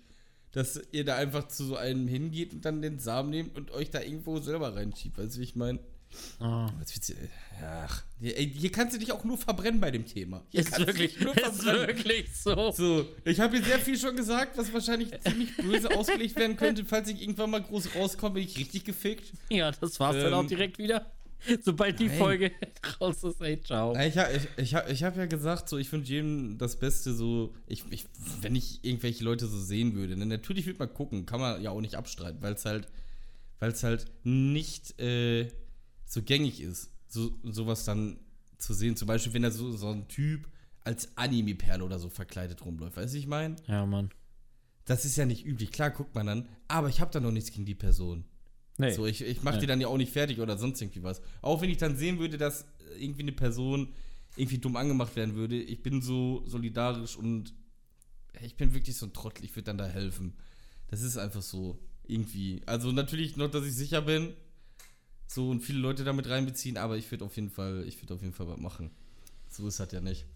dass 0.53 0.81
ihr 0.93 1.05
da 1.05 1.17
einfach 1.17 1.49
zu 1.49 1.65
so 1.65 1.75
einem 1.75 2.07
hingeht 2.07 2.53
und 2.53 2.65
dann 2.65 2.81
den 2.81 3.01
Samen 3.01 3.31
nehmt 3.31 3.57
und 3.57 3.73
euch 3.73 3.91
da 3.91 4.01
irgendwo 4.01 4.39
selber 4.39 4.77
reinschiebt. 4.77 5.19
Weißt 5.19 5.37
du, 5.37 5.41
ich 5.41 5.57
meine? 5.57 5.81
Oh. 6.41 6.69
Ach, 7.63 8.03
hier, 8.21 8.73
kannst 8.73 8.95
du 8.95 8.99
dich 8.99 9.13
auch 9.13 9.25
nur 9.25 9.37
verbrennen 9.37 9.81
bei 9.81 9.91
dem 9.91 10.07
Thema. 10.07 10.43
Hier 10.49 10.61
ist 10.61 10.79
wirklich, 10.79 11.21
ist 11.21 11.65
wirklich 11.65 12.35
so. 12.35 12.71
So, 12.73 13.07
ich 13.25 13.39
habe 13.41 13.57
hier 13.57 13.65
sehr 13.65 13.79
viel 13.79 13.99
schon 13.99 14.17
gesagt, 14.17 14.57
was 14.57 14.73
wahrscheinlich 14.73 15.11
ziemlich 15.21 15.57
böse 15.57 15.95
ausgelegt 15.97 16.37
werden 16.37 16.57
könnte. 16.57 16.85
Falls 16.85 17.09
ich 17.09 17.21
irgendwann 17.21 17.51
mal 17.51 17.63
groß 17.63 17.95
rauskomme, 17.95 18.35
bin 18.35 18.45
ich 18.45 18.57
richtig 18.57 18.85
gefickt. 18.85 19.33
Ja, 19.51 19.71
das 19.73 20.01
war's 20.01 20.17
dann 20.17 20.33
auch 20.35 20.43
Ähm, 20.43 20.49
direkt 20.49 20.79
wieder. 20.79 21.11
Sobald 21.63 21.99
die 21.99 22.09
nein. 22.09 22.19
Folge 22.19 22.53
raus 23.01 23.25
ist, 23.25 23.41
ey, 23.41 23.61
ciao. 23.61 23.97
Ich, 23.97 24.17
ich, 24.17 24.49
ich, 24.57 24.75
ich 24.91 25.05
habe 25.05 25.19
ja 25.19 25.27
gesagt, 25.27 25.69
so, 25.69 25.79
ich 25.79 25.91
wünsche 25.91 26.13
jedem 26.13 26.59
das 26.59 26.79
Beste, 26.79 27.15
so, 27.15 27.55
ich, 27.67 27.85
ich, 27.91 28.05
wenn 28.43 28.55
ich 28.55 28.85
irgendwelche 28.85 29.25
Leute 29.25 29.47
so 29.47 29.59
sehen 29.59 29.95
würde. 29.95 30.17
Ne, 30.17 30.27
natürlich 30.27 30.67
würde 30.67 30.79
man 30.79 30.93
gucken, 30.93 31.25
kann 31.27 31.41
man 31.41 31.63
ja 31.63 31.71
auch 31.71 31.81
nicht 31.81 31.95
abstreiten, 31.95 32.43
weil 32.43 32.55
es 32.55 32.65
halt, 32.65 32.89
weil 33.59 33.71
es 33.71 33.83
halt 33.83 34.07
nicht 34.23 35.01
äh, 35.01 35.49
so 36.11 36.23
gängig 36.23 36.61
ist, 36.61 36.91
so, 37.07 37.33
sowas 37.45 37.85
dann 37.85 38.19
zu 38.59 38.75
sehen. 38.75 38.97
Zum 38.97 39.07
Beispiel, 39.07 39.33
wenn 39.33 39.43
da 39.43 39.51
so, 39.53 39.71
so 39.77 39.91
ein 39.91 40.09
Typ 40.09 40.49
als 40.83 41.17
Anime-Perle 41.17 41.85
oder 41.85 42.01
so 42.01 42.09
verkleidet 42.09 42.65
rumläuft. 42.65 42.97
Weißt 42.97 43.13
du, 43.13 43.17
wie 43.17 43.21
ich 43.21 43.27
meine? 43.29 43.55
Ja, 43.69 43.87
Mann. 43.87 44.11
Das 44.87 45.05
ist 45.05 45.17
ja 45.17 45.25
nicht 45.25 45.47
üblich. 45.47 45.71
Klar, 45.71 45.91
guckt 45.91 46.15
man 46.17 46.27
dann, 46.27 46.49
aber 46.67 46.89
ich 46.89 47.01
habe 47.01 47.13
da 47.13 47.21
noch 47.21 47.31
nichts 47.31 47.53
gegen 47.53 47.65
die 47.65 47.77
Person. 47.77 48.25
Nee. 48.77 48.93
So, 48.93 49.07
ich, 49.07 49.23
ich 49.23 49.43
mache 49.45 49.55
Nee. 49.57 49.61
die 49.61 49.67
dann 49.69 49.81
ja 49.81 49.87
auch 49.87 49.99
nicht 49.99 50.13
fertig 50.13 50.41
oder 50.41 50.59
sonst 50.59 50.81
irgendwie 50.83 51.05
was. 51.05 51.23
Auch 51.43 51.61
wenn 51.63 51.71
ich 51.71 51.77
dann 51.79 51.97
sehen 51.97 52.19
würde, 52.19 52.39
dass 52.39 52.65
irgendwie 52.99 53.23
eine 53.23 53.33
Person 53.33 53.93
irgendwie 54.37 54.59
dumm 54.59 54.75
angemacht 54.75 55.15
werden 55.15 55.37
würde, 55.37 55.61
ich 55.63 55.81
bin 55.83 56.03
so 56.03 56.43
solidarisch 56.47 57.15
und 57.17 57.55
ich 58.43 58.57
bin 58.57 58.75
wirklich 58.75 58.97
so 58.97 59.07
ein 59.07 59.13
Trottel, 59.13 59.45
ich 59.45 59.55
würde 59.55 59.65
dann 59.67 59.79
da 59.79 59.87
helfen. 59.87 60.33
Das 60.89 61.03
ist 61.03 61.19
einfach 61.19 61.43
so, 61.43 61.79
irgendwie. 62.05 62.63
Also 62.67 62.91
natürlich 62.91 63.37
noch, 63.37 63.49
dass 63.51 63.65
ich 63.65 63.75
sicher 63.75 64.03
bin, 64.03 64.33
so 65.31 65.49
und 65.49 65.61
viele 65.61 65.79
Leute 65.79 66.03
damit 66.03 66.29
reinbeziehen, 66.29 66.77
aber 66.77 66.97
ich 66.97 67.09
würde 67.11 67.25
auf 67.25 67.37
jeden 67.37 67.51
Fall, 67.51 67.85
ich 67.87 68.03
würde 68.03 68.15
auf 68.15 68.23
jeden 68.23 68.33
Fall 68.33 68.49
was 68.49 68.59
machen. 68.59 68.91
So 69.49 69.69
ist 69.69 69.79
das 69.79 69.93
ja 69.93 70.01
nicht. 70.01 70.27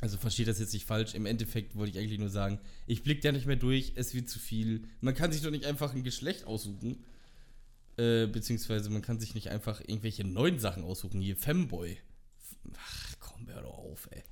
Also 0.00 0.16
versteht 0.16 0.48
das 0.48 0.58
jetzt 0.58 0.72
nicht 0.72 0.86
falsch. 0.86 1.14
Im 1.14 1.26
Endeffekt 1.26 1.76
wollte 1.76 1.90
ich 1.90 1.98
eigentlich 1.98 2.18
nur 2.18 2.30
sagen, 2.30 2.58
ich 2.86 3.02
blicke 3.02 3.20
da 3.20 3.32
nicht 3.32 3.44
mehr 3.44 3.56
durch, 3.56 3.92
es 3.96 4.14
wird 4.14 4.30
zu 4.30 4.38
viel. 4.38 4.84
Man 5.02 5.14
kann 5.14 5.30
sich 5.30 5.42
doch 5.42 5.50
nicht 5.50 5.66
einfach 5.66 5.94
ein 5.94 6.04
Geschlecht 6.04 6.46
aussuchen. 6.46 7.04
Äh, 7.98 8.28
beziehungsweise 8.28 8.88
man 8.88 9.02
kann 9.02 9.20
sich 9.20 9.34
nicht 9.34 9.50
einfach 9.50 9.80
irgendwelche 9.80 10.24
neuen 10.24 10.58
Sachen 10.58 10.84
aussuchen. 10.84 11.20
Hier, 11.20 11.36
Femboy. 11.36 11.98
Ach, 12.78 13.14
komm, 13.20 13.46
hör 13.46 13.60
doch 13.60 13.76
auf, 13.76 14.08
ey. 14.10 14.22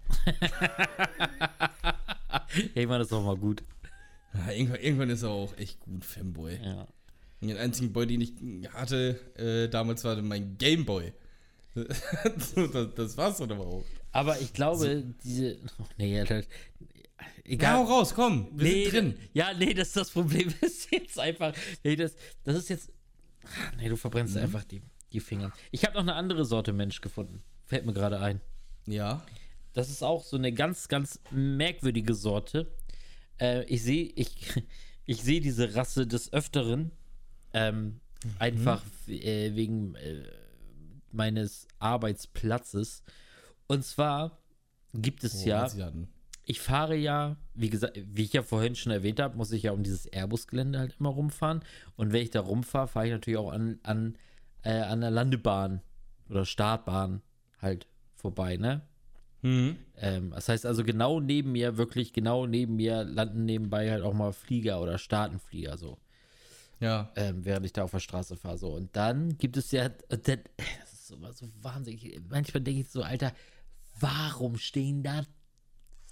irgendwann 2.75 3.03
ist 3.03 3.13
auch 3.13 3.25
mal 3.25 3.37
gut. 3.37 3.63
Ja, 4.33 4.53
irgendwann, 4.53 4.81
irgendwann 4.81 5.11
ist 5.11 5.23
er 5.23 5.31
auch 5.31 5.55
echt 5.59 5.81
gut, 5.81 6.05
Fanboy. 6.05 6.59
Ja. 6.63 6.89
Den 7.41 7.57
einzigen 7.57 7.93
Boy, 7.93 8.07
den 8.07 8.21
ich 8.21 8.33
hatte 8.73 9.19
äh, 9.37 9.69
damals, 9.69 10.03
war 10.05 10.21
mein 10.23 10.59
Gameboy. 10.59 11.13
das, 11.75 12.55
das 12.97 13.17
war's 13.17 13.39
dann 13.39 13.53
aber 13.53 13.67
auch. 13.67 13.85
Aber 14.11 14.41
ich 14.41 14.53
glaube, 14.53 15.05
diese. 15.23 15.59
Oh, 15.79 15.85
nee, 15.99 16.17
ja, 16.17 16.25
das, 16.25 16.47
Ja, 17.17 17.25
egal. 17.45 17.77
hau 17.77 17.85
raus, 17.85 18.15
komm, 18.15 18.49
wir 18.55 18.65
nee, 18.69 18.85
sind 18.85 18.93
drin. 18.93 19.15
Ja, 19.33 19.53
nee, 19.55 19.75
das 19.75 19.89
ist 19.89 19.97
das 19.97 20.11
Problem. 20.11 20.53
ist 20.61 20.91
jetzt 20.91 21.19
einfach. 21.19 21.55
Nee, 21.85 21.95
das, 21.95 22.15
das 22.45 22.57
ist 22.57 22.69
jetzt. 22.71 22.91
Nee, 23.77 23.89
du 23.89 23.97
verbrennst 23.97 24.35
Mhm. 24.35 24.43
einfach 24.43 24.65
die, 24.65 24.83
die 25.13 25.21
Finger. 25.21 25.53
Ich 25.71 25.85
habe 25.85 25.95
noch 25.95 26.03
eine 26.03 26.15
andere 26.15 26.45
Sorte 26.45 26.73
Mensch 26.73 27.01
gefunden. 27.01 27.43
Fällt 27.67 27.87
mir 27.87 27.93
gerade 27.93 28.19
ein. 28.21 28.41
Ja. 28.87 29.25
Das 29.75 29.91
ist 29.91 30.03
auch 30.03 30.25
so 30.25 30.37
eine 30.37 30.53
ganz, 30.53 30.89
ganz 30.89 31.21
merkwürdige 31.31 32.15
Sorte. 32.15 32.75
Äh, 33.41 33.65
ich 33.67 33.83
sehe 33.83 34.11
ich, 34.17 34.31
ich 35.07 35.23
seh 35.23 35.39
diese 35.41 35.75
Rasse 35.77 36.07
des 36.07 36.33
Öfteren. 36.33 36.91
Ähm, 37.67 38.01
Einfach 38.39 38.83
äh, 39.07 39.55
wegen 39.55 39.95
äh, 39.95 40.25
meines 41.13 41.69
Arbeitsplatzes. 41.79 43.03
Und 43.69 43.85
zwar 43.85 44.39
gibt 44.93 45.23
es 45.23 45.45
Oh, 45.45 45.49
ja 45.49 45.69
ich 46.49 46.61
fahre 46.63 46.97
ja, 46.97 47.37
wie 47.53 47.69
gesagt, 47.69 48.01
wie 48.11 48.23
ich 48.23 48.33
ja 48.33 48.43
vorhin 48.43 48.75
schon 48.75 48.91
erwähnt 48.91 49.21
habe, 49.21 49.37
muss 49.37 49.53
ich 49.53 49.65
ja 49.65 49.73
um 49.73 49.83
dieses 49.83 50.07
Airbus-Gelände 50.07 50.79
halt 50.79 50.97
immer 50.99 51.11
rumfahren. 51.11 51.61
Und 51.97 52.15
wenn 52.15 52.23
ich 52.23 52.31
da 52.31 52.41
rumfahre, 52.41 52.89
fahre 52.89 53.07
ich 53.07 53.13
natürlich 53.13 53.39
auch 53.39 53.53
an, 53.53 53.79
an, 53.83 54.17
äh, 54.63 54.81
an 54.81 55.03
der 55.03 55.11
Landebahn 55.11 55.83
oder 56.31 56.47
Startbahn 56.47 57.21
halt 57.61 57.87
vorbei, 58.15 58.57
ne? 58.57 58.81
Mhm. 59.43 59.77
Ähm, 59.99 60.31
das 60.31 60.49
heißt 60.49 60.65
also 60.65 60.85
genau 60.85 61.21
neben 61.21 61.53
mir, 61.53 61.77
wirklich 61.77 62.15
genau 62.15 62.47
neben 62.47 62.77
mir 62.77 63.05
landen 63.05 63.45
nebenbei 63.45 63.91
halt 63.91 64.03
auch 64.03 64.15
mal 64.15 64.33
Flieger 64.33 64.81
oder 64.81 64.97
Startenflieger 64.97 65.77
so, 65.77 65.99
Ja. 66.81 67.13
ähm, 67.17 67.45
während 67.45 67.67
ich 67.67 67.73
da 67.73 67.85
auf 67.85 67.91
der 67.91 68.01
Straße 68.01 68.37
fahre. 68.37 68.59
So. 68.59 68.75
Und 68.75 68.95
dann 68.95 69.37
gibt 69.39 69.57
es 69.57 69.71
ja, 69.71 69.89
dann, 69.89 70.21
das 70.81 70.93
ist 70.93 71.11
immer 71.11 71.33
so 71.33 71.47
wahnsinnig. 71.63 72.21
Manchmal 72.29 72.63
denke 72.63 72.83
ich 72.83 72.91
so, 72.91 73.03
Alter, 73.03 73.33
warum 74.01 74.57
stehen 74.57 75.03
da 75.03 75.23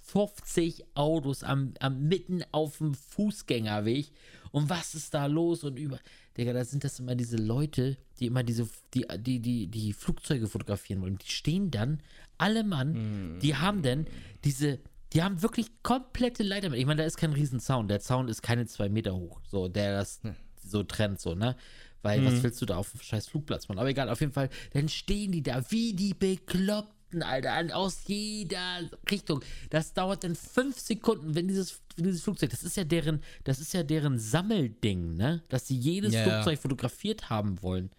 50 0.03 0.85
Autos 0.95 1.43
am, 1.43 1.73
am 1.79 2.07
mitten 2.07 2.43
auf 2.51 2.77
dem 2.77 2.93
Fußgängerweg? 2.93 4.11
Und 4.51 4.69
was 4.69 4.95
ist 4.95 5.13
da 5.13 5.25
los? 5.25 5.63
Und 5.63 5.77
über. 5.77 5.99
Digga, 6.37 6.53
da 6.53 6.63
sind 6.63 6.83
das 6.83 6.99
immer 6.99 7.15
diese 7.15 7.37
Leute, 7.37 7.97
die 8.19 8.27
immer 8.27 8.43
diese, 8.43 8.67
die, 8.93 9.05
die, 9.17 9.39
die, 9.39 9.67
die 9.67 9.93
Flugzeuge 9.93 10.47
fotografieren 10.47 11.01
wollen. 11.01 11.17
Die 11.17 11.31
stehen 11.31 11.71
dann, 11.71 12.01
alle 12.37 12.63
Mann, 12.63 13.39
die 13.41 13.55
haben 13.55 13.81
dann 13.81 14.05
diese, 14.43 14.79
die 15.13 15.23
haben 15.23 15.41
wirklich 15.41 15.67
komplette 15.81 16.43
Leiter 16.43 16.69
mit. 16.69 16.79
Ich 16.79 16.85
meine, 16.85 17.01
da 17.01 17.07
ist 17.07 17.17
kein 17.17 17.33
Riesenzaun. 17.33 17.87
Der 17.87 17.99
Zaun 17.99 18.27
ist 18.27 18.43
keine 18.43 18.67
zwei 18.67 18.87
Meter 18.87 19.15
hoch, 19.15 19.41
so, 19.49 19.67
der 19.67 19.97
das 19.97 20.21
so 20.69 20.83
trennt, 20.83 21.19
so, 21.19 21.35
ne? 21.35 21.55
Weil, 22.03 22.23
was 22.25 22.43
willst 22.43 22.61
du 22.61 22.65
da 22.65 22.77
auf 22.77 22.91
dem 22.91 23.01
scheiß 23.01 23.27
Flugplatz 23.27 23.67
machen? 23.67 23.79
Aber 23.79 23.89
egal, 23.89 24.09
auf 24.09 24.21
jeden 24.21 24.31
Fall, 24.31 24.49
dann 24.73 24.87
stehen 24.87 25.31
die 25.31 25.43
da 25.43 25.63
wie 25.71 25.93
die 25.93 26.13
Bekloppten, 26.13 27.23
Alter, 27.23 27.75
aus 27.75 28.01
jeder 28.05 28.81
Richtung. 29.09 29.43
Das 29.71 29.93
dauert 29.93 30.23
dann 30.23 30.35
fünf 30.35 30.79
Sekunden, 30.79 31.35
wenn 31.35 31.47
dieses, 31.47 31.81
wenn 31.95 32.05
dieses 32.05 32.21
Flugzeug, 32.21 32.51
das 32.51 32.63
ist 32.63 32.77
ja 32.77 32.83
deren, 32.83 33.21
das 33.43 33.59
ist 33.59 33.73
ja 33.73 33.83
deren 33.83 34.19
Sammelding, 34.19 35.15
ne? 35.15 35.41
Dass 35.49 35.67
sie 35.67 35.75
jedes 35.77 36.13
Ja, 36.13 36.19
ja. 36.19 36.25
Flugzeug 36.41 36.59
fotografiert 36.59 37.29
haben 37.29 37.61
wollen. 37.61 37.89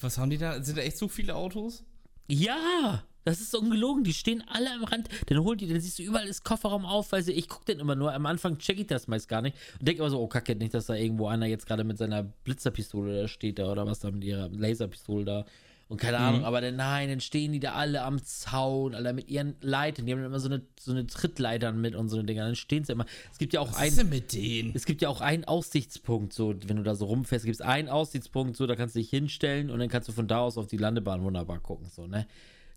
Was 0.00 0.18
haben 0.18 0.30
die 0.30 0.38
da? 0.38 0.62
Sind 0.62 0.78
da 0.78 0.82
echt 0.82 0.98
so 0.98 1.08
viele 1.08 1.34
Autos? 1.34 1.84
Ja, 2.28 3.04
das 3.24 3.40
ist 3.40 3.54
ungelogen. 3.54 4.04
Die 4.04 4.14
stehen 4.14 4.42
alle 4.46 4.72
am 4.72 4.84
Rand. 4.84 5.08
Dann 5.26 5.38
holt 5.40 5.60
die, 5.60 5.68
dann 5.68 5.80
siehst 5.80 5.98
du 5.98 6.02
überall 6.02 6.26
ist 6.26 6.44
Kofferraum 6.44 6.84
auf, 6.84 7.12
weil 7.12 7.22
sie, 7.22 7.32
ich 7.32 7.48
gucke 7.48 7.66
den 7.66 7.78
immer 7.78 7.94
nur. 7.94 8.12
Am 8.12 8.26
Anfang 8.26 8.58
check 8.58 8.78
ich 8.78 8.86
das 8.86 9.08
meist 9.08 9.28
gar 9.28 9.42
nicht 9.42 9.56
und 9.78 9.86
denke 9.86 10.02
immer 10.02 10.10
so, 10.10 10.20
oh 10.20 10.26
Kacke, 10.26 10.54
nicht, 10.56 10.74
dass 10.74 10.86
da 10.86 10.94
irgendwo 10.94 11.28
einer 11.28 11.46
jetzt 11.46 11.66
gerade 11.66 11.84
mit 11.84 11.98
seiner 11.98 12.22
Blitzerpistole 12.22 13.22
da 13.22 13.28
steht 13.28 13.58
da 13.58 13.70
oder 13.70 13.86
was 13.86 14.00
da 14.00 14.10
mit 14.10 14.24
ihrer 14.24 14.48
Laserpistole 14.48 15.24
da. 15.24 15.46
Und 15.90 16.00
keine 16.00 16.18
Ahnung, 16.18 16.44
aber 16.44 16.60
dann, 16.60 16.76
nein, 16.76 17.08
dann 17.08 17.20
stehen 17.20 17.50
die 17.50 17.58
da 17.58 17.72
alle 17.72 18.02
am 18.02 18.22
Zaun, 18.22 18.94
Alter, 18.94 19.12
mit 19.12 19.28
ihren 19.28 19.56
Leitern. 19.60 20.06
Die 20.06 20.12
haben 20.12 20.24
immer 20.24 20.38
so 20.38 20.48
eine, 20.48 20.62
so 20.78 20.92
eine 20.92 21.04
Trittleitern 21.08 21.80
mit 21.80 21.96
und 21.96 22.08
so 22.08 22.16
eine 22.16 22.26
Dinger. 22.26 22.44
Dann 22.44 22.54
stehen 22.54 22.84
sie 22.84 22.92
immer. 22.92 23.06
Es 23.32 23.38
gibt 23.38 23.52
ja 23.52 23.58
auch 23.58 23.72
Was 23.72 23.78
ein. 23.78 23.88
ist 23.88 23.98
denn 23.98 24.08
mit 24.08 24.32
denen? 24.32 24.70
Es 24.72 24.84
gibt 24.84 25.02
ja 25.02 25.08
auch 25.08 25.20
einen 25.20 25.42
Aussichtspunkt, 25.46 26.32
so, 26.32 26.54
wenn 26.68 26.76
du 26.76 26.84
da 26.84 26.94
so 26.94 27.06
rumfährst, 27.06 27.44
gibt 27.44 27.56
es 27.56 27.60
einen 27.60 27.88
Aussichtspunkt, 27.88 28.56
so, 28.56 28.68
da 28.68 28.76
kannst 28.76 28.94
du 28.94 29.00
dich 29.00 29.10
hinstellen 29.10 29.68
und 29.68 29.80
dann 29.80 29.88
kannst 29.88 30.08
du 30.08 30.12
von 30.12 30.28
da 30.28 30.38
aus 30.38 30.58
auf 30.58 30.68
die 30.68 30.76
Landebahn 30.76 31.24
wunderbar 31.24 31.58
gucken, 31.58 31.88
so, 31.90 32.06
ne? 32.06 32.28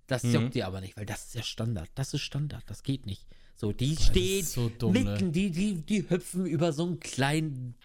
Das 0.08 0.24
juckt 0.24 0.54
dir 0.54 0.68
aber 0.68 0.82
nicht, 0.82 0.98
weil 0.98 1.06
das 1.06 1.26
ist 1.26 1.36
ja 1.36 1.44
Standard. 1.44 1.90
Das 1.96 2.14
ist 2.14 2.22
Standard, 2.22 2.64
das 2.68 2.84
geht 2.84 3.06
nicht. 3.06 3.26
So, 3.56 3.72
die 3.72 3.96
stehen 3.96 4.44
so 4.44 4.70
dumm, 4.70 4.94
mitten, 4.94 5.28
ne? 5.28 5.32
die, 5.32 5.52
die, 5.52 5.76
die 5.76 6.10
hüpfen 6.10 6.46
über 6.46 6.74
so 6.74 6.86
einen 6.86 7.00
kleinen 7.00 7.76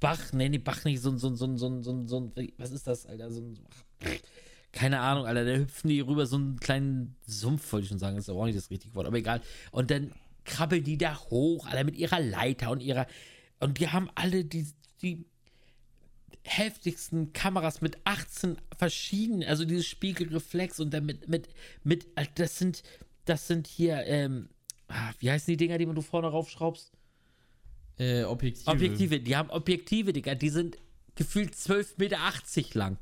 Bach, 0.00 0.32
ne, 0.32 0.48
nee, 0.48 0.58
Bach 0.58 0.84
nicht, 0.84 1.00
so 1.00 1.10
ein, 1.10 1.18
so 1.18 1.28
ein, 1.28 1.36
so 1.36 1.46
ein, 1.46 1.58
so 1.58 1.68
ein, 1.68 1.82
so 1.82 1.92
ein, 1.92 2.08
so 2.08 2.20
ein, 2.20 2.52
was 2.56 2.72
ist 2.72 2.86
das, 2.86 3.06
Alter, 3.06 3.30
so 3.30 3.40
ein, 3.40 3.58
keine 4.72 5.00
Ahnung, 5.00 5.26
Alter, 5.26 5.44
da 5.44 5.52
hüpfen 5.52 5.90
die 5.90 6.00
rüber 6.00 6.26
so 6.26 6.36
einen 6.36 6.58
kleinen 6.58 7.16
Sumpf, 7.26 7.72
wollte 7.72 7.84
ich 7.84 7.88
schon 7.90 7.98
sagen, 7.98 8.16
das 8.16 8.24
ist 8.24 8.30
aber 8.30 8.40
auch 8.40 8.46
nicht 8.46 8.56
das 8.56 8.70
richtige 8.70 8.94
Wort, 8.94 9.06
aber 9.06 9.18
egal. 9.18 9.42
Und 9.70 9.90
dann 9.90 10.12
krabbeln 10.44 10.82
die 10.82 10.98
da 10.98 11.18
hoch, 11.30 11.66
Alter, 11.66 11.84
mit 11.84 11.96
ihrer 11.96 12.20
Leiter 12.20 12.70
und 12.70 12.80
ihrer, 12.80 13.06
und 13.60 13.78
die 13.78 13.88
haben 13.88 14.08
alle 14.14 14.44
die, 14.44 14.66
die 15.02 15.26
heftigsten 16.44 17.32
Kameras 17.32 17.80
mit 17.80 17.98
18 18.04 18.56
verschiedenen, 18.76 19.48
also 19.48 19.64
dieses 19.64 19.86
Spiegelreflex 19.86 20.80
und 20.80 20.92
dann 20.92 21.06
mit, 21.06 21.28
mit, 21.28 21.48
mit, 21.84 22.06
äh, 22.16 22.26
das 22.34 22.58
sind, 22.58 22.82
das 23.24 23.46
sind 23.46 23.66
hier, 23.66 24.04
ähm, 24.06 24.48
ah, 24.88 25.12
wie 25.20 25.30
heißen 25.30 25.52
die 25.52 25.56
Dinger, 25.56 25.78
die 25.78 25.86
man 25.86 25.94
du 25.94 26.02
vorne 26.02 26.28
raufschraubst? 26.28 26.92
Äh, 27.98 28.24
Objektive. 28.24 28.70
Objektive, 28.70 29.20
die 29.20 29.36
haben 29.36 29.50
Objektive, 29.50 30.12
Digga, 30.12 30.34
die 30.34 30.48
sind 30.48 30.78
gefühlt 31.14 31.54
12,80 31.54 31.94
Meter 31.98 32.18
lang. 32.78 32.98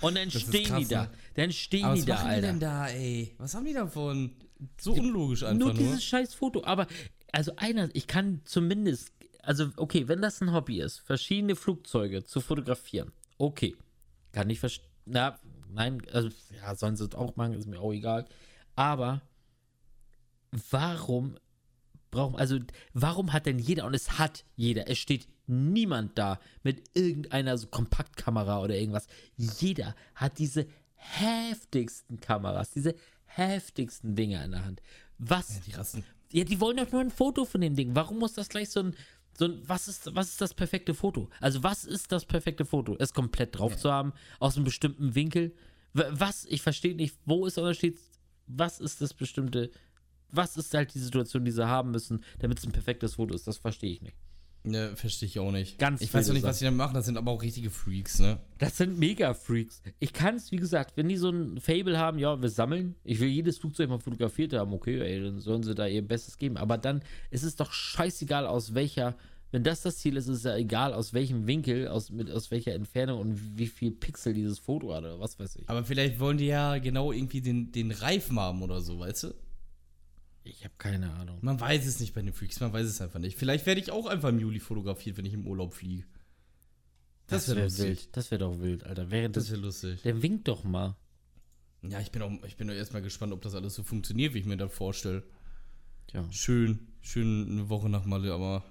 Und 0.00 0.16
dann 0.16 0.28
ist 0.28 0.40
stehen 0.48 0.64
krass, 0.66 0.78
die 0.80 0.88
da. 0.88 1.02
ne? 1.04 1.10
Dann 1.34 1.52
stehen 1.52 1.84
Aber 1.84 1.94
die 1.94 2.00
was 2.00 2.06
da, 2.06 2.14
machen 2.14 2.28
die 2.28 2.34
Alter. 2.34 2.46
denn 2.48 2.60
da, 2.60 2.88
ey? 2.88 3.34
Was 3.38 3.54
haben 3.54 3.64
die 3.64 3.72
davon? 3.72 4.32
So 4.80 4.92
unlogisch 4.92 5.42
einfach 5.42 5.58
nur 5.58 5.68
nur. 5.68 5.78
dieses 5.78 6.04
scheiß 6.04 6.34
Foto. 6.34 6.64
Aber, 6.64 6.86
also 7.32 7.54
einer, 7.56 7.88
ich 7.94 8.06
kann 8.06 8.40
zumindest, 8.44 9.12
also 9.46 9.70
okay, 9.76 10.08
wenn 10.08 10.22
das 10.22 10.40
ein 10.40 10.52
Hobby 10.52 10.80
ist, 10.80 10.98
verschiedene 10.98 11.56
Flugzeuge 11.56 12.24
zu 12.24 12.40
fotografieren, 12.40 13.12
okay. 13.38 13.76
Kann 14.32 14.50
ich 14.50 14.58
verstehen. 14.58 14.88
Na, 15.06 15.38
nein, 15.70 16.02
also, 16.12 16.28
ja, 16.60 16.74
sollen 16.74 16.96
sie 16.96 17.04
es 17.04 17.14
auch 17.14 17.36
machen, 17.36 17.54
ist 17.54 17.68
mir 17.68 17.80
auch 17.80 17.92
egal. 17.92 18.26
Aber 18.74 19.22
warum 20.70 21.36
brauchen, 22.10 22.36
also 22.36 22.58
warum 22.92 23.32
hat 23.32 23.46
denn 23.46 23.58
jeder, 23.58 23.84
und 23.84 23.94
es 23.94 24.18
hat 24.18 24.44
jeder, 24.56 24.88
es 24.88 24.98
steht 24.98 25.28
niemand 25.46 26.16
da 26.18 26.40
mit 26.62 26.82
irgendeiner 26.94 27.58
so 27.58 27.66
Kompaktkamera 27.66 28.62
oder 28.62 28.76
irgendwas. 28.76 29.06
Jeder 29.36 29.94
hat 30.14 30.38
diese 30.38 30.66
heftigsten 30.94 32.20
Kameras, 32.20 32.70
diese 32.70 32.94
heftigsten 33.26 34.14
Dinger 34.14 34.44
in 34.44 34.52
der 34.52 34.64
Hand. 34.64 34.80
Was? 35.18 35.60
Die 35.62 35.72
Rassen. 35.72 36.04
Ja, 36.32 36.44
die 36.44 36.60
wollen 36.60 36.78
doch 36.78 36.90
nur 36.90 37.00
ein 37.00 37.10
Foto 37.10 37.44
von 37.44 37.60
dem 37.60 37.76
Ding. 37.76 37.94
Warum 37.94 38.18
muss 38.18 38.32
das 38.32 38.48
gleich 38.48 38.70
so 38.70 38.80
ein, 38.80 38.96
so 39.36 39.48
was 39.68 39.88
ist, 39.88 40.14
was 40.14 40.30
ist 40.30 40.40
das 40.40 40.54
perfekte 40.54 40.94
Foto? 40.94 41.28
Also, 41.40 41.62
was 41.62 41.84
ist 41.84 42.12
das 42.12 42.24
perfekte 42.24 42.64
Foto? 42.64 42.96
Es 42.98 43.12
komplett 43.12 43.58
drauf 43.58 43.76
zu 43.76 43.90
haben, 43.90 44.12
aus 44.38 44.56
einem 44.56 44.64
bestimmten 44.64 45.14
Winkel. 45.14 45.54
Was? 45.92 46.44
Ich 46.46 46.62
verstehe 46.62 46.94
nicht, 46.94 47.16
wo 47.24 47.46
ist 47.46 47.56
der 47.56 47.64
Unterschied? 47.64 47.98
Was 48.46 48.80
ist 48.80 49.00
das 49.00 49.14
bestimmte, 49.14 49.70
was 50.30 50.56
ist 50.56 50.74
halt 50.74 50.94
die 50.94 50.98
Situation, 50.98 51.44
die 51.44 51.50
sie 51.50 51.66
haben 51.66 51.90
müssen, 51.90 52.22
damit 52.40 52.58
es 52.58 52.64
ein 52.66 52.72
perfektes 52.72 53.14
Foto 53.14 53.34
ist? 53.34 53.46
Das 53.46 53.58
verstehe 53.58 53.92
ich 53.92 54.02
nicht. 54.02 54.16
Ne, 54.66 54.96
verstehe 54.96 55.26
ich 55.26 55.38
auch 55.38 55.52
nicht. 55.52 55.78
Ganz 55.78 56.00
ich 56.00 56.12
weiß 56.12 56.30
auch 56.30 56.32
nicht, 56.32 56.42
was 56.42 56.58
die 56.58 56.64
da 56.64 56.70
machen. 56.70 56.94
Das 56.94 57.04
sind 57.04 57.18
aber 57.18 57.30
auch 57.30 57.42
richtige 57.42 57.68
Freaks, 57.68 58.18
ne? 58.18 58.38
Das 58.56 58.78
sind 58.78 58.98
Mega-Freaks. 58.98 59.82
Ich 59.98 60.14
kann 60.14 60.36
es, 60.36 60.52
wie 60.52 60.56
gesagt, 60.56 60.96
wenn 60.96 61.06
die 61.06 61.18
so 61.18 61.28
ein 61.28 61.60
Fable 61.60 61.98
haben, 61.98 62.18
ja, 62.18 62.40
wir 62.40 62.48
sammeln. 62.48 62.94
Ich 63.04 63.20
will 63.20 63.28
jedes 63.28 63.58
Flugzeug 63.58 63.90
mal 63.90 63.98
fotografiert 63.98 64.54
haben, 64.54 64.72
okay, 64.72 64.98
ey, 65.00 65.22
dann 65.22 65.40
sollen 65.40 65.62
sie 65.62 65.74
da 65.74 65.86
ihr 65.86 66.00
Bestes 66.00 66.38
geben. 66.38 66.56
Aber 66.56 66.78
dann 66.78 67.02
ist 67.30 67.42
es 67.42 67.56
doch 67.56 67.72
scheißegal, 67.72 68.46
aus 68.46 68.72
welcher, 68.72 69.16
wenn 69.50 69.64
das 69.64 69.82
das 69.82 69.98
Ziel 69.98 70.16
ist, 70.16 70.28
ist 70.28 70.38
es 70.38 70.44
ja 70.44 70.56
egal, 70.56 70.94
aus 70.94 71.12
welchem 71.12 71.46
Winkel, 71.46 71.88
aus, 71.88 72.08
mit, 72.08 72.30
aus 72.30 72.50
welcher 72.50 72.72
Entfernung 72.72 73.20
und 73.20 73.58
wie 73.58 73.66
viel 73.66 73.90
Pixel 73.90 74.32
dieses 74.32 74.58
Foto 74.58 74.94
hat 74.94 75.04
oder 75.04 75.20
was 75.20 75.38
weiß 75.38 75.56
ich. 75.56 75.68
Aber 75.68 75.84
vielleicht 75.84 76.18
wollen 76.18 76.38
die 76.38 76.46
ja 76.46 76.78
genau 76.78 77.12
irgendwie 77.12 77.42
den, 77.42 77.70
den 77.70 77.90
Reifen 77.90 78.40
haben 78.40 78.62
oder 78.62 78.80
so, 78.80 78.98
weißt 78.98 79.24
du? 79.24 79.34
Ich 80.44 80.62
habe 80.64 80.74
keine 80.76 81.12
Ahnung. 81.14 81.38
Man 81.40 81.58
weiß 81.58 81.86
es 81.86 82.00
nicht 82.00 82.14
bei 82.14 82.20
den 82.20 82.34
Freaks, 82.34 82.60
man 82.60 82.72
weiß 82.72 82.86
es 82.86 83.00
einfach 83.00 83.18
nicht. 83.18 83.38
Vielleicht 83.38 83.64
werde 83.64 83.80
ich 83.80 83.90
auch 83.90 84.06
einfach 84.06 84.28
im 84.28 84.38
Juli 84.38 84.60
fotografiert, 84.60 85.16
wenn 85.16 85.24
ich 85.24 85.32
im 85.32 85.46
Urlaub 85.46 85.72
fliege. 85.72 86.04
Das, 87.26 87.48
wäre 87.48 87.56
wär 87.56 87.64
lustig. 87.64 87.84
wild. 87.86 88.08
Das 88.12 88.30
wäre 88.30 88.40
doch 88.40 88.60
wild, 88.60 88.84
Alter. 88.84 89.10
Während 89.10 89.36
Das 89.36 89.44
das, 89.44 89.52
wäre 89.52 89.62
lustig. 89.62 90.02
der 90.02 90.22
winkt 90.22 90.46
doch 90.46 90.62
mal. 90.62 90.96
Ja, 91.82 92.00
ich 92.00 92.10
bin 92.10 92.20
auch, 92.22 92.30
ich 92.46 92.56
bin 92.56 92.70
auch 92.70 92.74
erstmal 92.74 93.02
gespannt, 93.02 93.32
ob 93.32 93.40
das 93.40 93.54
alles 93.54 93.74
so 93.74 93.82
funktioniert, 93.82 94.34
wie 94.34 94.40
ich 94.40 94.44
mir 94.44 94.56
das 94.58 94.72
vorstelle. 94.72 95.22
Tja. 96.08 96.26
Schön, 96.30 96.88
schön 97.00 97.48
eine 97.50 97.68
Woche 97.70 97.88
nach 97.88 98.04
Malle, 98.04 98.32
aber 98.32 98.64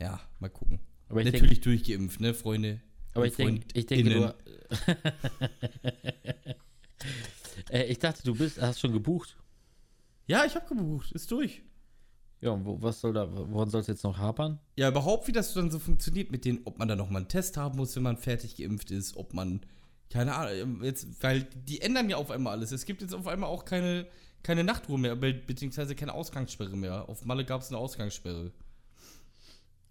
ja, 0.00 0.20
mal 0.38 0.48
gucken. 0.48 0.80
Aber 1.08 1.20
ich 1.20 1.30
Natürlich 1.30 1.60
durchgeimpft, 1.60 2.20
ne, 2.20 2.32
Freunde? 2.32 2.80
Aber 3.12 3.26
ich, 3.26 3.34
denk, 3.34 3.64
ich 3.74 3.86
denke, 3.86 4.10
du. 4.10 4.34
Freundinnen. 4.74 5.14
äh, 7.70 7.84
ich 7.86 7.98
dachte, 7.98 8.22
du 8.22 8.34
bist, 8.34 8.60
hast 8.60 8.80
schon 8.80 8.92
gebucht. 8.92 9.36
Ja, 10.30 10.44
ich 10.44 10.54
habe 10.54 10.64
gebucht, 10.68 11.10
ist 11.10 11.28
durch. 11.32 11.62
Ja, 12.40 12.50
und 12.52 12.64
wo, 12.64 12.80
was 12.80 13.00
soll 13.00 13.12
da, 13.12 13.28
woran 13.50 13.68
soll 13.68 13.80
es 13.80 13.88
jetzt 13.88 14.04
noch 14.04 14.16
hapern? 14.16 14.60
Ja, 14.76 14.88
überhaupt, 14.88 15.26
wie 15.26 15.32
das 15.32 15.52
dann 15.54 15.72
so 15.72 15.80
funktioniert 15.80 16.30
mit 16.30 16.44
denen, 16.44 16.60
ob 16.66 16.78
man 16.78 16.86
da 16.86 16.94
nochmal 16.94 17.22
einen 17.22 17.28
Test 17.28 17.56
haben 17.56 17.76
muss, 17.76 17.96
wenn 17.96 18.04
man 18.04 18.16
fertig 18.16 18.54
geimpft 18.56 18.92
ist, 18.92 19.16
ob 19.16 19.34
man, 19.34 19.60
keine 20.08 20.36
Ahnung, 20.36 20.84
jetzt, 20.84 21.20
weil 21.22 21.42
die 21.66 21.80
ändern 21.80 22.08
ja 22.08 22.16
auf 22.16 22.30
einmal 22.30 22.52
alles. 22.52 22.70
Es 22.70 22.84
gibt 22.86 23.02
jetzt 23.02 23.12
auf 23.12 23.26
einmal 23.26 23.50
auch 23.50 23.64
keine, 23.64 24.06
keine 24.44 24.62
Nachtruhe 24.62 24.98
mehr, 24.98 25.16
be- 25.16 25.34
beziehungsweise 25.34 25.96
keine 25.96 26.14
Ausgangssperre 26.14 26.76
mehr. 26.76 27.08
Auf 27.08 27.24
Malle 27.24 27.44
gab 27.44 27.60
es 27.62 27.68
eine 27.70 27.78
Ausgangssperre. 27.78 28.52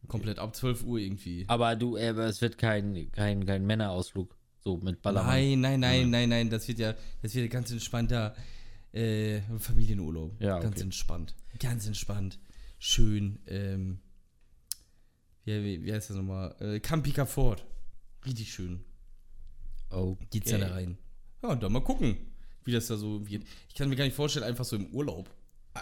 Komplett 0.07 0.39
ab 0.39 0.55
12 0.55 0.85
Uhr 0.85 0.99
irgendwie. 0.99 1.43
Aber 1.49 1.75
du, 1.75 1.97
äh, 1.97 2.11
es 2.21 2.41
wird 2.41 2.57
kein, 2.57 3.11
kein, 3.11 3.45
kein 3.45 3.65
Männerausflug. 3.67 4.35
So 4.63 4.77
mit 4.77 5.01
Ballermann. 5.01 5.33
Nein, 5.35 5.59
nein, 5.61 5.79
nein, 5.81 6.09
nein, 6.09 6.29
nein, 6.29 6.49
das 6.49 6.67
wird 6.67 6.79
ja, 6.79 6.93
das 7.21 7.35
wird 7.35 7.45
ja 7.45 7.51
ganz 7.51 7.71
entspannter 7.71 8.33
äh, 8.93 9.41
Familienurlaub. 9.57 10.41
Ja, 10.41 10.59
Ganz 10.59 10.75
okay. 10.75 10.83
entspannt. 10.83 11.35
Ganz 11.59 11.85
entspannt. 11.87 12.39
Schön, 12.79 13.39
ähm, 13.47 13.99
wie, 15.45 15.63
wie, 15.63 15.83
wie 15.83 15.93
heißt 15.93 16.09
das 16.09 16.17
nochmal? 16.17 16.55
Äh, 16.59 16.79
Campika 16.79 17.25
Ford. 17.25 17.65
Richtig 18.25 18.53
schön. 18.53 18.83
Okay. 19.89 20.27
Geht's 20.29 20.51
ja 20.51 20.57
da 20.57 20.67
rein. 20.67 20.97
Ja, 21.41 21.49
und 21.49 21.63
dann 21.63 21.71
mal 21.71 21.81
gucken, 21.81 22.17
wie 22.65 22.71
das 22.71 22.87
da 22.87 22.97
so 22.97 23.27
wird. 23.27 23.43
Ich 23.67 23.75
kann 23.75 23.89
mir 23.89 23.95
gar 23.95 24.05
nicht 24.05 24.15
vorstellen, 24.15 24.45
einfach 24.45 24.65
so 24.65 24.75
im 24.75 24.87
Urlaub. 24.93 25.29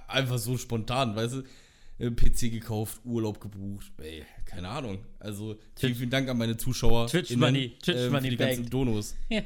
Einfach 0.08 0.38
so 0.38 0.58
spontan, 0.58 1.16
weißt 1.16 1.34
du? 1.36 1.43
Äh, 1.99 2.12
PC 2.12 2.51
gekauft, 2.51 3.01
Urlaub 3.03 3.41
gebucht. 3.41 3.91
Ey, 3.97 4.24
keine 4.45 4.70
Ahnung. 4.70 4.99
Also, 5.20 5.58
vielen, 5.76 5.95
vielen 5.95 6.10
Dank 6.10 6.30
an 6.30 6.38
meine 6.38 6.55
Zuschauer. 6.55 7.08
Twitch 7.08 7.32
innen, 7.32 7.39
Money, 7.41 7.78
Twitch 7.82 7.97
ähm, 7.97 8.12
Money 8.12 8.24
für 8.26 8.32
die 8.32 8.38
ganzen. 8.38 8.70
Donos. 8.70 9.16
Ja. 9.30 9.41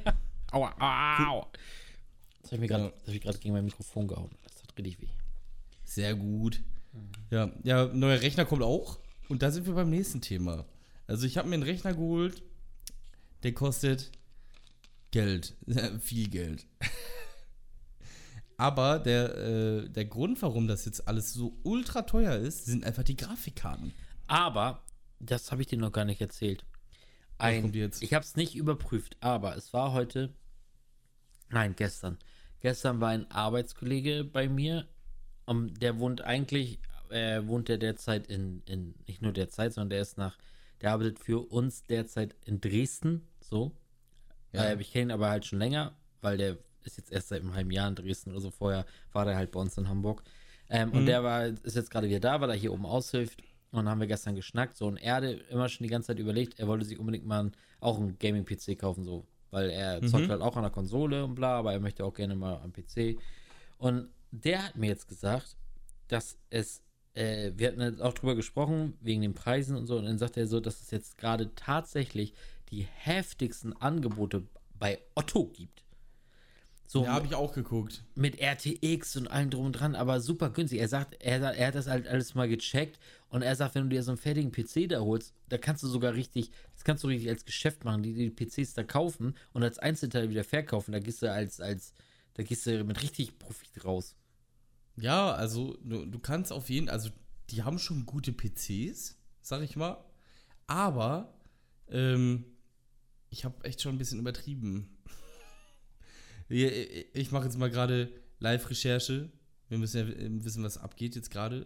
Aua, 0.52 0.76
aua, 0.78 1.30
aua. 1.30 1.52
Das 2.52 2.58
habe 2.58 2.66
ich 2.66 2.70
mir 2.70 2.78
gerade 2.78 2.94
Ja. 3.06 3.32
hab 3.32 3.40
gegen 3.40 3.54
mein 3.54 3.64
Mikrofon 3.64 4.08
gehauen. 4.10 4.30
Das 4.44 4.62
hat 4.62 4.78
richtig 4.78 5.00
weh. 5.00 5.08
Sehr 5.86 6.16
gut. 6.16 6.62
Ja, 7.30 7.50
ja, 7.64 7.86
neuer 7.86 8.20
Rechner 8.20 8.44
kommt 8.44 8.62
auch. 8.62 9.00
Und 9.30 9.42
da 9.42 9.52
sind 9.52 9.66
wir 9.68 9.74
beim 9.74 9.90
nächsten 9.90 10.20
Thema. 10.20 10.66
Also 11.08 11.26
ich 11.26 11.38
habe 11.38 11.48
mir 11.48 11.56
einen 11.56 11.64
Rechner 11.64 11.94
geholt, 11.94 12.44
der 13.44 13.54
kostet 13.54 14.12
Geld. 15.12 15.56
Viel 16.02 16.28
Geld. 16.30 16.66
Aber 18.58 19.00
der, 19.00 19.38
äh, 19.38 19.90
der 19.90 20.06
Grund, 20.06 20.42
warum 20.42 20.68
das 20.68 20.84
jetzt 20.84 21.08
alles 21.08 21.34
so 21.34 21.58
ultra 21.64 22.02
teuer 22.02 22.36
ist, 22.36 22.66
sind 22.66 22.84
einfach 22.84 23.04
die 23.04 23.16
Grafikkarten. 23.16 23.94
Aber, 24.28 24.84
das 25.22 25.54
habe 25.54 25.62
ich 25.62 25.68
dir 25.70 25.80
noch 25.80 25.94
gar 25.94 26.04
nicht 26.06 26.20
erzählt. 26.20 26.66
Ein? 27.38 27.74
Ich 28.02 28.14
habe 28.14 28.26
es 28.26 28.36
nicht 28.36 28.56
überprüft, 28.56 29.16
aber 29.22 29.56
es 29.56 29.72
war 29.72 29.94
heute, 29.94 30.34
nein, 31.50 31.76
gestern. 31.78 32.18
Gestern 32.62 33.02
war 33.02 33.10
ein 33.10 33.30
Arbeitskollege 33.30 34.24
bei 34.24 34.48
mir. 34.48 34.88
Um, 35.46 35.74
der 35.74 35.98
wohnt 36.00 36.22
eigentlich, 36.22 36.80
äh, 37.10 37.42
wohnt 37.46 37.68
der 37.68 37.78
derzeit 37.78 38.28
in, 38.28 38.62
in, 38.68 38.94
nicht 39.08 39.22
nur 39.22 39.34
derzeit, 39.34 39.74
sondern 39.74 39.90
der 39.90 40.02
ist 40.02 40.18
nach, 40.18 40.38
der 40.82 40.92
arbeitet 40.92 41.20
für 41.20 41.52
uns 41.52 41.84
derzeit 41.84 42.36
in 42.46 42.62
Dresden, 42.62 43.28
so. 43.40 43.72
Ja. 44.54 44.66
Äh, 44.66 44.82
ich 44.82 44.92
kenne 44.92 45.06
ihn 45.06 45.12
aber 45.12 45.30
halt 45.30 45.46
schon 45.46 45.60
länger, 45.60 45.96
weil 46.22 46.38
der 46.38 46.58
ist 46.84 46.98
jetzt 46.98 47.12
erst 47.12 47.30
seit 47.30 47.42
einem 47.42 47.56
halben 47.56 47.72
Jahr 47.72 47.88
in 47.88 47.96
Dresden 47.96 48.32
oder 48.32 48.42
so. 48.42 48.52
Vorher 48.52 48.86
war 49.12 49.26
der 49.26 49.36
halt 49.36 49.52
bei 49.52 49.60
uns 49.60 49.78
in 49.78 49.90
Hamburg. 49.90 50.24
Ähm, 50.70 50.92
Und 50.92 51.06
der 51.06 51.24
war, 51.24 51.46
ist 51.46 51.76
jetzt 51.76 51.92
gerade 51.92 52.08
wieder 52.08 52.20
da, 52.20 52.40
weil 52.42 52.50
er 52.50 52.56
hier 52.56 52.74
oben 52.74 52.86
aushilft. 52.86 53.42
Und 53.72 53.78
dann 53.78 53.90
haben 53.90 54.00
wir 54.00 54.08
gestern 54.08 54.36
geschnackt. 54.36 54.78
So, 54.78 54.88
und 54.88 54.98
er 54.98 55.16
hatte 55.16 55.32
immer 55.50 55.70
schon 55.70 55.86
die 55.86 55.90
ganze 55.90 56.08
Zeit 56.08 56.20
überlegt, 56.20 56.60
er 56.60 56.68
wollte 56.68 56.86
sich 56.86 57.00
unbedingt 57.00 57.26
mal 57.26 57.40
einen, 57.40 57.52
auch 57.80 57.98
einen 57.98 58.18
Gaming-PC 58.20 58.78
kaufen, 58.78 59.04
so. 59.04 59.26
Weil 59.52 59.70
er 59.70 60.02
zockt 60.08 60.30
halt 60.30 60.42
auch 60.42 60.56
an 60.56 60.64
der 60.64 60.72
Konsole 60.72 61.24
und 61.26 61.36
bla, 61.36 61.58
aber 61.60 61.74
er 61.74 61.80
möchte 61.80 62.04
auch 62.06 62.14
gerne 62.14 62.36
mal 62.36 62.56
am 62.62 62.72
PC. 62.72 63.18
Und 63.78 64.08
der 64.32 64.66
hat 64.66 64.76
mir 64.78 64.88
jetzt 64.88 65.08
gesagt, 65.08 65.58
dass 66.08 66.38
es, 66.50 66.82
äh, 67.14 67.52
wir 67.56 67.68
hatten 67.68 67.82
jetzt 67.82 68.02
auch 68.02 68.14
drüber 68.14 68.36
gesprochen, 68.36 68.98
wegen 69.02 69.22
den 69.22 69.34
Preisen 69.34 69.76
und 69.76 69.88
so, 69.88 69.98
und 69.98 70.06
dann 70.06 70.18
sagt 70.18 70.38
er 70.38 70.48
so, 70.48 70.60
dass 70.62 70.82
es 70.82 70.92
jetzt 70.92 71.18
gerade 71.18 71.54
tatsächlich 71.56 72.34
die 72.70 72.84
heftigsten 72.94 73.74
Angebote 73.76 74.44
bei 74.80 75.00
Otto 75.16 75.48
gibt. 75.48 75.84
So 76.88 77.04
Ja, 77.06 77.14
habe 77.14 77.26
ich 77.28 77.36
auch 77.36 77.54
geguckt. 77.54 78.04
mit 78.16 78.40
RTX 78.42 79.16
und 79.18 79.28
allem 79.30 79.50
drum 79.50 79.66
und 79.68 79.74
dran, 79.74 79.96
aber 79.96 80.20
super 80.22 80.50
günstig. 80.50 80.80
Er 80.80 80.88
sagt, 80.90 81.16
er, 81.22 81.40
sagt- 81.40 81.58
er 81.58 81.68
hat 81.68 81.76
das 81.76 81.88
halt 81.88 82.08
alles 82.08 82.36
mal 82.36 82.48
gecheckt 82.50 83.00
und 83.32 83.42
er 83.42 83.56
sagt, 83.56 83.76
wenn 83.76 83.84
du 83.84 83.90
dir 83.90 84.04
so 84.04 84.12
einen 84.12 84.18
fertigen 84.18 84.52
PC 84.52 84.90
da 84.90 85.00
holst, 85.00 85.34
da 85.48 85.58
kannst 85.58 85.82
du 85.84 85.88
sogar 85.88 86.14
richtig, 86.14 86.52
das 86.74 86.84
kannst 86.84 87.04
du 87.04 87.08
richtig 87.08 87.30
als 87.30 87.46
Geschäft 87.46 87.86
machen, 87.86 88.04
die 88.04 88.14
die 88.14 88.30
PCs 88.30 88.74
da 88.74 88.84
kaufen 88.84 89.36
und 89.54 89.64
als 89.64 89.80
Einzelteil 89.80 90.30
wieder 90.30 90.44
verkaufen. 90.44 90.92
Da 90.92 91.00
gehst 91.00 91.22
du 91.22 91.32
als, 91.32 91.62
als, 91.62 91.94
da 92.34 92.44
gehst 92.44 92.66
du 92.68 92.84
mit 92.84 93.02
richtig 93.02 93.40
Profit 93.40 93.86
raus. 93.86 94.18
Ja, 94.98 95.32
also 95.32 95.78
du, 95.82 96.06
du 96.06 96.20
kannst 96.20 96.52
auf 96.52 96.70
jeden 96.70 96.90
also 96.90 97.10
die 97.50 97.64
haben 97.64 97.80
schon 97.80 98.06
gute 98.06 98.34
PCs, 98.34 99.18
sag 99.42 99.62
ich 99.62 99.78
mal. 99.78 100.04
Aber 100.68 101.34
ähm, 101.88 102.46
ich 103.30 103.46
habe 103.46 103.64
echt 103.64 103.82
schon 103.82 103.96
ein 103.96 103.98
bisschen 103.98 104.20
übertrieben. 104.20 104.98
Ich 106.54 107.32
mache 107.32 107.46
jetzt 107.46 107.58
mal 107.58 107.70
gerade 107.70 108.12
Live-Recherche. 108.40 109.32
Wir 109.70 109.78
müssen 109.78 110.06
ja 110.06 110.44
wissen, 110.44 110.66
was 110.66 110.78
abgeht 110.78 111.16
jetzt 111.16 111.32
gerade. 111.32 111.66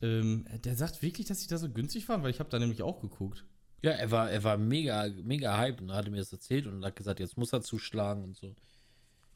Ähm, 0.00 0.46
der 0.64 0.76
sagt 0.76 1.02
wirklich, 1.02 1.26
dass 1.26 1.40
sie 1.40 1.46
da 1.46 1.58
so 1.58 1.70
günstig 1.70 2.08
waren, 2.08 2.22
weil 2.22 2.30
ich 2.30 2.40
habe 2.40 2.50
da 2.50 2.58
nämlich 2.58 2.82
auch 2.82 3.00
geguckt. 3.00 3.44
Ja, 3.82 3.92
er 3.92 4.10
war, 4.10 4.30
er 4.30 4.42
war 4.44 4.56
mega, 4.56 5.08
mega 5.22 5.58
hyped 5.58 5.80
und 5.82 5.92
hatte 5.92 6.10
mir 6.10 6.18
das 6.18 6.32
erzählt 6.32 6.66
und 6.66 6.84
hat 6.84 6.96
gesagt, 6.96 7.20
jetzt 7.20 7.36
muss 7.36 7.52
er 7.52 7.62
zuschlagen 7.62 8.24
und 8.24 8.36
so. 8.36 8.54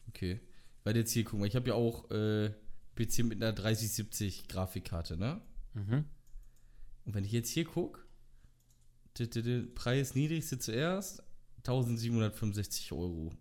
Okay. 0.08 0.40
Weil 0.84 0.96
jetzt 0.96 1.12
hier 1.12 1.24
gucken 1.24 1.40
wir, 1.40 1.46
ich 1.46 1.56
habe 1.56 1.68
ja 1.68 1.74
auch 1.74 2.10
äh, 2.10 2.50
PC 2.96 3.24
mit 3.24 3.42
einer 3.42 3.52
3070 3.52 4.48
Grafikkarte, 4.48 5.16
ne? 5.16 5.40
Mhm. 5.74 6.06
Und 7.04 7.14
wenn 7.14 7.24
ich 7.24 7.32
jetzt 7.32 7.50
hier 7.50 7.64
gucke, 7.64 8.00
Preis 9.74 10.14
niedrigste 10.14 10.58
zuerst, 10.58 11.22
1765 11.58 12.92
Euro. 12.92 13.34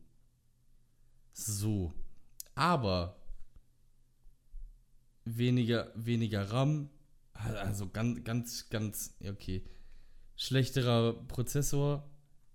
So. 1.34 1.94
Aber 2.56 3.18
weniger, 5.24 5.92
weniger 5.96 6.52
RAM, 6.52 6.90
also 7.38 7.90
ganz, 7.90 8.24
ganz, 8.24 8.70
ganz, 8.70 9.16
okay. 9.28 9.64
Schlechterer 10.36 11.14
Prozessor. 11.28 12.10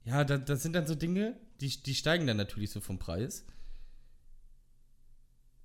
Ja, 0.04 0.24
das, 0.24 0.44
das 0.44 0.62
sind 0.62 0.74
dann 0.74 0.86
so 0.86 0.94
Dinge, 0.94 1.36
die, 1.60 1.68
die 1.82 1.94
steigen 1.94 2.26
dann 2.26 2.36
natürlich 2.36 2.70
so 2.70 2.80
vom 2.80 2.98
Preis. 2.98 3.44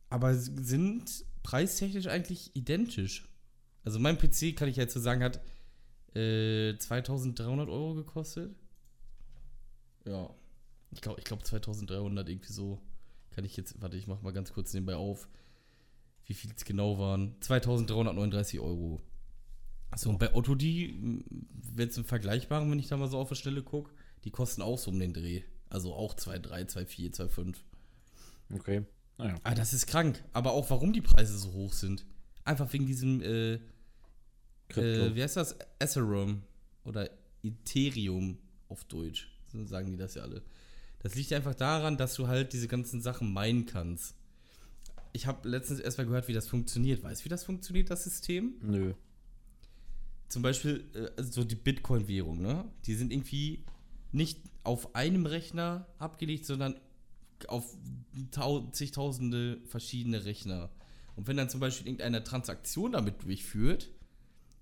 Aber 0.10 0.34
sind 0.36 1.26
preistechnisch 1.44 2.08
eigentlich 2.08 2.56
identisch. 2.56 3.28
Also 3.84 4.00
mein 4.00 4.18
PC, 4.18 4.56
kann 4.56 4.68
ich 4.70 4.76
jetzt 4.76 4.94
so 4.94 5.00
sagen, 5.00 5.24
hat 5.24 5.42
äh, 6.16 6.78
2300 6.78 7.70
Euro 7.70 7.96
gekostet. 7.96 8.56
Ja. 10.06 10.30
Ich 10.92 11.02
glaube, 11.02 11.20
ich 11.20 11.26
glaub 11.26 11.46
2300 11.46 12.28
irgendwie 12.30 12.52
so. 12.52 12.82
Kann 13.32 13.46
ich 13.46 13.56
jetzt, 13.58 13.82
warte, 13.82 13.98
ich 13.98 14.08
mach 14.08 14.22
mal 14.22 14.34
ganz 14.34 14.54
kurz 14.54 14.74
nebenbei 14.74 14.96
auf, 14.96 15.28
wie 16.28 16.34
viel 16.34 16.52
es 16.56 16.66
genau 16.66 17.00
waren. 17.00 17.36
2339 17.42 18.60
Euro. 18.60 19.02
Achso, 19.90 20.10
und 20.10 20.20
bei 20.20 20.36
Otto, 20.36 20.56
die, 20.56 21.24
wenn 21.74 21.90
es 21.90 21.98
im 21.98 22.06
Vergleichbaren, 22.06 22.70
wenn 22.70 22.80
ich 22.80 22.88
da 22.88 22.98
mal 22.98 23.10
so 23.10 23.18
auf 23.18 23.30
der 23.30 23.36
Stelle 23.36 23.64
gucke, 23.64 23.92
die 24.26 24.32
kosten 24.32 24.62
auch 24.62 24.78
so 24.78 24.92
um 24.92 25.00
den 25.00 25.14
Dreh. 25.14 25.44
Also 25.70 25.94
auch 25.94 26.16
2,3, 26.16 26.70
2,4, 26.70 27.16
2,5. 27.16 27.56
Okay. 28.54 28.84
Naja. 29.18 29.36
Ah, 29.44 29.56
das 29.56 29.74
ist 29.74 29.88
krank. 29.88 30.24
Aber 30.34 30.52
auch 30.52 30.70
warum 30.70 30.94
die 30.94 31.02
Preise 31.02 31.38
so 31.38 31.54
hoch 31.54 31.74
sind. 31.74 32.06
Einfach 32.44 32.72
wegen 32.74 32.86
diesem, 32.86 33.22
äh, 33.22 33.54
äh, 34.76 35.16
wie 35.16 35.24
heißt 35.24 35.38
das? 35.38 35.58
Ethereum 35.80 36.44
oder 36.84 37.10
Ethereum 37.44 38.38
auf 38.70 38.84
Deutsch. 38.86 39.32
So 39.48 39.66
sagen 39.66 39.92
die 39.92 39.98
das 39.98 40.16
ja 40.16 40.24
alle. 40.24 40.44
Das 41.00 41.16
liegt 41.16 41.32
einfach 41.34 41.56
daran, 41.56 41.98
dass 41.98 42.16
du 42.16 42.28
halt 42.28 42.54
diese 42.54 42.68
ganzen 42.68 43.02
Sachen 43.02 43.32
meinen 43.32 43.66
kannst. 43.66 44.16
Ich 45.18 45.26
habe 45.26 45.50
letztens 45.50 45.80
erst 45.80 45.98
mal 45.98 46.06
gehört, 46.06 46.28
wie 46.28 46.34
das 46.34 46.48
funktioniert. 46.48 47.02
Weißt 47.02 47.22
du, 47.22 47.26
wie 47.26 47.30
das 47.30 47.44
funktioniert, 47.44 47.90
das 47.90 48.04
System? 48.04 48.54
Nö. 48.62 48.94
Zum 50.30 50.44
Beispiel 50.44 51.12
also 51.18 51.42
so 51.42 51.44
die 51.44 51.56
Bitcoin-Währung, 51.56 52.40
ne? 52.40 52.66
Die 52.86 52.94
sind 52.94 53.12
irgendwie 53.12 53.66
nicht 54.12 54.40
auf 54.64 54.94
einem 54.94 55.26
Rechner 55.26 55.88
abgelegt, 55.98 56.46
sondern 56.46 56.80
auf 57.48 57.76
tau 58.30 58.70
zigtausende 58.70 59.60
verschiedene 59.66 60.24
Rechner. 60.24 60.70
Und 61.16 61.28
wenn 61.28 61.38
dann 61.38 61.50
zum 61.50 61.62
Beispiel 61.62 61.88
irgendeine 61.88 62.24
Transaktion 62.24 62.92
damit 62.92 63.24
durchführt, 63.24 63.90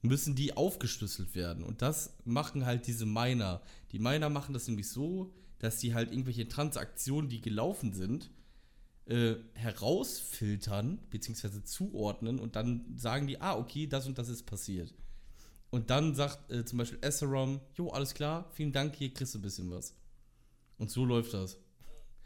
müssen 0.03 0.35
die 0.35 0.55
aufgeschlüsselt 0.55 1.35
werden. 1.35 1.65
Und 1.65 1.81
das 1.81 2.15
machen 2.23 2.65
halt 2.65 2.87
diese 2.87 3.05
Miner. 3.05 3.61
Die 3.91 3.99
Miner 3.99 4.29
machen 4.29 4.53
das 4.53 4.69
nämlich 4.69 4.87
so, 4.87 5.33
dass 5.59 5.79
die 5.79 5.93
halt 5.93 6.13
irgendwelche 6.13 6.47
Transaktionen, 6.47 7.29
die 7.29 7.41
gelaufen 7.41 7.91
sind, 7.91 8.31
äh, 9.07 9.35
herausfiltern, 9.53 10.99
beziehungsweise 11.09 11.63
zuordnen 11.63 12.39
und 12.39 12.55
dann 12.55 12.97
sagen 12.97 13.27
die, 13.27 13.41
ah, 13.41 13.55
okay, 13.55 13.87
das 13.87 14.07
und 14.07 14.17
das 14.17 14.29
ist 14.29 14.43
passiert. 14.43 14.93
Und 15.69 15.89
dann 15.89 16.15
sagt 16.15 16.51
äh, 16.51 16.65
zum 16.65 16.77
Beispiel 16.77 16.99
Ethereum, 17.01 17.59
jo, 17.75 17.89
alles 17.89 18.13
klar, 18.13 18.49
vielen 18.53 18.71
Dank, 18.71 18.95
hier 18.95 19.13
kriegst 19.13 19.33
du 19.33 19.39
ein 19.39 19.43
bisschen 19.43 19.69
was. 19.71 19.93
Und 20.77 20.89
so 20.89 21.05
läuft 21.05 21.33
das. 21.33 21.57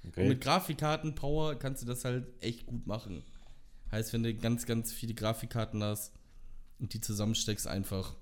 Und 0.03 0.17
mit 0.17 0.41
Grafikkarten, 0.41 1.15
Power 1.15 1.55
kannst 1.55 1.81
du 1.81 1.85
das 1.85 2.05
halt 2.05 2.27
echt 2.41 2.65
gut 2.65 2.87
machen. 2.87 3.23
Heißt, 3.91 4.13
wenn 4.13 4.23
du 4.23 4.33
ganz, 4.33 4.65
ganz 4.65 4.93
viele 4.93 5.13
Grafikkarten 5.13 5.83
hast, 5.83 6.13
und 6.79 6.93
die 6.93 7.01
zusammensteckst 7.01 7.67
einfach 7.67 8.15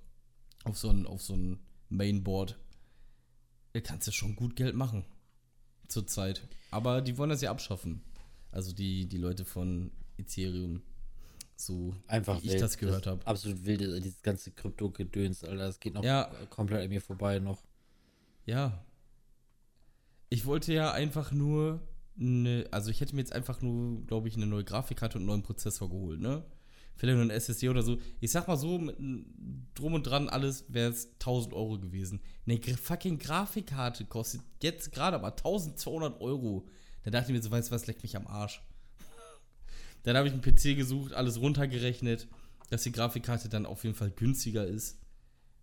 auf 0.63 0.77
so 0.77 0.89
ein, 0.89 1.05
auf 1.05 1.21
so 1.21 1.35
ein 1.35 1.59
Mainboard, 1.89 2.57
da 3.73 3.81
kannst 3.81 4.07
du 4.07 4.11
schon 4.11 4.35
gut 4.35 4.55
Geld 4.55 4.75
machen. 4.75 5.05
Zurzeit. 5.87 6.41
Aber 6.71 7.01
die 7.01 7.17
wollen 7.17 7.29
das 7.29 7.41
ja 7.41 7.51
abschaffen. 7.51 8.01
Also 8.51 8.71
die, 8.73 9.05
die 9.07 9.17
Leute 9.17 9.45
von 9.45 9.91
Ethereum. 10.17 10.81
So 11.55 11.95
Einfach 12.07 12.41
wie 12.43 12.53
ich 12.53 12.59
das 12.59 12.77
gehört 12.77 13.07
habe. 13.07 13.25
Absolut 13.25 13.65
wild, 13.65 13.81
äh, 13.81 13.99
dieses 13.99 14.21
ganze 14.21 14.51
Krypto-Gedöns, 14.51 15.43
Alter. 15.43 15.57
Das 15.65 15.79
geht 15.79 15.95
noch 15.95 16.03
Ja. 16.03 16.29
komplett 16.51 16.83
an 16.83 16.89
mir 16.89 17.01
vorbei 17.01 17.39
noch. 17.39 17.63
Ja. 18.45 18.83
Ich 20.29 20.45
wollte 20.45 20.73
ja 20.73 20.91
einfach 20.91 21.31
nur 21.31 21.81
eine, 22.19 22.67
also 22.71 22.91
ich 22.91 23.01
hätte 23.01 23.15
mir 23.15 23.21
jetzt 23.21 23.33
einfach 23.33 23.61
nur, 23.61 24.05
glaube 24.05 24.27
ich, 24.27 24.35
eine 24.35 24.45
neue 24.45 24.63
Grafikkarte 24.63 25.17
und 25.17 25.21
einen 25.23 25.27
neuen 25.27 25.43
Prozessor 25.43 25.89
geholt, 25.89 26.19
ne? 26.19 26.43
Vielleicht 26.95 27.15
nur 27.15 27.25
ein 27.25 27.29
SSD 27.29 27.69
oder 27.69 27.83
so. 27.83 27.99
Ich 28.19 28.31
sag 28.31 28.47
mal 28.47 28.57
so, 28.57 28.79
mit 28.79 28.95
drum 29.75 29.93
und 29.93 30.03
dran 30.03 30.29
alles 30.29 30.65
wäre 30.67 30.89
es 30.89 31.11
1000 31.19 31.53
Euro 31.53 31.77
gewesen. 31.79 32.21
Eine 32.47 32.59
fucking 32.59 33.19
Grafikkarte 33.19 34.05
kostet 34.05 34.41
jetzt 34.63 34.91
gerade 34.91 35.15
aber 35.15 35.35
1200 35.35 36.19
Euro. 36.21 36.67
Da 37.07 37.11
dachte 37.11 37.31
ich 37.31 37.37
mir 37.37 37.41
so, 37.41 37.49
weißt 37.49 37.69
du 37.69 37.73
was, 37.73 37.87
leck 37.87 38.03
mich 38.03 38.17
am 38.17 38.27
Arsch. 38.27 38.61
Dann 40.03 40.17
habe 40.17 40.27
ich 40.27 40.33
einen 40.33 40.41
PC 40.41 40.75
gesucht, 40.75 41.13
alles 41.13 41.39
runtergerechnet, 41.39 42.27
dass 42.69 42.83
die 42.83 42.91
Grafikkarte 42.91 43.47
dann 43.47 43.65
auf 43.65 43.85
jeden 43.85 43.95
Fall 43.95 44.11
günstiger 44.11 44.67
ist. 44.67 44.99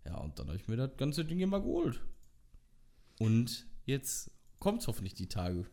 Ja, 0.05 0.17
und 0.17 0.39
dann 0.39 0.47
habe 0.47 0.57
ich 0.57 0.67
mir 0.67 0.75
das 0.75 0.97
ganze 0.97 1.23
Ding 1.23 1.37
hier 1.37 1.45
mal 1.45 1.61
geholt. 1.61 2.01
Und 3.19 3.67
jetzt 3.85 4.31
kommt 4.57 4.87
hoffentlich 4.87 5.13
die 5.13 5.29
Tage. 5.29 5.67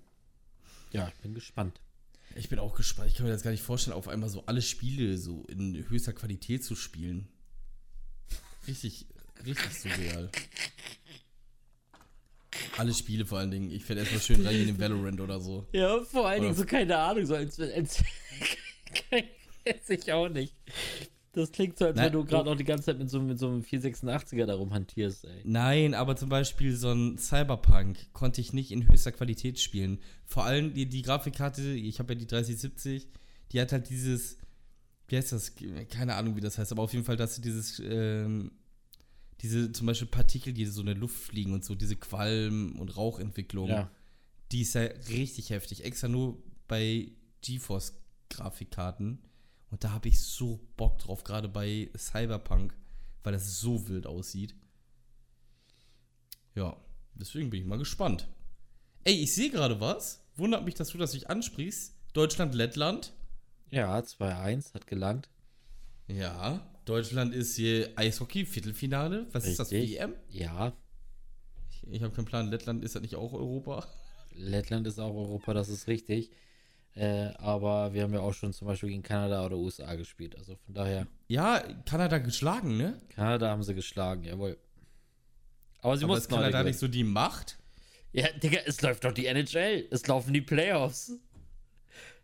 Ja, 0.90 1.08
ich 1.08 1.22
bin 1.22 1.32
gespannt. 1.32 1.80
Ich 2.36 2.50
bin 2.50 2.58
auch 2.58 2.74
gespannt. 2.74 3.08
Ich 3.08 3.16
kann 3.16 3.24
mir 3.24 3.32
das 3.32 3.42
gar 3.42 3.50
nicht 3.50 3.62
vorstellen, 3.62 3.96
auf 3.96 4.08
einmal 4.08 4.28
so 4.28 4.44
alle 4.44 4.60
Spiele 4.60 5.16
so 5.16 5.46
in 5.46 5.88
höchster 5.88 6.12
Qualität 6.12 6.62
zu 6.62 6.76
spielen. 6.76 7.28
Richtig, 8.68 9.06
richtig 9.46 9.72
surreal. 9.72 10.30
Alle 12.76 12.92
Spiele 12.92 13.24
vor 13.24 13.38
allen 13.38 13.50
Dingen. 13.50 13.70
Ich 13.70 13.88
werde 13.88 14.00
erstmal 14.00 14.20
schön 14.20 14.46
rein 14.46 14.56
in 14.56 14.66
den 14.66 14.78
Valorant 14.78 15.20
oder 15.20 15.40
so. 15.40 15.66
Ja, 15.72 16.00
vor 16.00 16.28
allen 16.28 16.42
Dingen 16.42 16.54
Dingen 16.54 16.68
so 16.68 16.76
keine 16.76 16.96
Ahnung, 16.96 17.26
so 17.26 17.34
als, 17.34 17.58
als 17.58 18.02
weiß 19.64 19.90
ich 19.90 20.12
auch 20.12 20.28
nicht. 20.28 20.54
Das 21.34 21.50
klingt 21.50 21.78
so, 21.78 21.86
als 21.86 21.96
Nein, 21.96 22.06
wenn 22.06 22.12
du 22.12 22.24
gerade 22.26 22.50
noch 22.50 22.56
die 22.56 22.64
ganze 22.64 22.84
Zeit 22.86 22.98
mit 22.98 23.08
so, 23.08 23.18
mit 23.20 23.38
so 23.38 23.48
einem 23.48 23.62
486er 23.62 24.44
darum 24.44 24.74
hantierst, 24.74 25.24
ey. 25.24 25.40
Nein, 25.44 25.94
aber 25.94 26.14
zum 26.14 26.28
Beispiel 26.28 26.76
so 26.76 26.92
ein 26.92 27.16
Cyberpunk 27.16 28.12
konnte 28.12 28.42
ich 28.42 28.52
nicht 28.52 28.70
in 28.70 28.86
höchster 28.86 29.12
Qualität 29.12 29.58
spielen. 29.58 29.98
Vor 30.26 30.44
allem 30.44 30.74
die, 30.74 30.86
die 30.86 31.00
Grafikkarte, 31.00 31.62
ich 31.72 31.98
habe 32.00 32.12
ja 32.12 32.18
die 32.18 32.26
3070, 32.26 33.08
die 33.50 33.60
hat 33.60 33.72
halt 33.72 33.88
dieses, 33.88 34.36
wie 35.08 35.16
heißt 35.16 35.32
das? 35.32 35.54
Keine 35.90 36.16
Ahnung, 36.16 36.36
wie 36.36 36.42
das 36.42 36.58
heißt, 36.58 36.70
aber 36.70 36.82
auf 36.82 36.92
jeden 36.92 37.06
Fall, 37.06 37.16
dass 37.16 37.36
du 37.36 37.40
dieses, 37.40 37.80
ähm, 37.80 38.52
diese 39.42 39.72
zum 39.72 39.86
Beispiel 39.86 40.08
Partikel, 40.08 40.52
die 40.52 40.64
so 40.66 40.80
in 40.80 40.86
der 40.86 40.94
Luft 40.94 41.16
fliegen 41.16 41.52
und 41.52 41.64
so, 41.64 41.74
diese 41.74 41.96
Qualm- 41.96 42.78
und 42.78 42.96
Rauchentwicklung, 42.96 43.68
Ja. 43.68 43.90
die 44.52 44.62
ist 44.62 44.74
ja 44.74 44.82
richtig 44.82 45.50
heftig. 45.50 45.84
Extra 45.84 46.08
nur 46.08 46.42
bei 46.68 47.10
GeForce-Grafikkarten. 47.42 49.18
Und 49.70 49.84
da 49.84 49.90
habe 49.90 50.08
ich 50.08 50.20
so 50.20 50.60
Bock 50.76 50.98
drauf, 50.98 51.24
gerade 51.24 51.48
bei 51.48 51.90
Cyberpunk, 51.96 52.74
weil 53.22 53.32
das 53.32 53.58
so 53.60 53.88
wild 53.88 54.06
aussieht. 54.06 54.54
Ja, 56.54 56.76
deswegen 57.14 57.50
bin 57.50 57.60
ich 57.62 57.66
mal 57.66 57.78
gespannt. 57.78 58.28
Ey, 59.04 59.14
ich 59.14 59.34
sehe 59.34 59.50
gerade 59.50 59.80
was. 59.80 60.22
Wundert 60.36 60.64
mich, 60.64 60.74
dass 60.74 60.88
du 60.90 60.98
das 60.98 61.14
nicht 61.14 61.30
ansprichst. 61.30 61.94
Deutschland, 62.12 62.54
Lettland. 62.54 63.12
Ja, 63.70 63.98
2-1 63.98 64.74
hat 64.74 64.86
gelangt. 64.86 65.28
Ja, 66.06 66.60
Deutschland 66.84 67.34
ist 67.34 67.56
hier 67.56 67.90
Eishockey, 67.96 68.44
Viertelfinale. 68.44 69.26
Was 69.32 69.46
ist 69.46 69.58
das, 69.58 69.70
Richtig. 69.70 69.98
WM? 70.00 70.14
Ja, 70.28 70.72
Ich, 71.70 71.86
ich 71.92 72.02
habe 72.02 72.14
keinen 72.14 72.24
Plan. 72.24 72.48
Lettland 72.50 72.82
ist 72.84 72.94
das 72.94 73.02
nicht 73.02 73.14
auch 73.16 73.32
Europa? 73.32 73.86
Lettland 74.34 74.86
ist 74.86 74.98
auch 74.98 75.14
Europa, 75.14 75.54
das 75.54 75.68
ist 75.68 75.86
richtig. 75.86 76.30
Äh, 76.94 77.30
aber 77.38 77.94
wir 77.94 78.02
haben 78.02 78.12
ja 78.12 78.20
auch 78.20 78.34
schon 78.34 78.52
zum 78.52 78.66
Beispiel 78.68 78.90
gegen 78.90 79.02
Kanada 79.02 79.44
oder 79.46 79.56
USA 79.56 79.94
gespielt. 79.94 80.36
Also 80.36 80.56
von 80.56 80.74
daher, 80.74 81.06
Ja, 81.28 81.60
Kanada 81.86 82.18
geschlagen, 82.18 82.76
ne? 82.76 83.00
Kanada 83.14 83.48
haben 83.50 83.62
sie 83.62 83.74
geschlagen, 83.74 84.24
jawohl. 84.24 84.58
Aber 85.80 85.96
sie 85.96 86.04
Aber 86.04 86.14
ist 86.14 86.20
mussten 86.20 86.32
heute 86.34 86.40
Kanada 86.42 86.58
gewinnen. 86.58 86.66
nicht 86.70 86.78
so 86.80 86.88
die 86.88 87.04
Macht? 87.04 87.58
Ja, 88.12 88.28
Digga, 88.32 88.60
es 88.66 88.82
läuft 88.82 89.04
doch 89.04 89.12
die 89.12 89.26
NHL. 89.26 89.86
Es 89.90 90.06
laufen 90.06 90.34
die 90.34 90.42
Playoffs. 90.42 91.12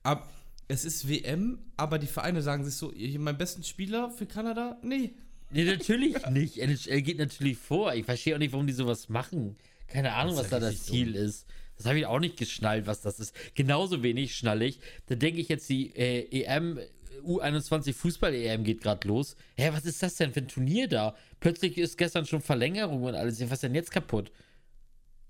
Ab, 0.02 0.30
es 0.68 0.84
ist 0.84 1.08
WM, 1.08 1.58
aber 1.76 1.98
die 1.98 2.06
Vereine 2.06 2.42
sagen 2.42 2.64
sich 2.64 2.74
so, 2.74 2.92
mein 3.18 3.38
besten 3.38 3.62
Spieler 3.64 4.10
für 4.10 4.26
Kanada? 4.26 4.78
Nee. 4.82 5.12
Nee, 5.50 5.64
natürlich 5.64 6.14
nicht. 6.30 6.58
NHL 6.58 7.02
geht 7.02 7.18
natürlich 7.18 7.56
vor. 7.58 7.94
Ich 7.94 8.04
verstehe 8.04 8.34
auch 8.34 8.38
nicht, 8.38 8.52
warum 8.52 8.66
die 8.66 8.72
sowas 8.74 9.08
machen. 9.08 9.56
Keine 9.86 10.12
Ahnung, 10.12 10.36
was 10.36 10.50
da 10.50 10.60
das 10.60 10.84
Ziel 10.84 11.14
ist. 11.14 11.46
Das 11.78 11.86
habe 11.86 11.98
ich 11.98 12.06
auch 12.06 12.18
nicht 12.20 12.36
geschnallt, 12.36 12.86
was 12.86 13.00
das 13.00 13.18
ist. 13.20 13.34
Genauso 13.54 14.02
wenig 14.02 14.34
schnallig. 14.36 14.80
Da 15.06 15.14
denke 15.14 15.40
ich 15.40 15.48
jetzt, 15.48 15.68
die 15.70 15.94
äh, 15.96 16.42
EM, 16.42 16.78
U21 17.24 17.94
Fußball-EM 17.94 18.64
geht 18.64 18.82
gerade 18.82 19.06
los. 19.08 19.36
Hä, 19.56 19.70
was 19.72 19.84
ist 19.86 20.02
das 20.02 20.16
denn 20.16 20.32
für 20.32 20.40
ein 20.40 20.48
Turnier 20.48 20.88
da? 20.88 21.14
Plötzlich 21.40 21.78
ist 21.78 21.96
gestern 21.96 22.26
schon 22.26 22.42
Verlängerung 22.42 23.02
und 23.04 23.14
alles. 23.14 23.40
Was 23.42 23.52
ist 23.52 23.62
denn 23.62 23.74
jetzt 23.74 23.90
kaputt? 23.90 24.30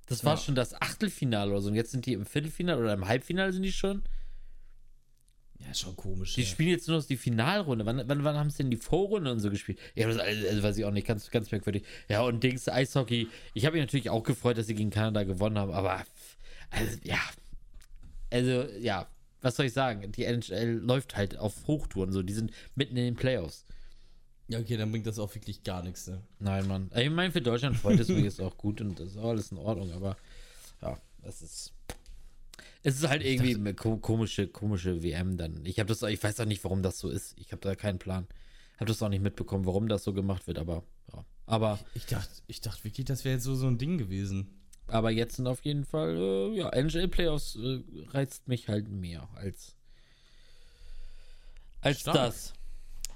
Das 0.07 0.25
war 0.25 0.35
Ja. 0.35 0.41
schon 0.41 0.55
das 0.55 0.75
Achtelfinale 0.81 1.51
oder 1.53 1.61
so. 1.61 1.69
Und 1.69 1.75
jetzt 1.77 1.91
sind 1.93 2.07
die 2.07 2.15
im 2.15 2.25
Viertelfinale 2.27 2.81
oder 2.81 2.95
im 2.95 3.07
Halbfinale 3.07 3.53
sind 3.53 3.63
die 3.63 3.73
schon. 3.73 4.03
Ja, 5.61 5.71
ist 5.71 5.81
schon 5.81 5.97
komisch. 5.97 6.35
Die 6.35 6.43
ja. 6.43 6.47
spielen 6.47 6.71
jetzt 6.71 6.87
nur 6.89 6.99
noch 6.99 7.05
die 7.05 7.17
Finalrunde. 7.17 7.85
Wann, 7.85 8.03
wann, 8.07 8.25
wann 8.25 8.37
haben 8.37 8.51
sie 8.51 8.59
denn 8.59 8.71
die 8.71 8.77
Vorrunde 8.77 9.33
und 9.33 9.41
so 9.41 9.51
gespielt? 9.51 9.79
Ja, 9.95 10.07
das 10.07 10.19
also, 10.19 10.63
weiß 10.63 10.79
ich 10.79 10.85
auch 10.85 10.93
nicht, 10.93 11.07
ganz, 11.07 11.31
ganz 11.31 11.51
merkwürdig. 11.51 11.85
Ja, 12.09 12.23
und 12.23 12.43
Dings, 12.43 12.69
Eishockey. 12.69 13.29
Ich 13.55 13.67
habe 13.67 13.77
mich 13.77 13.83
natürlich 13.85 14.11
auch 14.11 14.23
gefreut, 14.23 14.59
dass 14.59 14.67
sie 14.67 14.75
gegen 14.75 14.91
Kanada 14.91 15.25
gewonnen 15.25 15.59
haben, 15.59 15.73
aber 15.73 16.05
also, 16.71 16.99
ja. 17.03 17.19
Also, 18.31 18.69
ja, 18.79 19.09
was 19.41 19.57
soll 19.57 19.67
ich 19.67 19.73
sagen? 19.73 20.13
Die 20.13 20.25
NHL 20.25 20.81
läuft 20.83 21.17
halt 21.17 21.39
auf 21.39 21.67
Hochtouren 21.67 22.13
so. 22.13 22.23
Die 22.23 22.33
sind 22.33 22.53
mitten 22.75 22.97
in 22.97 23.05
den 23.05 23.17
Playoffs. 23.17 23.65
Ja, 24.49 24.59
okay, 24.59 24.77
dann 24.77 24.91
bringt 24.91 25.07
das 25.07 25.19
auch 25.19 25.35
wirklich 25.35 25.63
gar 25.63 25.83
nichts, 25.83 26.07
ne? 26.07 26.23
Nein, 26.39 26.67
Mann. 26.67 26.91
Ich 26.97 27.11
meine, 27.11 27.31
für 27.31 27.43
Deutschland 27.43 27.77
freut 27.77 28.01
es 28.01 28.09
mich 28.09 28.25
jetzt 28.25 28.41
auch 28.41 28.57
gut 28.57 28.81
und 28.81 28.99
das 28.99 29.09
ist 29.09 29.19
auch 29.19 29.29
alles 29.29 29.53
in 29.53 29.59
Ordnung, 29.59 29.93
aber 29.93 30.17
ja, 30.81 30.99
das 31.23 31.43
ist. 31.43 31.75
Es 32.83 32.97
ist 32.97 33.09
halt 33.09 33.25
irgendwie 33.25 33.55
eine 33.55 33.75
ko 33.75 33.97
komische, 33.97 34.47
komische 34.47 35.03
WM 35.03 35.37
dann. 35.37 35.65
Ich 35.65 35.79
habe 35.79 35.89
das, 35.89 36.03
ich 36.03 36.23
weiß 36.23 36.41
auch 36.41 36.45
nicht, 36.45 36.63
warum 36.65 36.83
das 36.83 36.99
so 36.99 37.11
ist. 37.11 37.35
Ich 37.39 37.53
habe 37.53 37.61
da 37.61 37.75
keinen 37.75 37.99
Plan. 37.99 38.27
Habe 38.77 38.87
das 38.87 39.03
auch 39.03 39.09
nicht 39.09 39.23
mitbekommen, 39.23 39.67
warum 39.67 39.89
das 39.89 40.05
so 40.05 40.13
gemacht 40.13 40.47
wird, 40.47 40.59
aber 40.59 40.85
ja. 41.13 41.25
Aber, 41.47 41.79
Ich 41.95 42.07
dachte, 42.07 42.43
ich 42.47 42.61
dachte 42.61 42.85
wirklich, 42.85 43.07
das 43.07 43.25
wäre 43.25 43.35
jetzt 43.35 43.45
so, 43.45 43.55
so 43.55 43.67
ein 43.67 43.79
Ding 43.79 43.99
gewesen. 43.99 44.49
aber 44.87 45.11
jetzt 45.11 45.37
sind 45.37 45.47
auf 45.47 45.65
jeden 45.65 45.85
Fall, 45.85 46.17
äh, 46.17 46.57
ja, 46.57 46.69
NHL 46.71 47.09
Playoffs 47.09 47.57
äh, 47.57 47.81
reizt 48.11 48.47
mich 48.49 48.69
halt 48.69 48.89
mehr 48.89 49.29
als 49.35 49.75
als 51.81 52.01
Stark. 52.01 52.17
das. 52.17 52.53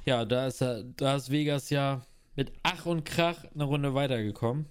Ja, 0.04 0.24
da 0.24 0.46
ist 0.46 0.60
er, 0.62 0.82
da 0.84 1.16
ist 1.16 1.30
Vegas 1.30 1.70
ja 1.70 2.04
mit 2.34 2.52
Ach 2.62 2.86
und 2.86 3.04
Krach 3.04 3.44
eine 3.54 3.64
Runde 3.64 3.94
weitergekommen. 3.94 4.66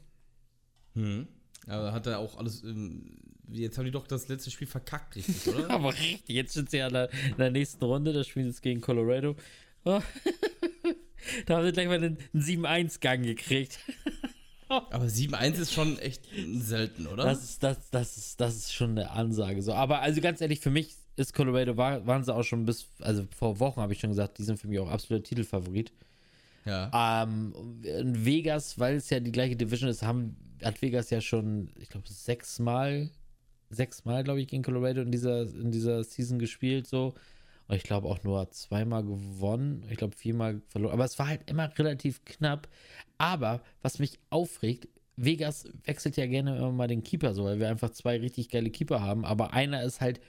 Hm. 0.93 1.27
Aber 1.67 1.93
hat 1.93 2.07
er 2.07 2.19
auch 2.19 2.37
alles. 2.37 2.63
Ähm, 2.63 3.17
jetzt 3.49 3.77
haben 3.77 3.85
die 3.85 3.91
doch 3.91 4.07
das 4.07 4.27
letzte 4.27 4.51
Spiel 4.51 4.67
verkackt, 4.67 5.15
richtig, 5.15 5.47
oder? 5.47 5.69
Aber 5.69 5.93
richtig, 5.93 6.35
jetzt 6.35 6.53
sind 6.53 6.69
sie 6.69 6.77
ja 6.77 6.87
in 6.87 6.93
der, 6.93 7.09
in 7.29 7.37
der 7.37 7.51
nächsten 7.51 7.83
Runde, 7.83 8.13
das 8.13 8.27
spielen 8.27 8.45
sie 8.45 8.51
jetzt 8.51 8.61
gegen 8.61 8.81
Colorado. 8.81 9.35
Oh. 9.83 10.01
da 11.45 11.57
haben 11.57 11.65
sie 11.65 11.71
gleich 11.71 11.87
mal 11.87 11.95
einen, 11.95 12.17
einen 12.33 12.43
7-1-Gang 12.43 13.23
gekriegt. 13.23 13.79
Aber 14.67 15.05
7-1 15.05 15.59
ist 15.59 15.73
schon 15.73 15.99
echt 15.99 16.23
selten, 16.53 17.07
oder? 17.07 17.25
Das 17.25 17.43
ist, 17.43 17.61
das, 17.61 17.89
das, 17.89 18.17
ist, 18.17 18.39
das 18.39 18.55
ist 18.55 18.73
schon 18.73 18.91
eine 18.91 19.11
Ansage. 19.11 19.61
So. 19.61 19.73
Aber 19.73 19.99
also 19.99 20.21
ganz 20.21 20.39
ehrlich, 20.39 20.61
für 20.61 20.69
mich 20.69 20.95
ist 21.17 21.33
Colorado, 21.33 21.75
war, 21.75 22.05
waren 22.07 22.23
sie 22.23 22.33
auch 22.33 22.43
schon 22.43 22.65
bis, 22.65 22.87
also 22.99 23.27
vor 23.37 23.59
Wochen 23.59 23.81
habe 23.81 23.91
ich 23.91 23.99
schon 23.99 24.11
gesagt, 24.11 24.37
die 24.37 24.43
sind 24.43 24.59
für 24.59 24.67
mich 24.67 24.79
auch 24.79 24.89
absoluter 24.89 25.23
Titelfavorit. 25.23 25.91
ja. 26.65 27.23
Ähm, 27.23 27.53
in 27.83 28.25
Vegas, 28.25 28.79
weil 28.79 28.95
es 28.95 29.09
ja 29.09 29.19
die 29.19 29.31
gleiche 29.31 29.57
Division 29.57 29.89
ist, 29.89 30.03
haben, 30.03 30.37
hat 30.63 30.81
Vegas 30.81 31.09
ja 31.09 31.19
schon, 31.19 31.69
ich 31.77 31.89
glaube, 31.89 32.07
sechsmal, 32.07 33.09
sechsmal, 33.71 34.23
glaube 34.23 34.41
ich, 34.41 34.47
gegen 34.47 34.63
Colorado 34.63 35.01
in 35.01 35.11
dieser, 35.11 35.41
in 35.43 35.71
dieser 35.71 36.03
Season 36.03 36.39
gespielt, 36.39 36.87
so. 36.87 37.13
Und 37.67 37.77
ich 37.77 37.83
glaube 37.83 38.09
auch 38.09 38.21
nur 38.23 38.51
zweimal 38.51 39.03
gewonnen. 39.03 39.85
Ich 39.89 39.97
glaube 39.97 40.15
viermal 40.15 40.61
verloren. 40.67 40.93
Aber 40.93 41.05
es 41.05 41.17
war 41.17 41.27
halt 41.27 41.49
immer 41.49 41.71
relativ 41.79 42.25
knapp. 42.25 42.67
Aber 43.17 43.61
was 43.81 43.99
mich 43.99 44.19
aufregt, 44.29 44.89
Vegas 45.15 45.69
wechselt 45.85 46.17
ja 46.17 46.25
gerne 46.25 46.57
immer 46.57 46.71
mal 46.71 46.87
den 46.87 47.03
Keeper 47.03 47.33
so, 47.33 47.45
weil 47.45 47.59
wir 47.59 47.69
einfach 47.69 47.91
zwei 47.91 48.17
richtig 48.17 48.49
geile 48.49 48.71
Keeper 48.71 49.01
haben. 49.01 49.23
Aber 49.23 49.53
einer 49.53 49.83
ist 49.83 50.01
halt 50.01 50.19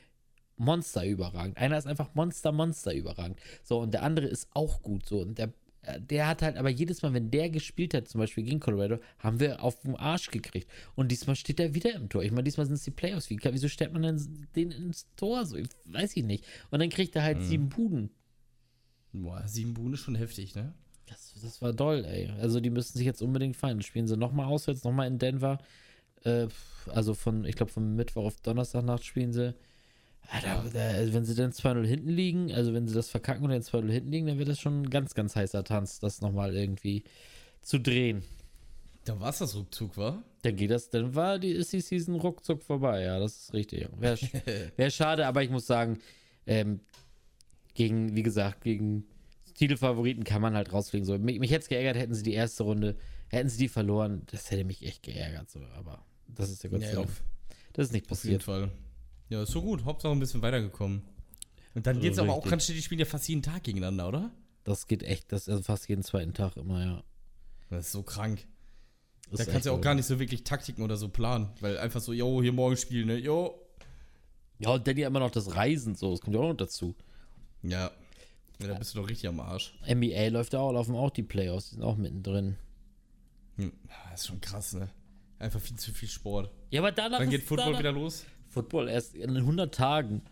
Monster 0.57 1.05
überragend. 1.05 1.57
Einer 1.59 1.79
ist 1.79 1.87
einfach 1.87 2.15
Monster, 2.15 2.53
Monster 2.53 2.95
überragend. 2.95 3.41
So, 3.65 3.81
und 3.81 3.93
der 3.93 4.03
andere 4.03 4.27
ist 4.27 4.49
auch 4.55 4.83
gut 4.83 5.07
so. 5.07 5.21
Und 5.21 5.39
der, 5.39 5.53
der 5.99 6.29
hat 6.29 6.43
halt, 6.43 6.57
aber 6.57 6.71
jedes 6.71 7.03
Mal, 7.03 7.13
wenn 7.13 7.31
der 7.31 7.51
gespielt 7.51 7.95
hat, 7.95 8.09
zum 8.09 8.21
Beispiel 8.21 8.45
gegen 8.45 8.61
Colorado, 8.61 8.99
haben 9.19 9.41
wir 9.41 9.63
auf 9.63 9.81
den 9.81 9.97
Arsch 9.97 10.31
gekriegt. 10.31 10.71
Und 10.95 11.11
diesmal 11.11 11.35
steht 11.35 11.59
er 11.59 11.75
wieder 11.75 11.93
im 11.95 12.09
Tor. 12.09 12.23
Ich 12.23 12.31
meine, 12.31 12.45
diesmal 12.45 12.67
sind 12.67 12.77
es 12.77 12.85
die 12.85 12.93
Playoffs. 12.93 13.31
Wie, 13.31 13.39
wieso 13.43 13.69
stellt 13.69 13.93
man 13.93 14.03
denn 14.03 14.47
den 14.55 14.71
ins 14.71 15.07
Tor? 15.17 15.45
So, 15.45 15.57
ich, 15.57 15.69
weiß 15.87 16.17
ich 16.17 16.25
nicht. 16.25 16.45
Und 16.71 16.81
dann 16.81 16.89
kriegt 16.89 17.17
er 17.17 17.23
halt 17.23 17.43
sieben 17.43 17.69
Buden. 17.69 18.11
Boah, 19.13 19.47
7 19.47 19.75
Buhnen 19.75 19.95
ist 19.95 20.01
schon 20.01 20.15
heftig, 20.15 20.55
ne? 20.55 20.73
Das, 21.07 21.35
das 21.43 21.61
war 21.61 21.73
doll, 21.73 22.05
ey. 22.05 22.31
Also 22.41 22.61
die 22.61 22.71
müssen 22.71 22.97
sich 22.97 23.05
jetzt 23.05 23.21
unbedingt 23.21 23.57
feiern. 23.57 23.83
Spielen 23.83 24.07
sie 24.07 24.17
nochmal 24.17 24.47
auswärts, 24.47 24.85
nochmal 24.85 25.07
in 25.07 25.19
Denver. 25.19 25.59
Äh, 26.25 26.49
also 26.87 27.13
von, 27.15 27.45
ich 27.45 27.57
glaube, 27.57 27.73
von 27.73 27.95
Mittwoch 27.95 28.25
auf 28.25 28.41
Donnerstagnacht 28.41 29.05
spielen 29.05 29.33
sie. 29.33 29.55
Alter, 30.29 30.61
also 30.61 31.13
wenn 31.13 31.25
sie 31.25 31.35
dann 31.35 31.53
2-0 31.53 31.87
hinten 31.87 32.09
liegen, 32.09 32.53
also 32.53 32.73
wenn 32.73 32.87
sie 32.87 32.95
das 32.95 33.11
verkacken 33.11 33.45
und 33.45 33.51
dann 33.51 33.61
2-0 33.61 33.91
hinten 33.91 34.11
liegen, 34.11 34.27
dann 34.27 34.39
wird 34.39 34.49
das 34.49 34.61
schon 34.61 34.83
ein 34.83 34.91
ganz, 34.91 35.15
ganz 35.15 35.37
heißer 35.37 35.65
Tanz, 35.65 36.01
das 36.01 36.21
nochmal 36.21 36.55
irgendwie 36.55 37.05
zu 37.61 37.79
drehen. 37.79 38.23
Da 39.05 39.19
war 39.19 39.31
es 39.31 39.39
das 39.39 39.55
ruckzuck, 39.55 39.97
war? 39.97 40.23
Dann 40.43 40.57
geht 40.57 40.71
das, 40.71 40.91
dann 40.91 41.15
war 41.15 41.39
die, 41.39 41.51
ist 41.51 41.73
die 41.73 41.81
Season 41.81 42.15
ruckzuck 42.15 42.63
vorbei, 42.63 43.03
ja, 43.03 43.19
das 43.19 43.37
ist 43.37 43.53
richtig. 43.53 43.89
Wäre 43.99 44.17
wär 44.77 44.91
schade, 44.91 45.27
aber 45.27 45.43
ich 45.43 45.51
muss 45.51 45.67
sagen, 45.67 45.99
ähm, 46.47 46.81
gegen, 47.75 48.15
wie 48.17 48.23
gesagt, 48.23 48.63
gegen 48.63 49.05
Titelfavoriten 49.55 50.25
kann 50.25 50.43
man 50.43 50.55
halt 50.55 50.73
rausfliegen. 50.73 51.07
So, 51.07 51.19
mich, 51.19 51.41
mich 51.41 51.51
hätte 51.51 51.63
es 51.63 51.69
geärgert, 51.69 51.97
hätten 51.97 52.15
sie 52.15 52.23
die 52.23 52.33
erste 52.33 52.63
Runde, 52.63 52.97
hätten 53.29 53.49
sie 53.49 53.59
die 53.59 53.69
verloren, 53.69 54.23
das 54.31 54.51
hätte 54.51 54.65
mich 54.65 54.85
echt 54.85 55.03
geärgert, 55.03 55.51
so, 55.51 55.61
aber 55.77 56.05
das 56.29 56.51
ist 56.51 56.63
ja 56.63 56.71
Gott 56.71 56.83
sei 56.83 56.93
Dank. 56.95 57.09
Das 57.73 57.87
ist 57.87 57.93
nicht 57.93 58.07
passiert. 58.07 58.41
Auf 58.43 58.49
jeden 58.49 58.69
Fall. 58.69 58.73
Ja, 59.33 59.45
ist 59.45 59.53
so 59.53 59.63
gut. 59.63 59.87
Hauptsache 59.87 60.13
ein 60.13 60.19
bisschen 60.21 60.43
weitergekommen. 60.43 61.01
Und 61.75 61.87
dann 61.87 62.01
geht 62.01 62.13
es 62.13 62.19
aber 62.19 62.35
auch 62.35 62.47
ganz 62.47 62.67
schnell, 62.67 62.77
die 62.77 62.83
spielen 62.83 62.99
ja 62.99 63.07
fast 63.07 63.27
jeden 63.29 63.41
Tag 63.41 63.65
gegeneinander, 63.65 64.07
oder? 64.07 64.31
Das 64.63 64.87
geht 64.87 65.03
echt, 65.03 65.33
das 65.33 65.43
ist 65.43 65.49
also 65.49 65.63
fast 65.63 65.89
jeden 65.89 66.03
zweiten 66.03 66.35
Tag 66.35 66.59
immer, 66.59 66.85
ja. 66.85 67.03
Das 67.71 67.87
ist 67.87 67.93
so 67.93 68.03
krank. 68.03 68.47
Das 69.31 69.39
da 69.39 69.51
kannst 69.51 69.65
du 69.65 69.71
ja 69.71 69.77
auch 69.77 69.81
gar 69.81 69.95
nicht 69.95 70.05
so 70.05 70.19
wirklich 70.19 70.45
Taktiken 70.45 70.83
oder 70.83 70.99
so 70.99 71.09
planen, 71.09 71.49
weil 71.61 71.79
einfach 71.79 72.03
so, 72.03 72.13
yo, 72.13 72.43
hier 72.43 72.53
morgen 72.53 72.77
spielen, 72.77 73.07
ne, 73.07 73.17
yo. 73.17 73.59
Ja, 74.59 74.75
und 74.75 74.87
dann 74.87 74.99
ja 74.99 75.07
immer 75.07 75.21
noch 75.21 75.31
das 75.31 75.57
Reisen, 75.57 75.95
so, 75.95 76.11
das 76.11 76.21
kommt 76.21 76.37
ja 76.37 76.43
auch 76.43 76.49
noch 76.49 76.57
dazu. 76.57 76.95
Ja. 77.63 77.91
ja 78.61 78.67
da 78.67 78.75
bist 78.75 78.95
du 78.95 79.01
doch 79.01 79.09
richtig 79.09 79.31
am 79.31 79.41
Arsch. 79.41 79.79
NBA 79.91 80.29
läuft 80.29 80.53
ja 80.53 80.59
auch, 80.59 80.73
laufen 80.73 80.95
auch 80.95 81.09
die 81.09 81.23
Playoffs, 81.23 81.71
die 81.71 81.77
sind 81.77 81.85
auch 81.85 81.97
mittendrin. 81.97 82.59
Hm, 83.57 83.73
das 84.11 84.21
ist 84.21 84.27
schon 84.27 84.43
krass, 84.43 84.75
ne? 84.75 84.91
Einfach 85.39 85.59
viel 85.59 85.79
zu 85.79 85.91
viel 85.91 86.11
Sport. 86.11 86.51
Ja, 86.69 86.83
aber 86.83 86.93
danach 86.93 87.19
Wann 87.19 87.31
geht 87.31 87.45
Football 87.45 87.79
wieder 87.79 87.93
los? 87.93 88.27
Football 88.53 88.89
erst 88.89 89.15
in 89.15 89.37
100 89.37 89.75
Tagen. 89.75 90.23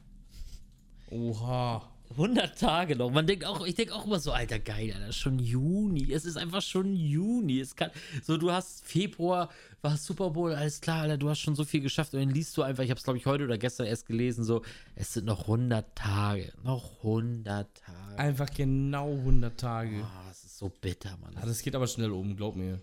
Oha. 1.11 1.91
100 2.11 2.59
Tage 2.59 2.97
noch. 2.97 3.11
Man 3.11 3.27
denkt 3.27 3.45
auch, 3.45 3.64
ich 3.64 3.77
denke 3.77 3.95
auch 3.95 4.05
immer 4.05 4.18
so, 4.18 4.33
alter 4.33 4.59
geil, 4.59 4.93
Alter, 4.93 5.12
schon 5.12 5.39
Juni. 5.39 6.12
Es 6.12 6.25
ist 6.25 6.37
einfach 6.37 6.61
schon 6.61 6.97
Juni. 6.97 7.61
Es 7.61 7.77
kann, 7.77 7.91
so, 8.25 8.37
du 8.37 8.51
hast 8.51 8.85
Februar, 8.85 9.49
war 9.81 9.97
Super 9.97 10.31
Bowl, 10.31 10.53
alles 10.53 10.81
klar, 10.81 11.03
Alter, 11.03 11.16
du 11.16 11.29
hast 11.29 11.39
schon 11.39 11.55
so 11.55 11.64
viel 11.64 11.81
geschafft. 11.81 12.12
Und 12.14 12.21
dann 12.21 12.31
liest 12.31 12.57
du 12.57 12.62
einfach, 12.62 12.83
ich 12.83 12.91
habe 12.91 12.99
es 12.99 13.05
glaube 13.05 13.18
ich 13.18 13.27
heute 13.27 13.45
oder 13.45 13.59
gestern 13.59 13.87
erst 13.87 14.07
gelesen, 14.07 14.43
so, 14.43 14.62
es 14.97 15.12
sind 15.12 15.27
noch 15.27 15.43
100 15.43 15.95
Tage. 15.95 16.53
Noch 16.64 16.99
100 16.99 17.75
Tage. 17.77 18.18
Einfach 18.18 18.51
genau 18.51 19.12
100 19.12 19.59
Tage. 19.59 20.03
Oh, 20.03 20.29
das 20.29 20.43
ist 20.43 20.59
so 20.59 20.68
bitter, 20.68 21.16
Mann. 21.18 21.33
Das, 21.35 21.43
ja, 21.43 21.49
das 21.49 21.62
geht 21.62 21.77
aber 21.77 21.87
schnell 21.87 22.11
um, 22.11 22.37
glaub 22.37 22.57
mir. 22.57 22.81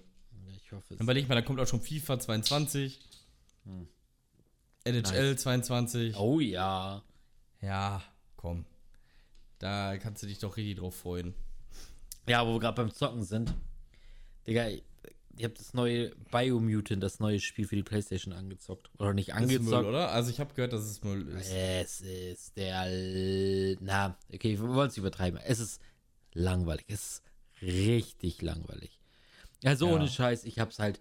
Ich 0.56 0.72
hoffe 0.72 0.94
es. 0.94 0.98
Dann 0.98 1.06
überleg 1.06 1.28
mal, 1.28 1.36
da 1.36 1.42
kommt 1.42 1.60
auch 1.60 1.68
schon 1.68 1.82
FIFA 1.82 2.20
22. 2.20 3.00
Hm. 3.66 3.88
NHL 4.88 5.32
nice. 5.32 5.42
22. 5.42 6.16
Oh 6.18 6.40
ja. 6.40 7.04
Ja, 7.62 8.02
komm. 8.36 8.66
Da 9.60 9.98
kannst 9.98 10.24
du 10.24 10.28
dich 10.28 10.40
doch 10.40 10.58
richtig 10.58 10.78
drauf 10.78 10.96
freuen. 10.96 11.34
Ja, 12.28 12.46
wo 12.46 12.54
wir 12.54 12.60
gerade 12.60 12.76
beim 12.76 12.92
Zocken 12.92 13.24
sind. 13.24 13.54
Digga, 14.46 14.68
ihr 14.68 14.82
habt 15.44 15.60
das 15.60 15.74
neue 15.74 16.12
Biomutant, 16.32 17.02
das 17.02 17.20
neue 17.20 17.40
Spiel 17.40 17.68
für 17.68 17.76
die 17.76 17.84
Playstation 17.84 18.34
angezockt. 18.34 18.90
Oder 19.00 19.14
nicht 19.14 19.34
angezockt. 19.34 19.64
Ist 19.64 19.70
Müll, 19.70 19.86
oder? 19.86 20.12
Also 20.12 20.30
ich 20.30 20.40
habe 20.40 20.54
gehört, 20.54 20.74
dass 20.74 20.84
es 20.84 21.04
Müll 21.04 21.28
ist. 21.30 21.52
Es 21.52 22.02
ist 22.02 22.58
der... 22.58 23.78
Na, 23.80 24.18
okay, 24.34 24.60
wir 24.60 24.68
wollen 24.68 24.90
es 24.90 24.98
übertreiben. 24.98 25.40
Es 25.44 25.60
ist 25.60 25.82
langweilig. 26.34 26.86
Es 26.88 27.02
ist 27.02 27.24
richtig 27.62 28.42
langweilig. 28.42 29.00
Also 29.64 29.88
ja. 29.88 29.96
ohne 29.96 30.08
Scheiß, 30.08 30.44
ich 30.46 30.60
hab's 30.60 30.80
halt... 30.80 31.00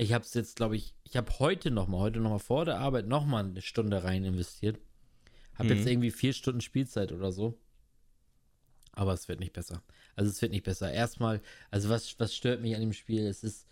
Ich 0.00 0.14
hab's 0.14 0.32
jetzt, 0.32 0.56
glaube 0.56 0.76
ich... 0.76 0.94
Ich 1.04 1.16
habe 1.16 1.30
heute 1.40 1.70
nochmal, 1.70 2.00
heute 2.00 2.20
nochmal 2.20 2.38
vor 2.38 2.64
der 2.64 2.78
Arbeit 2.78 3.06
nochmal 3.06 3.44
eine 3.44 3.60
Stunde 3.60 4.02
rein 4.02 4.24
investiert. 4.24 4.78
Hab 5.56 5.66
mhm. 5.66 5.72
jetzt 5.72 5.86
irgendwie 5.86 6.10
vier 6.10 6.32
Stunden 6.32 6.62
Spielzeit 6.62 7.12
oder 7.12 7.32
so. 7.32 7.58
Aber 8.92 9.12
es 9.12 9.28
wird 9.28 9.40
nicht 9.40 9.52
besser. 9.52 9.82
Also 10.16 10.30
es 10.30 10.40
wird 10.40 10.52
nicht 10.52 10.64
besser. 10.64 10.90
Erstmal, 10.90 11.42
also 11.70 11.90
was, 11.90 12.18
was 12.18 12.34
stört 12.34 12.62
mich 12.62 12.74
an 12.74 12.80
dem 12.80 12.94
Spiel? 12.94 13.26
Es 13.26 13.44
ist, 13.44 13.66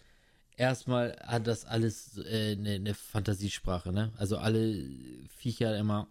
erstmal 0.56 1.16
hat 1.22 1.46
das 1.46 1.64
alles 1.64 2.18
äh, 2.18 2.52
eine, 2.52 2.72
eine 2.72 2.94
Fantasiesprache, 2.94 3.90
ne? 3.90 4.12
Also 4.18 4.36
alle 4.36 4.84
Viecher 5.30 5.78
immer. 5.78 6.08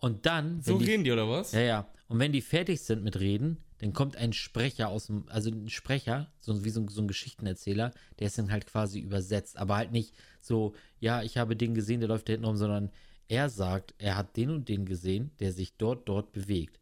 Und 0.00 0.26
dann. 0.26 0.60
So 0.60 0.78
die, 0.78 0.84
reden 0.84 1.04
die 1.04 1.12
oder 1.12 1.28
was? 1.28 1.52
Ja, 1.52 1.60
ja. 1.60 1.88
Und 2.08 2.18
wenn 2.18 2.32
die 2.32 2.40
fertig 2.40 2.80
sind 2.80 3.04
mit 3.04 3.20
Reden, 3.20 3.58
dann 3.78 3.92
kommt 3.92 4.16
ein 4.16 4.32
Sprecher 4.32 4.88
aus 4.88 5.06
dem, 5.06 5.28
also 5.28 5.50
ein 5.50 5.68
Sprecher, 5.68 6.32
so 6.40 6.64
wie 6.64 6.70
so, 6.70 6.86
so 6.88 7.02
ein 7.02 7.08
Geschichtenerzähler, 7.08 7.92
der 8.18 8.26
ist 8.26 8.38
dann 8.38 8.50
halt 8.50 8.66
quasi 8.66 8.98
übersetzt. 8.98 9.56
Aber 9.56 9.76
halt 9.76 9.92
nicht 9.92 10.14
so, 10.40 10.74
ja, 11.00 11.22
ich 11.22 11.36
habe 11.36 11.54
den 11.54 11.74
gesehen, 11.74 12.00
der 12.00 12.08
läuft 12.08 12.28
da 12.28 12.32
hinten 12.32 12.46
rum, 12.46 12.56
sondern 12.56 12.90
er 13.28 13.50
sagt, 13.50 13.94
er 13.98 14.16
hat 14.16 14.36
den 14.36 14.50
und 14.50 14.68
den 14.68 14.86
gesehen, 14.86 15.30
der 15.38 15.52
sich 15.52 15.76
dort, 15.76 16.08
dort 16.08 16.32
bewegt. 16.32 16.80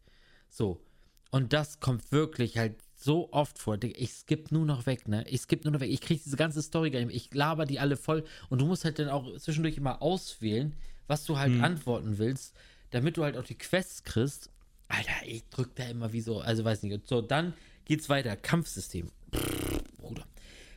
So. 0.49 0.81
Und 1.29 1.51
das 1.51 1.81
kommt 1.81 2.11
wirklich 2.11 2.57
halt 2.57 2.75
so 2.95 3.31
oft 3.31 3.59
vor. 3.59 3.77
Ich 3.83 4.13
skippe 4.13 4.53
nur 4.53 4.65
noch 4.65 4.85
weg, 4.85 5.07
ne? 5.07 5.25
Ich 5.27 5.41
skippe 5.41 5.65
nur 5.65 5.73
noch 5.73 5.81
weg. 5.81 5.91
Ich 5.91 6.01
kriege 6.01 6.21
diese 6.23 6.37
ganze 6.37 6.61
Story 6.61 6.89
gar 6.89 6.99
nicht 6.99 7.07
mehr. 7.07 7.15
Ich 7.15 7.33
laber 7.33 7.65
die 7.65 7.79
alle 7.79 7.97
voll. 7.97 8.23
Und 8.49 8.59
du 8.59 8.65
musst 8.65 8.85
halt 8.85 8.97
dann 8.97 9.09
auch 9.09 9.37
zwischendurch 9.37 9.77
immer 9.77 10.01
auswählen, 10.01 10.73
was 11.05 11.25
du 11.25 11.37
halt 11.37 11.53
hm. 11.53 11.63
antworten 11.63 12.17
willst, 12.17 12.55
damit 12.91 13.17
du 13.17 13.23
halt 13.23 13.37
auch 13.37 13.43
die 13.43 13.57
Quests 13.57 14.03
kriegst. 14.03 14.49
Alter, 14.87 15.25
ich 15.25 15.47
drück 15.49 15.75
da 15.75 15.83
immer 15.85 16.13
wie 16.13 16.21
so, 16.21 16.39
also 16.39 16.63
weiß 16.63 16.83
nicht. 16.83 17.07
So, 17.07 17.21
dann 17.21 17.53
geht's 17.85 18.09
weiter. 18.09 18.35
Kampfsystem. 18.35 19.11
Pff, 19.33 19.83
Bruder. 19.97 20.25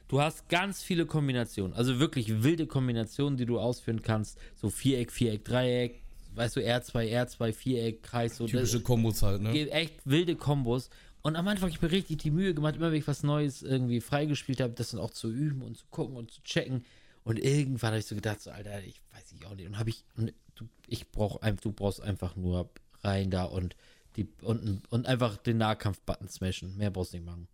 Du 0.09 0.21
hast 0.21 0.49
ganz 0.49 0.83
viele 0.83 1.07
Kombinationen, 1.07 1.73
also 1.77 2.01
wirklich 2.01 2.43
wilde 2.43 2.67
Kombinationen, 2.67 3.37
die 3.37 3.47
du 3.47 3.61
ausführen 3.61 4.03
kannst. 4.03 4.39
So 4.57 4.69
Viereck, 4.69 5.13
Viereck, 5.13 5.45
Dreieck, 5.45 6.03
weißt 6.35 6.57
du, 6.57 6.61
R2, 6.61 7.13
R2, 7.17 7.53
Viereck, 7.53 8.03
Kreis. 8.03 8.37
So 8.37 8.47
Typische 8.47 8.81
Kombos 8.81 9.23
halt, 9.23 9.41
ne? 9.41 9.71
Echt 9.71 10.01
wilde 10.05 10.35
Kombos. 10.35 10.91
Und 11.23 11.37
am 11.37 11.47
Anfang 11.47 11.69
habe 11.69 11.71
ich 11.71 11.83
mir 11.83 11.93
richtig 11.93 12.19
die 12.19 12.31
Mühe 12.31 12.55
gemacht, 12.55 12.77
immer 12.77 12.91
wenn 12.91 12.99
ich 12.99 13.07
was 13.07 13.23
Neues 13.23 13.63
irgendwie 13.63 14.01
freigespielt 14.01 14.61
habe, 14.61 14.73
das 14.73 14.91
dann 14.91 15.01
auch 15.01 15.11
zu 15.11 15.31
üben 15.31 15.63
und 15.63 15.77
zu 15.77 15.85
gucken 15.91 16.17
und 16.17 16.33
zu 16.33 16.43
checken. 16.43 16.85
Und 17.23 17.39
irgendwann 17.39 17.91
habe 17.91 17.99
ich 17.99 18.07
so 18.07 18.15
gedacht, 18.15 18.41
so, 18.41 18.51
Alter, 18.51 18.83
ich 18.83 19.01
weiß 19.13 19.33
nicht 19.33 19.47
auch 19.47 19.55
nicht. 19.55 19.67
Und 19.67 19.79
habe 19.79 19.91
ich, 19.91 20.05
und 20.17 20.33
du, 20.57 20.67
ich 20.89 21.11
brauch, 21.11 21.41
du 21.63 21.73
brauchst 21.73 22.01
einfach 22.01 22.37
nur 22.37 22.71
rein 23.03 23.31
da 23.31 23.45
und 23.45 23.77
die 24.21 24.45
und, 24.45 24.83
und 24.91 25.07
einfach 25.07 25.37
den 25.37 25.59
Nahkampf-Button 25.59 26.29
smashen. 26.29 26.77
Mehr 26.77 26.91
brauchst 26.91 27.13
du 27.13 27.17
nicht 27.17 27.27
machen. 27.27 27.49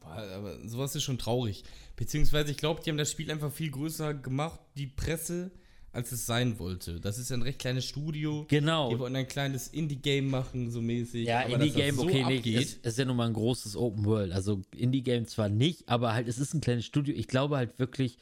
Aber 0.00 0.56
sowas 0.68 0.94
ist 0.94 1.02
schon 1.02 1.18
traurig. 1.18 1.64
Beziehungsweise, 1.96 2.52
ich 2.52 2.56
glaube, 2.56 2.80
die 2.84 2.90
haben 2.90 2.96
das 2.96 3.10
Spiel 3.10 3.30
einfach 3.30 3.52
viel 3.52 3.70
größer 3.70 4.14
gemacht, 4.14 4.60
die 4.76 4.86
Presse, 4.86 5.50
als 5.90 6.12
es 6.12 6.26
sein 6.26 6.58
wollte. 6.58 7.00
Das 7.00 7.18
ist 7.18 7.30
ja 7.30 7.36
ein 7.36 7.42
recht 7.42 7.58
kleines 7.58 7.86
Studio. 7.86 8.44
Genau. 8.48 8.90
Die 8.90 8.98
wollen 8.98 9.16
ein 9.16 9.26
kleines 9.26 9.68
Indie-Game 9.68 10.28
machen, 10.30 10.70
so 10.70 10.80
mäßig. 10.80 11.26
Ja, 11.26 11.42
Indie-Game, 11.42 11.98
okay, 11.98 12.22
so 12.22 12.28
nee, 12.28 12.56
es 12.56 12.74
ist 12.74 12.98
ja 12.98 13.04
nun 13.04 13.16
mal 13.16 13.26
ein 13.26 13.32
großes 13.32 13.76
Open 13.76 14.04
World. 14.04 14.32
Also 14.32 14.62
Indie-Game 14.76 15.26
zwar 15.26 15.48
nicht, 15.48 15.88
aber 15.88 16.12
halt, 16.12 16.28
es 16.28 16.38
ist 16.38 16.54
ein 16.54 16.60
kleines 16.60 16.84
Studio. 16.84 17.14
Ich 17.16 17.26
glaube 17.26 17.56
halt 17.56 17.78
wirklich, 17.78 18.18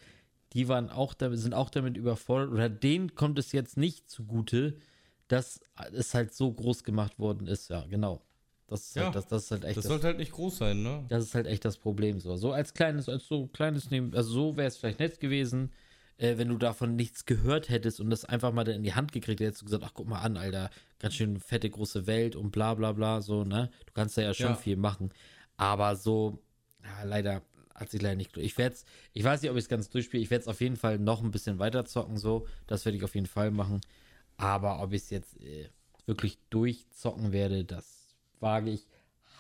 die 0.55 0.69
waren 0.69 0.89
auch 0.89 1.13
damit, 1.13 1.41
sind 1.41 1.53
auch 1.53 1.69
damit 1.69 1.97
überfordert, 1.97 2.51
oder 2.51 2.71
denen 2.71 3.15
kommt 3.15 3.39
es 3.39 3.53
jetzt 3.53 3.77
nicht 3.77 4.09
zugute, 4.09 4.79
dass 5.29 5.61
es 5.93 6.15
halt 6.15 6.35
so 6.35 6.53
groß 6.53 6.85
gemacht 6.85 7.19
worden 7.19 7.47
ist. 7.47 7.71
Ja, 7.71 7.85
genau. 7.87 8.23
Das 8.67 8.89
ist, 8.89 8.97
halt 8.97 9.03
ja, 9.03 9.05
halt, 9.07 9.17
das, 9.17 9.27
das 9.29 9.45
ist 9.45 9.51
halt 9.51 9.65
echt. 9.65 9.77
Das, 9.77 9.85
das 9.85 9.91
sollte 9.91 10.07
halt 10.07 10.19
nicht 10.19 10.33
groß 10.33 10.57
sein, 10.59 10.83
ne? 10.83 11.05
Das 11.09 11.23
ist 11.23 11.35
halt 11.35 11.47
echt 11.47 11.65
das 11.65 11.77
Problem. 11.77 12.19
So, 12.21 12.37
so 12.37 12.53
als 12.53 12.73
kleines, 12.75 13.09
als 13.09 13.27
so 13.27 13.47
kleines 13.49 13.91
Neben, 13.91 14.15
also 14.15 14.31
so 14.31 14.57
wäre 14.57 14.69
es 14.69 14.77
vielleicht 14.77 15.01
nett 15.01 15.21
gewesen, 15.21 15.71
äh, 16.17 16.39
wenn 16.39 16.49
du 16.49 16.57
davon 16.57 16.97
nichts 16.97 17.27
gehört 17.27 17.69
hättest 17.69 18.01
und 18.01 18.11
das 18.11 18.25
einfach 18.25 18.53
mal 18.53 18.67
in 18.69 18.83
die 18.83 18.95
Hand 18.95 19.13
gekriegt 19.13 19.41
hättest 19.41 19.63
du 19.63 19.67
gesagt, 19.67 19.85
ach 19.87 19.93
guck 19.93 20.09
mal 20.09 20.21
an, 20.21 20.37
Alter, 20.37 20.71
ganz 20.99 21.15
schön 21.15 21.39
fette 21.41 21.69
große 21.69 22.07
Welt 22.07 22.37
und 22.37 22.53
bla 22.53 22.75
bla 22.75 22.93
bla, 22.93 23.21
so, 23.21 23.45
ne? 23.45 23.71
Du 23.87 23.93
kannst 23.93 24.17
da 24.17 24.23
ja 24.23 24.33
schon 24.33 24.47
ja. 24.47 24.55
viel 24.55 24.77
machen. 24.77 25.11
Aber 25.57 25.95
so, 25.97 26.39
ja, 26.83 27.05
leider 27.05 27.43
hat 27.75 27.91
sich 27.91 28.01
leider 28.01 28.17
nicht. 28.17 28.37
Ich 28.37 28.57
werde 28.57 28.77
ich 29.13 29.25
weiß 29.25 29.43
nicht, 29.43 29.51
ob 29.51 29.57
ich 29.57 29.65
es 29.65 29.69
ganz 29.69 29.91
durchspiele. 29.91 30.23
Ich 30.23 30.31
werde 30.31 30.43
es 30.43 30.49
auf 30.49 30.61
jeden 30.61 30.77
Fall 30.77 30.99
noch 30.99 31.23
ein 31.23 31.31
bisschen 31.31 31.59
weiter 31.59 31.85
zocken, 31.85 32.17
so. 32.17 32.47
Das 32.67 32.85
werde 32.85 32.97
ich 32.97 33.05
auf 33.05 33.15
jeden 33.15 33.27
Fall 33.27 33.51
machen. 33.51 33.81
Aber 34.37 34.83
ob 34.83 34.93
ich 34.93 35.03
es 35.03 35.11
jetzt 35.11 35.41
äh, 35.41 35.69
wirklich 36.07 36.39
durchzocken 36.51 37.33
werde, 37.33 37.65
das 37.65 38.17
wage 38.41 38.71
ich 38.71 38.87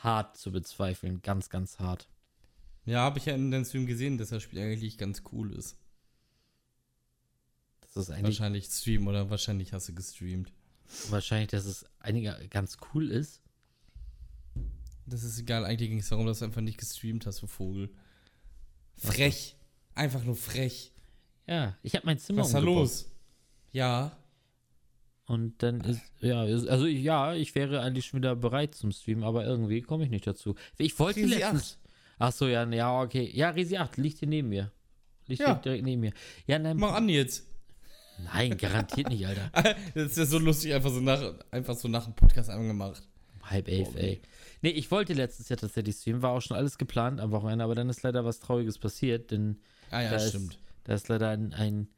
hart 0.02 0.36
zu 0.36 0.52
bezweifeln. 0.52 1.20
Ganz, 1.22 1.48
ganz 1.48 1.78
hart. 1.78 2.08
Ja, 2.84 3.00
habe 3.00 3.18
ich 3.18 3.26
ja 3.26 3.34
in 3.34 3.50
deinem 3.50 3.64
Stream 3.64 3.86
gesehen, 3.86 4.18
dass 4.18 4.28
das 4.28 4.42
Spiel 4.42 4.60
eigentlich 4.60 4.98
ganz 4.98 5.22
cool 5.32 5.52
ist. 5.52 5.78
Das 7.80 7.96
ist 7.96 8.10
eigentlich. 8.10 8.38
Wahrscheinlich 8.38 8.66
Stream 8.66 9.06
oder 9.06 9.30
wahrscheinlich 9.30 9.72
hast 9.72 9.88
du 9.88 9.94
gestreamt. 9.94 10.52
Wahrscheinlich, 11.08 11.50
dass 11.50 11.64
es 11.64 11.86
einiger 11.98 12.38
ganz 12.48 12.76
cool 12.92 13.10
ist. 13.10 13.40
Das 15.06 15.22
ist 15.22 15.38
egal, 15.38 15.64
eigentlich 15.64 15.90
ging 15.90 15.98
es 15.98 16.08
darum, 16.08 16.26
dass 16.26 16.38
du 16.38 16.46
einfach 16.46 16.60
nicht 16.60 16.78
gestreamt 16.78 17.26
hast, 17.26 17.42
du 17.42 17.46
Vogel. 17.46 17.90
Frech. 18.96 19.56
Einfach 19.94 20.24
nur 20.24 20.36
frech. 20.36 20.92
Ja, 21.46 21.76
ich 21.82 21.94
habe 21.94 22.06
mein 22.06 22.18
Zimmer 22.18 22.40
Was 22.40 22.48
ist 22.48 22.54
da 22.54 22.58
los? 22.58 23.06
Ja. 23.72 24.16
Und 25.26 25.62
dann 25.62 25.80
ist, 25.80 26.02
ja, 26.20 26.44
ist, 26.44 26.68
also 26.68 26.84
ich- 26.84 27.02
ja, 27.02 27.34
ich 27.34 27.54
wäre 27.54 27.80
eigentlich 27.80 28.06
schon 28.06 28.20
wieder 28.20 28.36
bereit 28.36 28.74
zum 28.74 28.92
Streamen, 28.92 29.24
aber 29.24 29.44
irgendwie 29.46 29.80
komme 29.80 30.04
ich 30.04 30.10
nicht 30.10 30.26
dazu. 30.26 30.54
Ich 30.76 30.98
wollte 30.98 31.20
Resi 31.20 31.34
letztens. 31.36 31.78
Ach 32.18 32.30
so, 32.32 32.46
ja, 32.46 32.64
ja, 32.70 33.00
okay. 33.00 33.30
Ja, 33.32 33.50
Resi 33.50 33.76
8 33.78 33.96
liegt 33.96 34.18
hier 34.18 34.28
neben 34.28 34.50
mir. 34.50 34.70
Liegt 35.26 35.40
Ja. 35.40 35.54
hier 35.54 35.62
direkt 35.62 35.84
neben 35.84 36.00
mir. 36.02 36.12
Ja, 36.46 36.58
nein, 36.58 36.76
Mach 36.76 36.92
an 36.94 37.08
jetzt. 37.08 37.46
nein, 38.32 38.56
garantiert 38.58 39.08
nicht, 39.08 39.26
Alter. 39.26 39.50
Das 39.94 40.10
ist 40.12 40.16
ja 40.18 40.26
so 40.26 40.38
lustig, 40.38 40.74
einfach 40.74 40.90
so 40.90 41.00
nach, 41.00 41.34
einfach 41.50 41.74
so 41.74 41.88
nach 41.88 42.04
dem 42.04 42.14
Podcast 42.14 42.50
angemacht. 42.50 43.02
Halb 43.44 43.68
elf, 43.68 43.92
Boah, 43.92 44.00
ey. 44.00 44.20
Nee, 44.62 44.70
ich 44.70 44.90
wollte 44.90 45.12
letztes 45.14 45.48
Jahr 45.48 45.58
tatsächlich 45.58 45.96
streamen, 45.96 46.22
war 46.22 46.30
auch 46.32 46.40
schon 46.40 46.56
alles 46.56 46.76
geplant 46.78 47.20
am 47.20 47.30
Wochenende, 47.30 47.64
aber 47.64 47.74
dann 47.74 47.88
ist 47.88 48.02
leider 48.02 48.24
was 48.24 48.40
Trauriges 48.40 48.78
passiert, 48.78 49.30
denn 49.30 49.58
Ah 49.90 50.02
ja, 50.02 50.10
da, 50.10 50.18
stimmt. 50.20 50.52
Ist, 50.54 50.60
da 50.84 50.94
ist 50.94 51.08
leider 51.08 51.28
ein, 51.30 51.52
ein, 51.54 51.88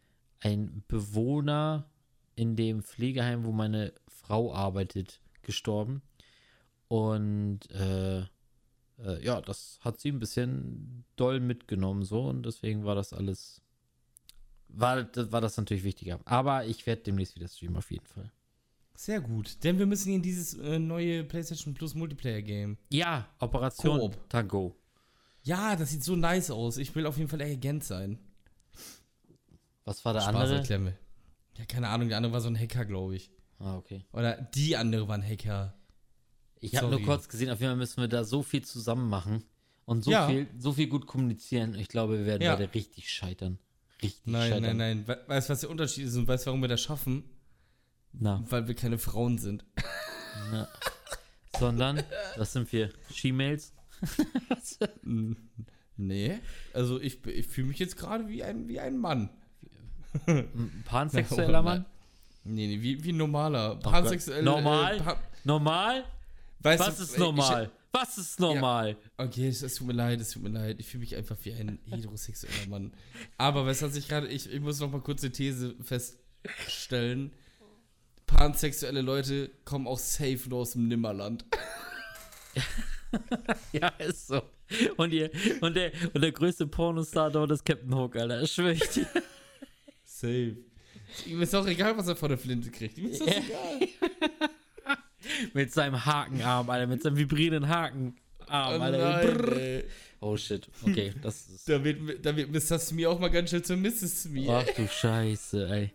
ein 0.40 0.82
Bewohner 0.88 1.88
in 2.36 2.54
dem 2.54 2.82
Pflegeheim, 2.82 3.44
wo 3.44 3.50
meine 3.52 3.92
Frau 4.06 4.54
arbeitet, 4.54 5.20
gestorben. 5.42 6.02
Und 6.88 7.68
äh, 7.72 8.20
äh, 8.20 9.22
ja, 9.24 9.40
das 9.40 9.78
hat 9.82 9.98
sie 10.00 10.10
ein 10.10 10.18
bisschen 10.20 11.04
doll 11.16 11.40
mitgenommen, 11.40 12.04
so 12.04 12.22
und 12.28 12.46
deswegen 12.46 12.84
war 12.84 12.94
das 12.94 13.12
alles. 13.12 13.60
War, 14.68 15.02
das- 15.04 15.32
war 15.32 15.40
das 15.40 15.56
natürlich 15.56 15.84
wichtiger. 15.84 16.20
Aber 16.24 16.64
ich 16.66 16.86
werde 16.86 17.02
demnächst 17.02 17.34
wieder 17.36 17.48
streamen, 17.48 17.76
auf 17.76 17.90
jeden 17.90 18.06
Fall. 18.06 18.30
Sehr 18.94 19.20
gut. 19.20 19.62
Denn 19.64 19.78
wir 19.78 19.86
müssen 19.86 20.12
in 20.12 20.22
dieses 20.22 20.54
äh, 20.54 20.78
neue 20.78 21.22
PlayStation 21.24 21.74
Plus 21.74 21.94
Multiplayer 21.94 22.40
Game. 22.42 22.78
Ja, 22.90 23.28
Operation 23.40 23.98
Koop. 23.98 24.28
Tango. 24.30 24.74
Ja, 25.42 25.76
das 25.76 25.90
sieht 25.90 26.02
so 26.02 26.16
nice 26.16 26.50
aus. 26.50 26.78
Ich 26.78 26.94
will 26.94 27.06
auf 27.06 27.18
jeden 27.18 27.28
Fall 27.28 27.38
der 27.40 27.48
Agent 27.48 27.84
sein. 27.84 28.18
Was 29.84 30.04
war 30.04 30.12
der 30.14 30.22
Spaß, 30.22 30.34
andere? 30.50 30.78
mir. 30.78 30.98
Ja, 31.58 31.64
keine 31.66 31.88
Ahnung, 31.88 32.08
der 32.08 32.16
andere 32.18 32.32
war 32.32 32.40
so 32.40 32.48
ein 32.48 32.58
Hacker, 32.58 32.84
glaube 32.84 33.16
ich. 33.16 33.30
Ah, 33.58 33.76
okay. 33.76 34.04
Oder 34.12 34.36
die 34.54 34.76
andere 34.76 35.08
war 35.08 35.14
ein 35.16 35.26
Hacker. 35.26 35.74
Ich 36.60 36.76
habe 36.76 36.88
nur 36.90 37.02
kurz 37.02 37.28
gesehen, 37.28 37.50
auf 37.50 37.60
jeden 37.60 37.70
Fall 37.72 37.76
müssen 37.78 38.00
wir 38.00 38.08
da 38.08 38.24
so 38.24 38.42
viel 38.42 38.62
zusammen 38.64 39.08
machen 39.08 39.44
und 39.84 40.04
so 40.04 40.10
Ja. 40.10 40.26
viel, 40.28 40.46
so 40.58 40.72
viel 40.72 40.88
gut 40.88 41.06
kommunizieren. 41.06 41.74
Ich 41.74 41.88
glaube, 41.88 42.18
wir 42.18 42.26
werden 42.26 42.42
Ja. 42.42 42.56
beide 42.56 42.72
richtig 42.74 43.10
scheitern. 43.10 43.58
Richtig 44.02 44.26
Nein, 44.26 44.50
scheitern. 44.50 44.76
nein, 44.76 45.04
nein. 45.04 45.08
We 45.08 45.18
weißt 45.26 45.48
du, 45.48 45.52
was 45.52 45.60
der 45.60 45.70
Unterschied 45.70 46.04
ist 46.06 46.16
und 46.16 46.26
weißt 46.28 46.44
du, 46.44 46.48
warum 46.48 46.60
wir 46.60 46.68
das 46.68 46.80
schaffen? 46.82 47.24
Na, 48.12 48.42
Weil 48.48 48.66
wir 48.68 48.74
keine 48.74 48.98
Frauen 48.98 49.38
sind. 49.38 49.64
na. 50.50 50.68
Sondern, 51.58 52.02
was 52.36 52.52
sind 52.52 52.70
wir? 52.72 52.90
She-Mails? 53.12 53.72
Nee. 55.98 56.38
Also 56.74 57.00
ich, 57.00 57.24
ich 57.26 57.46
fühle 57.46 57.68
mich 57.68 57.78
jetzt 57.78 57.96
gerade 57.96 58.28
wie 58.28 58.42
ein, 58.42 58.68
wie 58.68 58.80
ein 58.80 58.98
Mann. 58.98 59.30
Ein 60.26 60.82
Pansexueller 60.86 61.62
Mann? 61.62 61.84
Nee, 62.44 62.66
nee, 62.68 62.80
wie, 62.82 63.02
wie 63.02 63.12
ein 63.12 63.16
normaler. 63.16 63.74
Gott. 63.74 63.92
Pansexuelle. 63.92 64.42
Normal? 64.42 64.96
Äh, 64.96 65.00
pa 65.00 65.16
Normal? 65.44 66.04
weißt 66.60 66.80
Was 66.80 66.96
du, 66.96 67.02
ist 67.02 67.12
ich- 67.12 67.18
normal? 67.18 67.70
Was 67.92 68.18
ist 68.18 68.40
normal? 68.40 68.90
Ich, 68.90 69.24
okay, 69.24 69.48
es, 69.48 69.74
tut 69.74 69.86
mir 69.86 69.94
leid, 69.94 70.20
es 70.20 70.30
tut 70.32 70.42
mir 70.42 70.50
leid. 70.50 70.76
Ich 70.78 70.86
fühle 70.86 71.00
mich 71.00 71.16
einfach 71.16 71.36
wie 71.44 71.54
ein 71.54 71.78
heterosexueller 71.88 72.68
Mann. 72.68 72.92
Aber 73.38 73.64
was 73.64 73.80
ich 73.96 74.06
gerade. 74.06 74.28
Ich, 74.28 74.52
ich 74.52 74.60
muss 74.60 74.80
noch 74.80 74.90
mal 74.92 75.00
kurz 75.00 75.22
eine 75.22 75.32
These 75.32 75.74
feststellen. 75.82 77.32
Pansexuelle 78.26 79.00
Leute 79.00 79.50
kommen 79.64 79.86
auch 79.86 79.98
safe 79.98 80.40
nur 80.48 80.60
aus 80.60 80.72
dem 80.72 80.88
Nimmerland. 80.88 81.44
Ja, 83.72 83.88
ist 83.98 84.26
so. 84.26 84.42
Und, 84.96 85.12
ihr, 85.12 85.30
und, 85.60 85.74
der, 85.74 85.92
und 86.12 86.20
der 86.20 86.32
größte 86.32 86.66
Pornostar 86.66 87.30
dort 87.30 87.50
ist 87.50 87.64
Captain 87.64 87.94
Hook, 87.94 88.16
Alter. 88.16 88.40
Das 88.40 88.52
schwöre 88.52 88.72
ich 88.72 88.80
dir. 88.88 89.06
Safe. 90.20 90.56
Ihm 91.26 91.42
ist 91.42 91.54
auch 91.54 91.66
egal, 91.66 91.96
was 91.96 92.08
er 92.08 92.16
vor 92.16 92.28
der 92.28 92.38
Flinte 92.38 92.70
kriegt. 92.70 92.98
Ihm 92.98 93.06
ist 93.10 93.20
das 93.20 93.28
egal. 93.28 93.88
Mit 95.54 95.72
seinem 95.72 96.04
Hakenarm, 96.04 96.68
Alter. 96.70 96.86
Mit 96.86 97.02
seinem 97.02 97.16
vibrierenden 97.16 97.68
Hakenarm, 97.68 98.14
Oh 98.48 98.52
Alter. 98.52 99.56
ey. 99.56 99.84
Oh 100.20 100.36
shit. 100.36 100.68
Okay, 100.84 101.12
das 101.20 101.48
ist. 101.48 101.68
Da 101.68 101.82
wird, 101.82 102.24
da 102.24 102.36
wird 102.36 102.50
Mr. 102.50 102.78
Smee 102.78 103.06
auch 103.06 103.18
mal 103.18 103.28
ganz 103.28 103.50
schnell 103.50 103.62
zur 103.62 103.76
Mrs. 103.76 104.22
Smee. 104.22 104.48
Ach 104.48 104.64
du 104.76 104.86
Scheiße, 104.88 105.68
ey. 105.68 105.90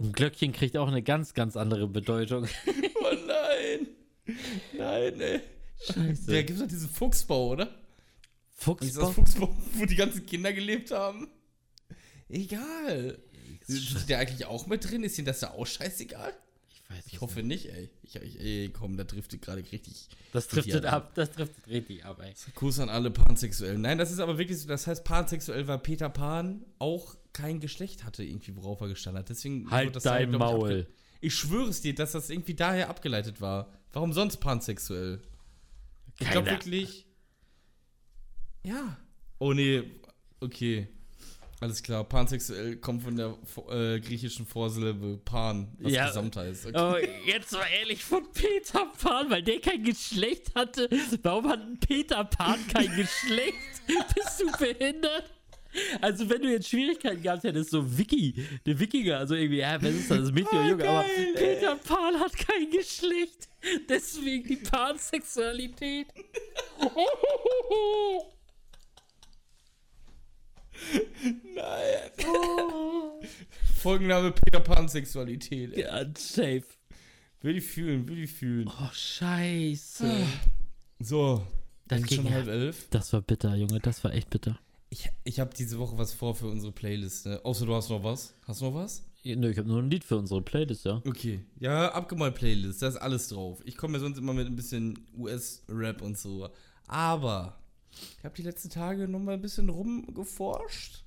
Ein 0.00 0.12
Glöckchen 0.12 0.52
kriegt 0.52 0.76
auch 0.76 0.86
eine 0.88 1.02
ganz, 1.02 1.34
ganz 1.34 1.56
andere 1.56 1.86
Bedeutung. 1.88 2.46
Oh 3.10 3.14
nein. 3.26 3.86
Nein, 4.76 5.20
ey. 5.20 5.40
Scheiße. 5.86 6.26
Da 6.30 6.42
gibt 6.42 6.50
es 6.50 6.58
doch 6.58 6.66
diesen 6.68 6.90
Fuchsbau, 6.90 7.48
oder? 7.52 7.64
Ist 7.64 7.68
das 8.58 8.64
Fuchsbau? 8.64 9.12
Fuchsbau, 9.12 9.56
wo 9.74 9.84
die 9.86 9.94
ganzen 9.96 10.26
Kinder 10.26 10.52
gelebt 10.52 10.90
haben? 10.90 11.28
Egal. 12.28 13.18
Ist 13.66 14.08
der 14.08 14.18
eigentlich 14.18 14.46
auch 14.46 14.66
mit 14.66 14.88
drin? 14.88 15.02
Ist 15.04 15.18
ihm 15.18 15.24
das 15.24 15.40
da 15.40 15.50
auch 15.50 15.66
scheißegal? 15.66 16.32
Ich 16.70 16.82
weiß 16.90 17.06
Ich 17.06 17.12
nicht. 17.12 17.20
hoffe 17.20 17.42
nicht, 17.42 17.66
ey. 17.70 17.90
Ich, 18.02 18.16
ich, 18.16 18.40
ey, 18.40 18.70
komm, 18.72 18.96
da 18.96 19.04
driftet 19.04 19.42
gerade 19.42 19.62
richtig. 19.72 20.08
Das 20.32 20.48
driftet 20.48 20.84
ab. 20.86 21.14
Das 21.14 21.30
driftet 21.32 21.66
richtig 21.68 22.04
ab, 22.04 22.20
ey. 22.22 22.32
Gruß 22.54 22.80
an 22.80 22.88
alle 22.88 23.10
Pansexuellen. 23.10 23.80
Nein, 23.80 23.98
das 23.98 24.10
ist 24.10 24.20
aber 24.20 24.38
wirklich 24.38 24.58
so. 24.58 24.68
Das 24.68 24.86
heißt, 24.86 25.04
pansexuell, 25.04 25.66
weil 25.68 25.78
Peter 25.78 26.08
Pan 26.08 26.64
auch 26.78 27.14
kein 27.32 27.60
Geschlecht 27.60 28.04
hatte, 28.04 28.24
irgendwie, 28.24 28.56
worauf 28.56 28.80
er 28.80 28.88
gestanden 28.88 29.20
hat. 29.20 29.28
Deswegen 29.28 29.70
Halt 29.70 29.96
das 29.96 30.02
dein 30.02 30.32
ich, 30.32 30.38
Maul. 30.38 30.70
abge- 30.70 30.86
Ich 31.20 31.34
schwöre 31.34 31.68
es 31.68 31.80
dir, 31.82 31.94
dass 31.94 32.12
das 32.12 32.30
irgendwie 32.30 32.54
daher 32.54 32.88
abgeleitet 32.88 33.40
war. 33.40 33.72
Warum 33.92 34.12
sonst 34.12 34.38
pansexuell? 34.38 35.20
Ich 36.20 36.30
glaube 36.30 36.50
wirklich. 36.50 37.06
Ja. 38.64 38.96
Oh 39.38 39.52
nee, 39.52 39.82
okay. 40.40 40.88
Alles 41.60 41.82
klar, 41.82 42.04
pansexuell 42.04 42.76
kommt 42.76 43.02
von 43.02 43.16
der 43.16 43.36
äh, 43.70 43.98
griechischen 43.98 44.46
Vorsilbe 44.46 45.18
pan, 45.24 45.68
was 45.80 45.92
Ja. 45.92 46.06
gesamt 46.06 46.36
heißt. 46.36 46.66
Okay. 46.66 46.76
Oh, 46.78 47.28
jetzt 47.28 47.50
mal 47.52 47.66
ehrlich 47.80 48.04
von 48.04 48.30
Peter 48.32 48.86
Pan, 49.02 49.28
weil 49.28 49.42
der 49.42 49.60
kein 49.60 49.82
Geschlecht 49.82 50.54
hatte. 50.54 50.88
Warum 51.22 51.48
hat 51.48 51.60
Peter 51.80 52.24
Pan 52.24 52.58
kein 52.72 52.94
Geschlecht? 52.94 53.56
Bist 54.14 54.40
du 54.40 54.52
behindert? 54.56 55.24
Also, 56.00 56.30
wenn 56.30 56.40
du 56.42 56.48
jetzt 56.50 56.68
Schwierigkeiten 56.68 57.22
gehabt 57.22 57.42
hättest, 57.44 57.70
so 57.70 57.98
Vicky, 57.98 58.34
der 58.64 58.78
Wikinger, 58.78 59.18
also 59.18 59.34
irgendwie, 59.34 59.58
ja, 59.58 59.80
was 59.82 59.90
ist 59.90 60.10
das, 60.10 60.18
das 60.20 60.32
Mädchen 60.32 60.58
oder 60.58 60.64
Ah, 60.64 60.68
Junge, 60.70 60.88
aber 60.88 61.02
geil, 61.08 61.34
ey. 61.34 61.54
Peter 61.54 61.76
Pan 61.76 62.18
hat 62.20 62.36
kein 62.36 62.70
Geschlecht. 62.70 63.48
Deswegen 63.88 64.46
die 64.48 64.56
Pansexualität. 64.56 66.06
Nein. 71.54 72.10
Folgenname 73.76 74.32
Peter 74.32 74.60
Pan 74.60 74.88
Sexualität. 74.88 75.74
ey. 75.76 75.82
Ja, 75.82 76.04
safe. 76.16 76.64
Will 77.40 77.56
ich 77.58 77.64
fühlen, 77.64 78.08
will 78.08 78.24
ich 78.24 78.32
fühlen. 78.32 78.68
Oh, 78.68 78.88
scheiße. 78.92 80.10
So, 80.98 81.46
Das 81.86 82.02
ging 82.02 82.16
schon 82.18 82.26
ja. 82.26 82.32
halb 82.32 82.48
elf. 82.48 82.88
Das 82.90 83.12
war 83.12 83.20
bitter, 83.22 83.54
Junge, 83.54 83.78
das 83.80 84.02
war 84.02 84.12
echt 84.12 84.30
bitter. 84.30 84.58
Ich, 84.90 85.08
ich 85.24 85.38
habe 85.38 85.50
diese 85.56 85.78
Woche 85.78 85.96
was 85.98 86.14
vor 86.14 86.34
für 86.34 86.46
unsere 86.46 86.72
Playlist. 86.72 87.26
Ne? 87.26 87.40
Außer 87.44 87.66
du 87.66 87.74
hast 87.74 87.90
noch 87.90 88.02
was. 88.02 88.34
Hast 88.46 88.60
du 88.60 88.66
noch 88.66 88.74
was? 88.74 89.04
Nö, 89.24 89.50
ich 89.50 89.58
habe 89.58 89.68
nur 89.68 89.80
ein 89.82 89.90
Lied 89.90 90.04
für 90.04 90.16
unsere 90.16 90.40
Playlist, 90.40 90.84
ja. 90.86 91.02
Okay. 91.06 91.44
Ja, 91.60 91.92
abgemalt 91.92 92.34
Playlist. 92.34 92.80
Da 92.82 92.88
ist 92.88 92.96
alles 92.96 93.28
drauf. 93.28 93.60
Ich 93.66 93.76
komme 93.76 93.94
ja 93.94 94.00
sonst 94.00 94.16
immer 94.18 94.32
mit 94.32 94.46
ein 94.46 94.56
bisschen 94.56 94.98
US-Rap 95.16 96.00
und 96.02 96.16
so. 96.18 96.48
Aber 96.86 97.57
ich 97.90 98.24
habe 98.24 98.34
die 98.34 98.42
letzten 98.42 98.70
Tage 98.70 99.08
noch 99.08 99.20
mal 99.20 99.34
ein 99.34 99.40
bisschen 99.40 99.68
rumgeforscht. 99.68 101.04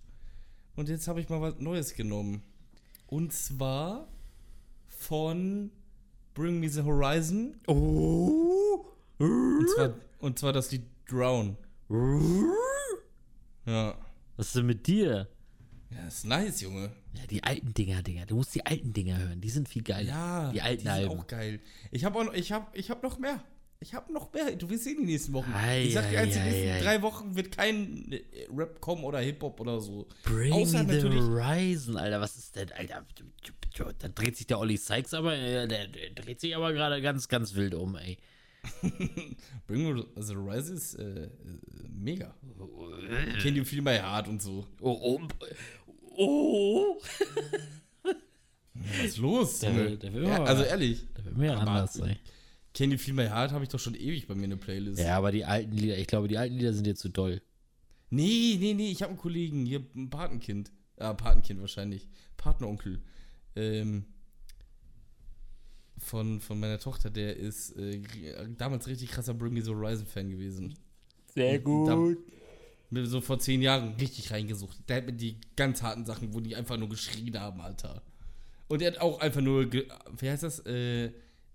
Und 0.75 0.89
jetzt 0.89 1.07
habe 1.07 1.21
ich 1.21 1.29
mal 1.29 1.41
was 1.41 1.59
Neues 1.59 1.93
genommen. 1.93 2.43
Und 3.07 3.33
zwar 3.33 4.07
von 4.87 5.71
Bring 6.33 6.59
Me 6.59 6.69
the 6.69 6.81
Horizon. 6.81 7.59
Oh. 7.67 8.85
Und 9.17 9.69
zwar, 9.75 9.93
und 10.19 10.39
zwar 10.39 10.53
das 10.53 10.71
Lied 10.71 10.83
Drown. 11.07 11.57
Ja. 13.65 13.97
Was 14.37 14.47
ist 14.47 14.55
denn 14.55 14.65
mit 14.65 14.87
dir? 14.87 15.27
Ja, 15.89 16.07
ist 16.07 16.25
nice, 16.25 16.61
Junge. 16.61 16.91
Ja, 17.13 17.27
die 17.27 17.43
alten 17.43 17.73
Dinger, 17.73 18.01
Dinger. 18.01 18.25
Du 18.25 18.37
musst 18.37 18.55
die 18.55 18.65
alten 18.65 18.93
Dinger 18.93 19.17
hören. 19.17 19.41
Die 19.41 19.49
sind 19.49 19.67
viel 19.67 19.83
geiler. 19.83 20.07
Ja, 20.07 20.51
die 20.51 20.61
alten 20.61 20.83
sind 20.83 20.91
Alben. 20.91 21.19
auch 21.19 21.27
geil. 21.27 21.59
Ich 21.91 22.05
habe 22.05 22.23
noch, 22.23 22.33
ich 22.33 22.51
habe, 22.53 22.65
ich 22.73 22.89
habe 22.89 23.05
noch 23.05 23.19
mehr. 23.19 23.43
Ich 23.83 23.95
habe 23.95 24.13
noch 24.13 24.31
mehr. 24.31 24.55
Du 24.55 24.69
wirst 24.69 24.83
sehen 24.83 24.97
die 24.99 25.05
nächsten 25.05 25.33
Wochen. 25.33 25.51
Ei, 25.53 25.85
ich 25.85 25.93
sag 25.95 26.07
dir, 26.09 26.19
ei, 26.19 26.21
eins, 26.21 26.33
die 26.35 26.39
nächsten 26.39 26.69
ei. 26.69 26.81
drei 26.81 27.01
Wochen 27.01 27.35
wird 27.35 27.51
kein 27.57 28.11
äh, 28.11 28.21
Rap 28.55 28.79
kommen 28.79 29.03
oder 29.03 29.19
Hip 29.19 29.41
Hop 29.41 29.59
oder 29.59 29.81
so. 29.81 30.07
Bring 30.23 30.53
Außer 30.53 30.83
me 30.83 31.01
the 31.01 31.07
Horizon, 31.09 31.97
Alter. 31.97 32.21
Was 32.21 32.37
ist 32.37 32.55
denn, 32.55 32.71
Alter? 32.73 33.03
Da 33.99 34.07
dreht 34.09 34.37
sich 34.37 34.45
der 34.45 34.59
Olli 34.59 34.77
Sykes 34.77 35.13
aber, 35.15 35.35
äh, 35.35 35.67
der, 35.67 35.87
der 35.87 36.09
dreht 36.11 36.39
sich 36.39 36.55
aber 36.55 36.73
gerade 36.73 37.01
ganz, 37.01 37.27
ganz 37.27 37.55
wild 37.55 37.73
um, 37.73 37.95
ey. 37.97 38.17
Bring 39.65 40.03
the 40.15 40.35
Horizon 40.35 40.77
ist 40.77 40.93
äh, 40.95 41.29
mega. 41.89 42.35
Ich 43.35 43.41
kenne 43.41 43.53
die 43.59 43.65
viel 43.65 43.81
bei 43.81 43.99
Hart 43.99 44.27
und 44.27 44.41
so. 44.43 44.67
Oh, 44.79 44.91
oh. 45.01 45.21
oh. 46.17 47.01
Was 48.75 49.05
ist 49.05 49.17
los? 49.17 49.59
Der 49.59 49.75
will- 49.75 49.97
der 49.97 50.13
will 50.13 50.23
ja, 50.25 50.43
also 50.43 50.63
ehrlich, 50.63 51.03
Da 51.15 51.25
wird 51.25 51.35
mir 51.37 51.53
Aber- 51.57 51.61
anders, 51.71 51.99
ey. 51.99 52.17
Kenne 52.73 52.93
die 52.93 52.97
viel 52.97 53.13
bei 53.13 53.29
Hart 53.29 53.51
habe 53.51 53.63
ich 53.63 53.69
doch 53.69 53.79
schon 53.79 53.95
ewig 53.95 54.27
bei 54.27 54.35
mir 54.35 54.45
in 54.45 54.51
der 54.51 54.57
Playlist. 54.57 54.99
Ja, 54.99 55.17
aber 55.17 55.31
die 55.31 55.45
alten 55.45 55.73
Lieder, 55.73 55.97
ich 55.97 56.07
glaube, 56.07 56.27
die 56.27 56.37
alten 56.37 56.55
Lieder 56.55 56.73
sind 56.73 56.87
jetzt 56.87 57.01
zu 57.01 57.09
doll. 57.09 57.41
Nee, 58.09 58.57
nee, 58.59 58.73
nee, 58.73 58.91
ich 58.91 59.01
habe 59.01 59.11
einen 59.11 59.19
Kollegen, 59.19 59.65
hier 59.65 59.85
ein 59.95 60.09
Patenkind. 60.09 60.71
Ja, 60.99 61.13
Patenkind 61.13 61.61
wahrscheinlich. 61.61 62.07
Partneronkel. 62.37 63.01
Ähm, 63.55 64.05
von, 65.97 66.39
von 66.39 66.59
meiner 66.59 66.79
Tochter, 66.79 67.09
der 67.09 67.37
ist 67.37 67.75
äh, 67.77 68.01
damals 68.57 68.87
richtig 68.87 69.11
krasser 69.11 69.33
Bring 69.33 69.53
Me 69.53 69.61
the 69.61 69.71
Horizon-Fan 69.71 70.29
gewesen. 70.29 70.73
Sehr 71.33 71.59
gut. 71.59 72.17
Mir 72.89 73.05
so 73.05 73.21
vor 73.21 73.39
zehn 73.39 73.61
Jahren 73.61 73.95
richtig 73.95 74.31
reingesucht. 74.31 74.77
Der 74.89 74.97
hat 74.97 75.05
mir 75.05 75.13
die 75.13 75.37
ganz 75.55 75.81
harten 75.81 76.05
Sachen, 76.05 76.33
wo 76.33 76.41
die 76.41 76.55
einfach 76.55 76.77
nur 76.77 76.89
geschrien 76.89 77.39
haben, 77.39 77.61
Alter. 77.61 78.01
Und 78.67 78.81
er 78.81 78.91
hat 78.91 78.99
auch 78.99 79.19
einfach 79.21 79.41
nur, 79.41 79.69
ge- 79.69 79.87
wie 80.17 80.29
heißt 80.29 80.43
das? 80.43 80.59
Äh, 80.65 81.11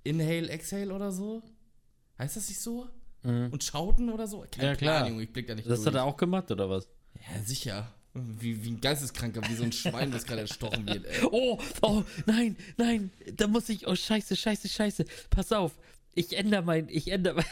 Inhale, 0.06 0.48
Exhale 0.48 0.92
oder 0.94 1.10
so? 1.12 1.42
Heißt 2.18 2.36
das 2.36 2.48
nicht 2.48 2.60
so? 2.60 2.88
Mhm. 3.22 3.48
Und 3.50 3.62
Schauten 3.64 4.10
oder 4.10 4.26
so? 4.26 4.44
Keine 4.50 4.68
Ja, 4.68 4.76
klar. 4.76 4.98
Plan, 5.00 5.12
Junge, 5.12 5.24
ich 5.24 5.32
blick 5.32 5.46
da 5.46 5.54
nicht 5.54 5.68
Das 5.68 5.80
durch. 5.80 5.88
hat 5.88 5.94
er 5.94 6.04
auch 6.04 6.16
gemacht, 6.16 6.50
oder 6.50 6.70
was? 6.70 6.88
Ja, 7.14 7.42
sicher. 7.44 7.92
Wie, 8.14 8.64
wie 8.64 8.70
ein 8.70 8.80
Geisteskranker, 8.80 9.42
wie 9.50 9.54
so 9.54 9.64
ein 9.64 9.72
Schwein, 9.72 10.10
das 10.10 10.24
gerade 10.24 10.40
erstochen 10.42 10.86
wird, 10.86 11.04
ey. 11.04 11.22
Oh, 11.30 11.58
oh, 11.82 12.02
nein, 12.24 12.56
nein, 12.78 13.10
da 13.34 13.46
muss 13.46 13.68
ich, 13.68 13.86
oh, 13.86 13.94
scheiße, 13.94 14.36
scheiße, 14.36 14.68
scheiße. 14.70 15.04
Pass 15.28 15.52
auf, 15.52 15.72
ich 16.14 16.34
ändere 16.34 16.62
mein, 16.62 16.88
ich 16.88 17.08
ändere 17.12 17.34
mein, 17.34 17.44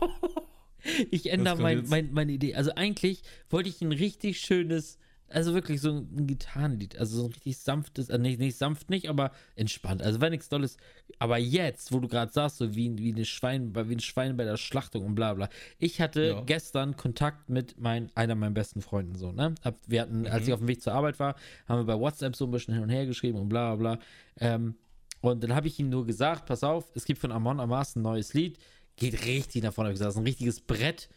ich 1.10 1.30
ändere 1.30 1.60
mein, 1.60 1.86
mein, 1.88 2.10
meine 2.12 2.32
Idee. 2.32 2.54
Also 2.54 2.74
eigentlich 2.74 3.22
wollte 3.50 3.68
ich 3.68 3.82
ein 3.82 3.92
richtig 3.92 4.40
schönes, 4.40 4.98
also 5.30 5.54
wirklich 5.54 5.80
so 5.80 5.90
ein 5.92 6.26
Gitarrenlied, 6.26 6.98
also 6.98 7.18
so 7.18 7.24
ein 7.26 7.32
richtig 7.32 7.58
sanftes, 7.58 8.10
also 8.10 8.20
nicht, 8.22 8.38
nicht 8.38 8.56
sanft 8.56 8.90
nicht, 8.90 9.08
aber 9.08 9.32
entspannt. 9.56 10.02
Also 10.02 10.20
war 10.20 10.30
nichts 10.30 10.48
Dolles. 10.48 10.76
Aber 11.18 11.38
jetzt, 11.38 11.92
wo 11.92 12.00
du 12.00 12.08
gerade 12.08 12.32
sagst, 12.32 12.58
so 12.58 12.74
wie, 12.74 12.96
wie, 12.98 13.12
eine 13.12 13.24
Schwein, 13.24 13.74
wie 13.74 13.94
ein 13.94 14.00
Schwein 14.00 14.36
bei 14.36 14.44
der 14.44 14.56
Schlachtung 14.56 15.04
und 15.04 15.14
bla 15.14 15.34
bla. 15.34 15.48
Ich 15.78 16.00
hatte 16.00 16.22
Ja. 16.22 16.40
gestern 16.42 16.96
Kontakt 16.96 17.50
mit 17.50 17.78
mein, 17.80 18.10
einer 18.14 18.34
meiner 18.34 18.52
besten 18.54 18.80
Freunden 18.80 19.16
so, 19.16 19.32
ne? 19.32 19.54
Wir 19.86 20.02
hatten, 20.02 20.26
als 20.26 20.46
ich 20.46 20.52
auf 20.52 20.60
dem 20.60 20.68
Weg 20.68 20.82
zur 20.82 20.94
Arbeit 20.94 21.18
war, 21.18 21.34
haben 21.66 21.80
wir 21.80 21.84
bei 21.94 22.00
WhatsApp 22.00 22.34
so 22.36 22.46
ein 22.46 22.50
bisschen 22.50 22.74
hin 22.74 22.82
und 22.82 22.90
her 22.90 23.06
geschrieben 23.06 23.38
und 23.38 23.48
bla 23.48 23.74
bla 23.74 23.96
bla. 23.96 24.04
Ähm, 24.40 24.76
und 25.20 25.42
dann 25.42 25.54
habe 25.54 25.66
ich 25.66 25.78
ihm 25.78 25.90
nur 25.90 26.06
gesagt, 26.06 26.46
pass 26.46 26.62
auf, 26.62 26.90
es 26.94 27.04
gibt 27.04 27.20
von 27.20 27.32
Amon 27.32 27.58
Amas 27.60 27.96
ein 27.96 28.02
neues 28.02 28.34
Lied, 28.34 28.58
geht 28.96 29.24
richtig 29.26 29.62
nach 29.62 29.72
vorne, 29.72 29.88
hab 29.88 29.94
ich 29.94 29.98
gesagt, 29.98 30.12
ist 30.12 30.18
ein 30.18 30.24
richtiges 30.24 30.60
Brett, 30.60 31.08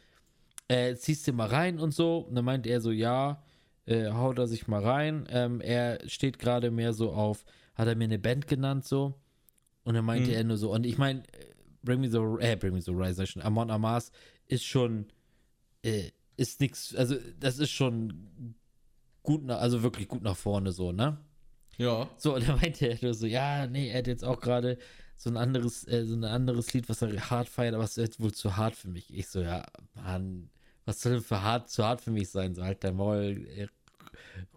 äh, 0.67 0.95
ziehst 0.95 1.27
du 1.27 1.33
mal 1.33 1.47
rein 1.47 1.79
und 1.79 1.93
so. 1.93 2.19
Und 2.19 2.35
dann 2.35 2.45
meint 2.45 2.65
er 2.65 2.81
so, 2.81 2.91
ja, 2.91 3.43
äh, 3.85 4.11
haut 4.11 4.37
er 4.39 4.47
sich 4.47 4.67
mal 4.67 4.83
rein. 4.83 5.27
Ähm, 5.29 5.61
er 5.61 6.07
steht 6.07 6.39
gerade 6.39 6.71
mehr 6.71 6.93
so 6.93 7.11
auf, 7.11 7.45
hat 7.75 7.87
er 7.87 7.95
mir 7.95 8.05
eine 8.05 8.19
Band 8.19 8.47
genannt 8.47 8.85
so. 8.85 9.15
Und 9.83 9.95
dann 9.95 10.05
meinte 10.05 10.29
Mhm. 10.29 10.35
er 10.35 10.43
nur 10.43 10.57
so, 10.57 10.71
und 10.73 10.85
ich 10.85 10.97
meine, 10.97 11.23
Bring 11.83 12.01
Me 12.01 12.09
the, 12.09 12.17
äh, 12.45 12.55
Bring 12.55 12.73
Me 12.73 12.81
the 12.81 12.91
Horizon, 12.91 13.25
schon, 13.25 13.41
Amon 13.41 13.71
Amas 13.71 14.11
ist 14.47 14.63
schon, 14.65 15.07
äh, 15.83 16.11
ist 16.37 16.59
nix, 16.59 16.93
also 16.95 17.15
das 17.39 17.57
ist 17.57 17.71
schon 17.71 18.55
gut, 19.23 19.43
nach, 19.43 19.59
also 19.59 19.81
wirklich 19.81 20.07
gut 20.07 20.21
nach 20.21 20.37
vorne 20.37 20.71
so, 20.71 20.91
ne? 20.91 21.17
Ja. 21.77 22.09
So, 22.17 22.35
und 22.35 22.47
dann 22.47 22.59
meinte 22.61 22.87
er 22.87 22.97
nur 23.01 23.13
so, 23.15 23.25
ja, 23.25 23.65
nee, 23.65 23.89
er 23.89 23.99
hat 23.99 24.07
jetzt 24.07 24.23
auch 24.23 24.39
gerade 24.39 24.77
so 25.15 25.29
ein 25.31 25.37
anderes, 25.37 25.87
äh, 25.87 26.05
so 26.05 26.15
ein 26.15 26.23
anderes 26.23 26.71
Lied, 26.73 26.87
was 26.89 27.01
er 27.01 27.29
hart 27.31 27.49
feiert, 27.49 27.73
aber 27.73 27.83
es 27.83 27.97
ist 27.97 28.19
wohl 28.19 28.31
zu 28.33 28.57
hart 28.57 28.75
für 28.75 28.89
mich. 28.89 29.11
Ich 29.13 29.27
so, 29.27 29.41
ja, 29.41 29.65
Mann, 29.95 30.49
was 30.85 31.01
soll 31.01 31.13
denn 31.13 31.21
für 31.21 31.41
hart, 31.41 31.69
zu 31.69 31.83
hart 31.83 32.01
für 32.01 32.11
mich 32.11 32.29
sein? 32.29 32.55
So, 32.55 32.63
halt 32.63 32.83
dein 32.83 32.95
Maul, 32.95 33.47
äh, 33.55 33.67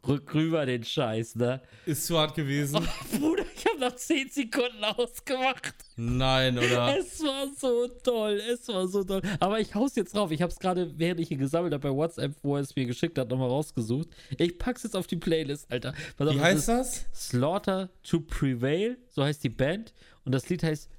rück 0.06 0.34
rüber 0.34 0.66
den 0.66 0.84
Scheiß, 0.84 1.36
ne? 1.36 1.60
Ist 1.86 2.06
zu 2.06 2.18
hart 2.18 2.34
gewesen. 2.34 2.86
Oh, 3.14 3.18
Bruder, 3.18 3.44
ich 3.54 3.64
habe 3.66 3.78
nach 3.80 3.94
10 3.94 4.28
Sekunden 4.30 4.82
ausgemacht. 4.84 5.74
Nein, 5.96 6.58
oder? 6.58 6.98
Es 6.98 7.20
war 7.22 7.46
so 7.56 7.88
toll, 8.02 8.40
es 8.52 8.66
war 8.68 8.86
so 8.88 9.04
toll. 9.04 9.22
Aber 9.40 9.60
ich 9.60 9.74
hau's 9.74 9.94
jetzt 9.96 10.14
drauf. 10.14 10.30
Ich 10.30 10.42
habe 10.42 10.52
es 10.52 10.58
gerade, 10.58 10.98
während 10.98 11.20
ich 11.20 11.30
ihn 11.30 11.38
gesammelt 11.38 11.72
habe 11.72 11.88
bei 11.88 11.94
WhatsApp, 11.94 12.34
wo 12.42 12.56
er 12.56 12.62
es 12.62 12.74
mir 12.74 12.86
geschickt 12.86 13.18
hat, 13.18 13.30
nochmal 13.30 13.48
rausgesucht. 13.48 14.08
Ich 14.36 14.58
pack's 14.58 14.82
jetzt 14.82 14.96
auf 14.96 15.06
die 15.06 15.16
Playlist, 15.16 15.70
Alter. 15.70 15.94
Auf, 16.18 16.34
Wie 16.34 16.40
heißt 16.40 16.68
das? 16.68 17.06
Slaughter 17.14 17.90
to 18.02 18.20
Prevail, 18.20 18.98
so 19.08 19.22
heißt 19.24 19.42
die 19.44 19.50
Band. 19.50 19.94
Und 20.24 20.32
das 20.32 20.48
Lied 20.48 20.62
heißt 20.62 20.90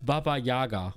Baba 0.00 0.36
Yaga. 0.36 0.94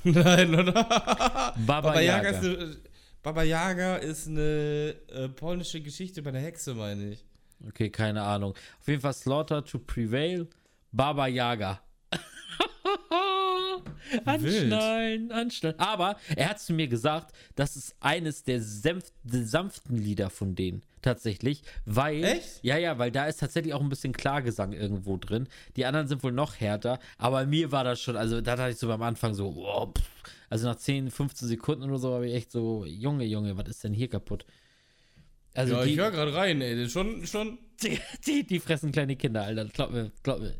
Nein, 0.04 0.54
oder? 0.54 0.72
Baba, 0.72 1.54
Baba 1.56 2.00
Yaga. 2.00 2.30
Yaga 2.30 2.38
ist 2.38 2.44
eine, 2.44 2.76
Baba 3.22 3.42
Yaga 3.42 3.96
ist 3.96 4.28
eine 4.28 4.94
äh, 5.08 5.28
polnische 5.28 5.80
Geschichte 5.80 6.22
bei 6.22 6.30
der 6.30 6.40
Hexe, 6.40 6.74
meine 6.74 7.12
ich. 7.12 7.24
Okay, 7.68 7.90
keine 7.90 8.22
Ahnung. 8.22 8.54
Auf 8.80 8.88
jeden 8.88 9.02
Fall 9.02 9.12
Slaughter 9.12 9.64
to 9.64 9.78
Prevail, 9.78 10.48
Baba 10.92 11.26
Yaga. 11.26 11.82
anschnallen, 14.24 15.30
anschnallen. 15.30 15.78
Aber 15.78 16.16
er 16.34 16.48
hat 16.48 16.60
zu 16.60 16.72
mir 16.72 16.88
gesagt, 16.88 17.34
das 17.54 17.76
ist 17.76 17.94
eines 18.00 18.42
der 18.42 18.62
sanften 18.62 19.98
Lieder 19.98 20.30
von 20.30 20.54
denen. 20.54 20.82
Tatsächlich, 21.02 21.62
weil. 21.86 22.22
Echt? 22.22 22.62
Ja, 22.62 22.76
ja, 22.76 22.98
weil 22.98 23.10
da 23.10 23.26
ist 23.26 23.40
tatsächlich 23.40 23.72
auch 23.72 23.80
ein 23.80 23.88
bisschen 23.88 24.12
Klagesang 24.12 24.72
irgendwo 24.72 25.16
drin. 25.16 25.48
Die 25.76 25.86
anderen 25.86 26.08
sind 26.08 26.22
wohl 26.22 26.32
noch 26.32 26.60
härter, 26.60 26.98
aber 27.16 27.46
mir 27.46 27.72
war 27.72 27.84
das 27.84 28.02
schon, 28.02 28.16
also 28.16 28.40
da 28.40 28.56
dachte 28.56 28.72
ich 28.72 28.76
so 28.76 28.88
beim 28.88 29.02
Anfang 29.02 29.32
so, 29.32 29.92
pff. 29.96 30.04
also 30.50 30.66
nach 30.66 30.76
10, 30.76 31.10
15 31.10 31.48
Sekunden 31.48 31.84
oder 31.84 31.98
so, 31.98 32.12
habe 32.12 32.28
ich 32.28 32.34
echt 32.34 32.52
so, 32.52 32.84
Junge, 32.84 33.24
Junge, 33.24 33.56
was 33.56 33.68
ist 33.68 33.82
denn 33.82 33.94
hier 33.94 34.08
kaputt? 34.08 34.44
Also 35.54 35.74
ja, 35.74 35.84
die, 35.84 35.92
ich 35.92 35.98
höre 35.98 36.10
gerade 36.10 36.34
rein, 36.34 36.60
ey. 36.60 36.76
Das 36.76 36.86
ist 36.86 36.92
schon, 36.92 37.26
schon. 37.26 37.58
die, 37.82 37.98
die, 38.26 38.46
die 38.46 38.60
fressen 38.60 38.92
kleine 38.92 39.16
Kinder, 39.16 39.42
Alter. 39.42 39.64
Glaub 39.66 39.90
mir, 39.90 40.12
glaub 40.22 40.40
mir. 40.40 40.54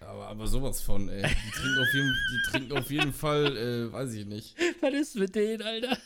Aber, 0.00 0.28
aber 0.28 0.46
sowas 0.46 0.80
von, 0.80 1.08
ey. 1.08 1.22
Die 1.22 1.50
trinken 1.50 1.78
auf 1.78 1.94
jeden, 1.94 2.16
die 2.32 2.50
trinken 2.50 2.78
auf 2.78 2.90
jeden 2.90 3.12
Fall, 3.12 3.56
äh, 3.56 3.92
weiß 3.92 4.14
ich 4.14 4.26
nicht. 4.26 4.56
Was 4.80 4.94
ist 4.94 5.16
mit 5.16 5.34
denen, 5.34 5.62
Alter? 5.62 5.98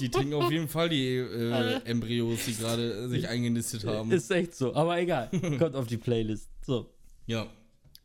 Die 0.00 0.08
trinken 0.08 0.34
auf 0.34 0.50
jeden 0.50 0.68
Fall 0.68 0.88
die 0.88 1.16
äh, 1.16 1.80
Embryos, 1.84 2.46
die 2.46 2.54
gerade 2.56 3.08
sich 3.08 3.28
eingenistet 3.28 3.84
haben. 3.84 4.10
Ist 4.10 4.30
echt 4.30 4.54
so, 4.54 4.74
aber 4.74 4.98
egal. 4.98 5.28
Kommt 5.58 5.76
auf 5.76 5.86
die 5.86 5.98
Playlist. 5.98 6.48
So. 6.64 6.94
Ja. 7.26 7.46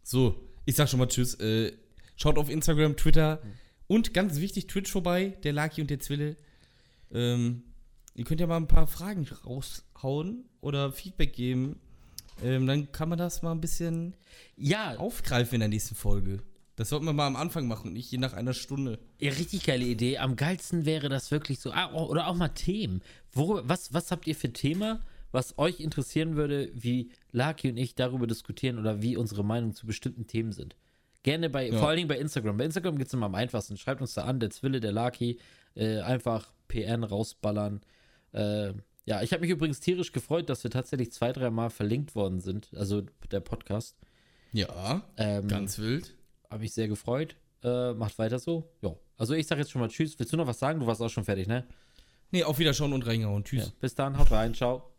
So, 0.03 0.35
ich 0.65 0.75
sag 0.75 0.89
schon 0.89 0.99
mal 0.99 1.07
Tschüss. 1.07 1.35
Äh, 1.35 1.71
schaut 2.17 2.37
auf 2.37 2.49
Instagram, 2.49 2.97
Twitter 2.97 3.41
und 3.87 4.13
ganz 4.13 4.39
wichtig, 4.39 4.67
Twitch 4.67 4.91
vorbei, 4.91 5.37
der 5.43 5.53
Laki 5.53 5.79
und 5.81 5.89
der 5.89 6.01
Zwille. 6.01 6.35
Ähm, 7.11 7.63
ihr 8.15 8.25
könnt 8.25 8.41
ja 8.41 8.47
mal 8.47 8.57
ein 8.57 8.67
paar 8.67 8.87
Fragen 8.87 9.25
raushauen 9.45 10.43
oder 10.59 10.91
Feedback 10.91 11.33
geben. 11.33 11.79
Ähm, 12.43 12.67
dann 12.67 12.91
kann 12.91 13.09
man 13.09 13.17
das 13.17 13.41
mal 13.41 13.51
ein 13.51 13.61
bisschen 13.61 14.15
Ja, 14.55 14.95
aufgreifen 14.97 15.55
in 15.55 15.59
der 15.61 15.69
nächsten 15.69 15.95
Folge. 15.95 16.39
Das 16.75 16.89
sollten 16.89 17.05
wir 17.05 17.13
mal 17.13 17.25
am 17.25 17.35
Anfang 17.35 17.67
machen, 17.67 17.93
nicht 17.93 18.11
je 18.11 18.19
nach 18.19 18.33
einer 18.33 18.53
Stunde. 18.53 18.99
ja, 19.19 19.31
richtig 19.31 19.63
geile 19.65 19.83
Idee. 19.85 20.19
Am 20.19 20.35
geilsten 20.35 20.85
wäre 20.85 21.09
das 21.09 21.31
wirklich 21.31 21.59
so. 21.59 21.71
Ah, 21.71 21.89
oh, 21.93 22.05
oder 22.05 22.27
auch 22.27 22.35
mal 22.35 22.49
Themen. 22.49 23.01
Wo, 23.31 23.59
was, 23.63 23.93
was 23.93 24.11
habt 24.11 24.27
ihr 24.27 24.35
für 24.35 24.53
Thema, 24.53 25.03
was 25.31 25.57
euch 25.57 25.79
interessieren 25.79 26.35
würde, 26.35 26.69
wie 26.75 27.09
Laki 27.31 27.69
und 27.71 27.77
ich 27.77 27.95
darüber 27.95 28.27
diskutieren 28.27 28.77
oder 28.77 29.01
wie 29.01 29.17
unsere 29.17 29.43
Meinung 29.43 29.73
zu 29.73 29.87
bestimmten 29.87 30.27
Themen 30.27 30.51
sind? 30.51 30.75
Gerne 31.23 31.49
bei, 31.49 31.67
Ja. 31.69 31.79
vor 31.79 31.87
allen 31.87 31.97
Dingen 31.97 32.07
bei 32.09 32.19
Instagram. 32.19 32.57
Bei 32.57 32.65
Instagram 32.65 32.97
geht 32.99 33.07
es 33.07 33.13
immer 33.13 33.25
am 33.25 33.33
einfachsten. 33.35 33.75
Schreibt 33.77 34.01
uns 34.01 34.13
da 34.13 34.25
an, 34.25 34.39
der 34.39 34.51
Zwille, 34.51 34.79
der 34.79 34.91
Laki. 34.91 35.39
Äh, 35.73 36.01
einfach 36.01 36.53
PN 36.67 37.03
rausballern. 37.03 37.81
Äh, 38.33 38.73
ja, 39.07 39.21
ich 39.23 39.31
habe 39.31 39.41
mich 39.41 39.49
übrigens 39.49 39.79
tierisch 39.79 40.11
gefreut, 40.11 40.49
dass 40.49 40.63
wir 40.63 40.69
tatsächlich 40.69 41.11
zwei, 41.13 41.31
dreimal 41.31 41.69
verlinkt 41.69 42.13
worden 42.13 42.41
sind. 42.41 42.69
Also 42.75 43.03
der 43.31 43.39
Podcast. 43.39 43.97
Ja, 44.51 45.01
Ähm, 45.15 45.47
ganz 45.47 45.79
wild. 45.79 46.13
Habe 46.49 46.65
ich 46.65 46.73
sehr 46.73 46.87
gefreut. 46.89 47.35
Äh, 47.63 47.93
macht 47.93 48.19
weiter 48.19 48.37
so. 48.37 48.69
Ja. 48.81 48.93
Also 49.17 49.33
ich 49.33 49.47
sage 49.47 49.61
jetzt 49.61 49.71
schon 49.71 49.81
mal 49.81 49.87
Tschüss. 49.87 50.19
Willst 50.19 50.31
du 50.33 50.37
noch 50.37 50.45
was 50.47 50.59
sagen? 50.59 50.79
Du 50.81 50.87
warst 50.87 51.01
auch 51.01 51.09
schon 51.09 51.23
fertig, 51.23 51.47
ne? 51.47 51.65
Nee, 52.31 52.43
auf 52.43 52.59
Wiederschauen 52.59 52.91
und 52.91 53.07
reingehauen. 53.07 53.43
Tschüss. 53.45 53.65
Ja. 53.67 53.71
Bis 53.79 53.95
dann, 53.95 54.17
haut 54.17 54.29
rein, 54.31 54.53
ciao. 54.53 54.96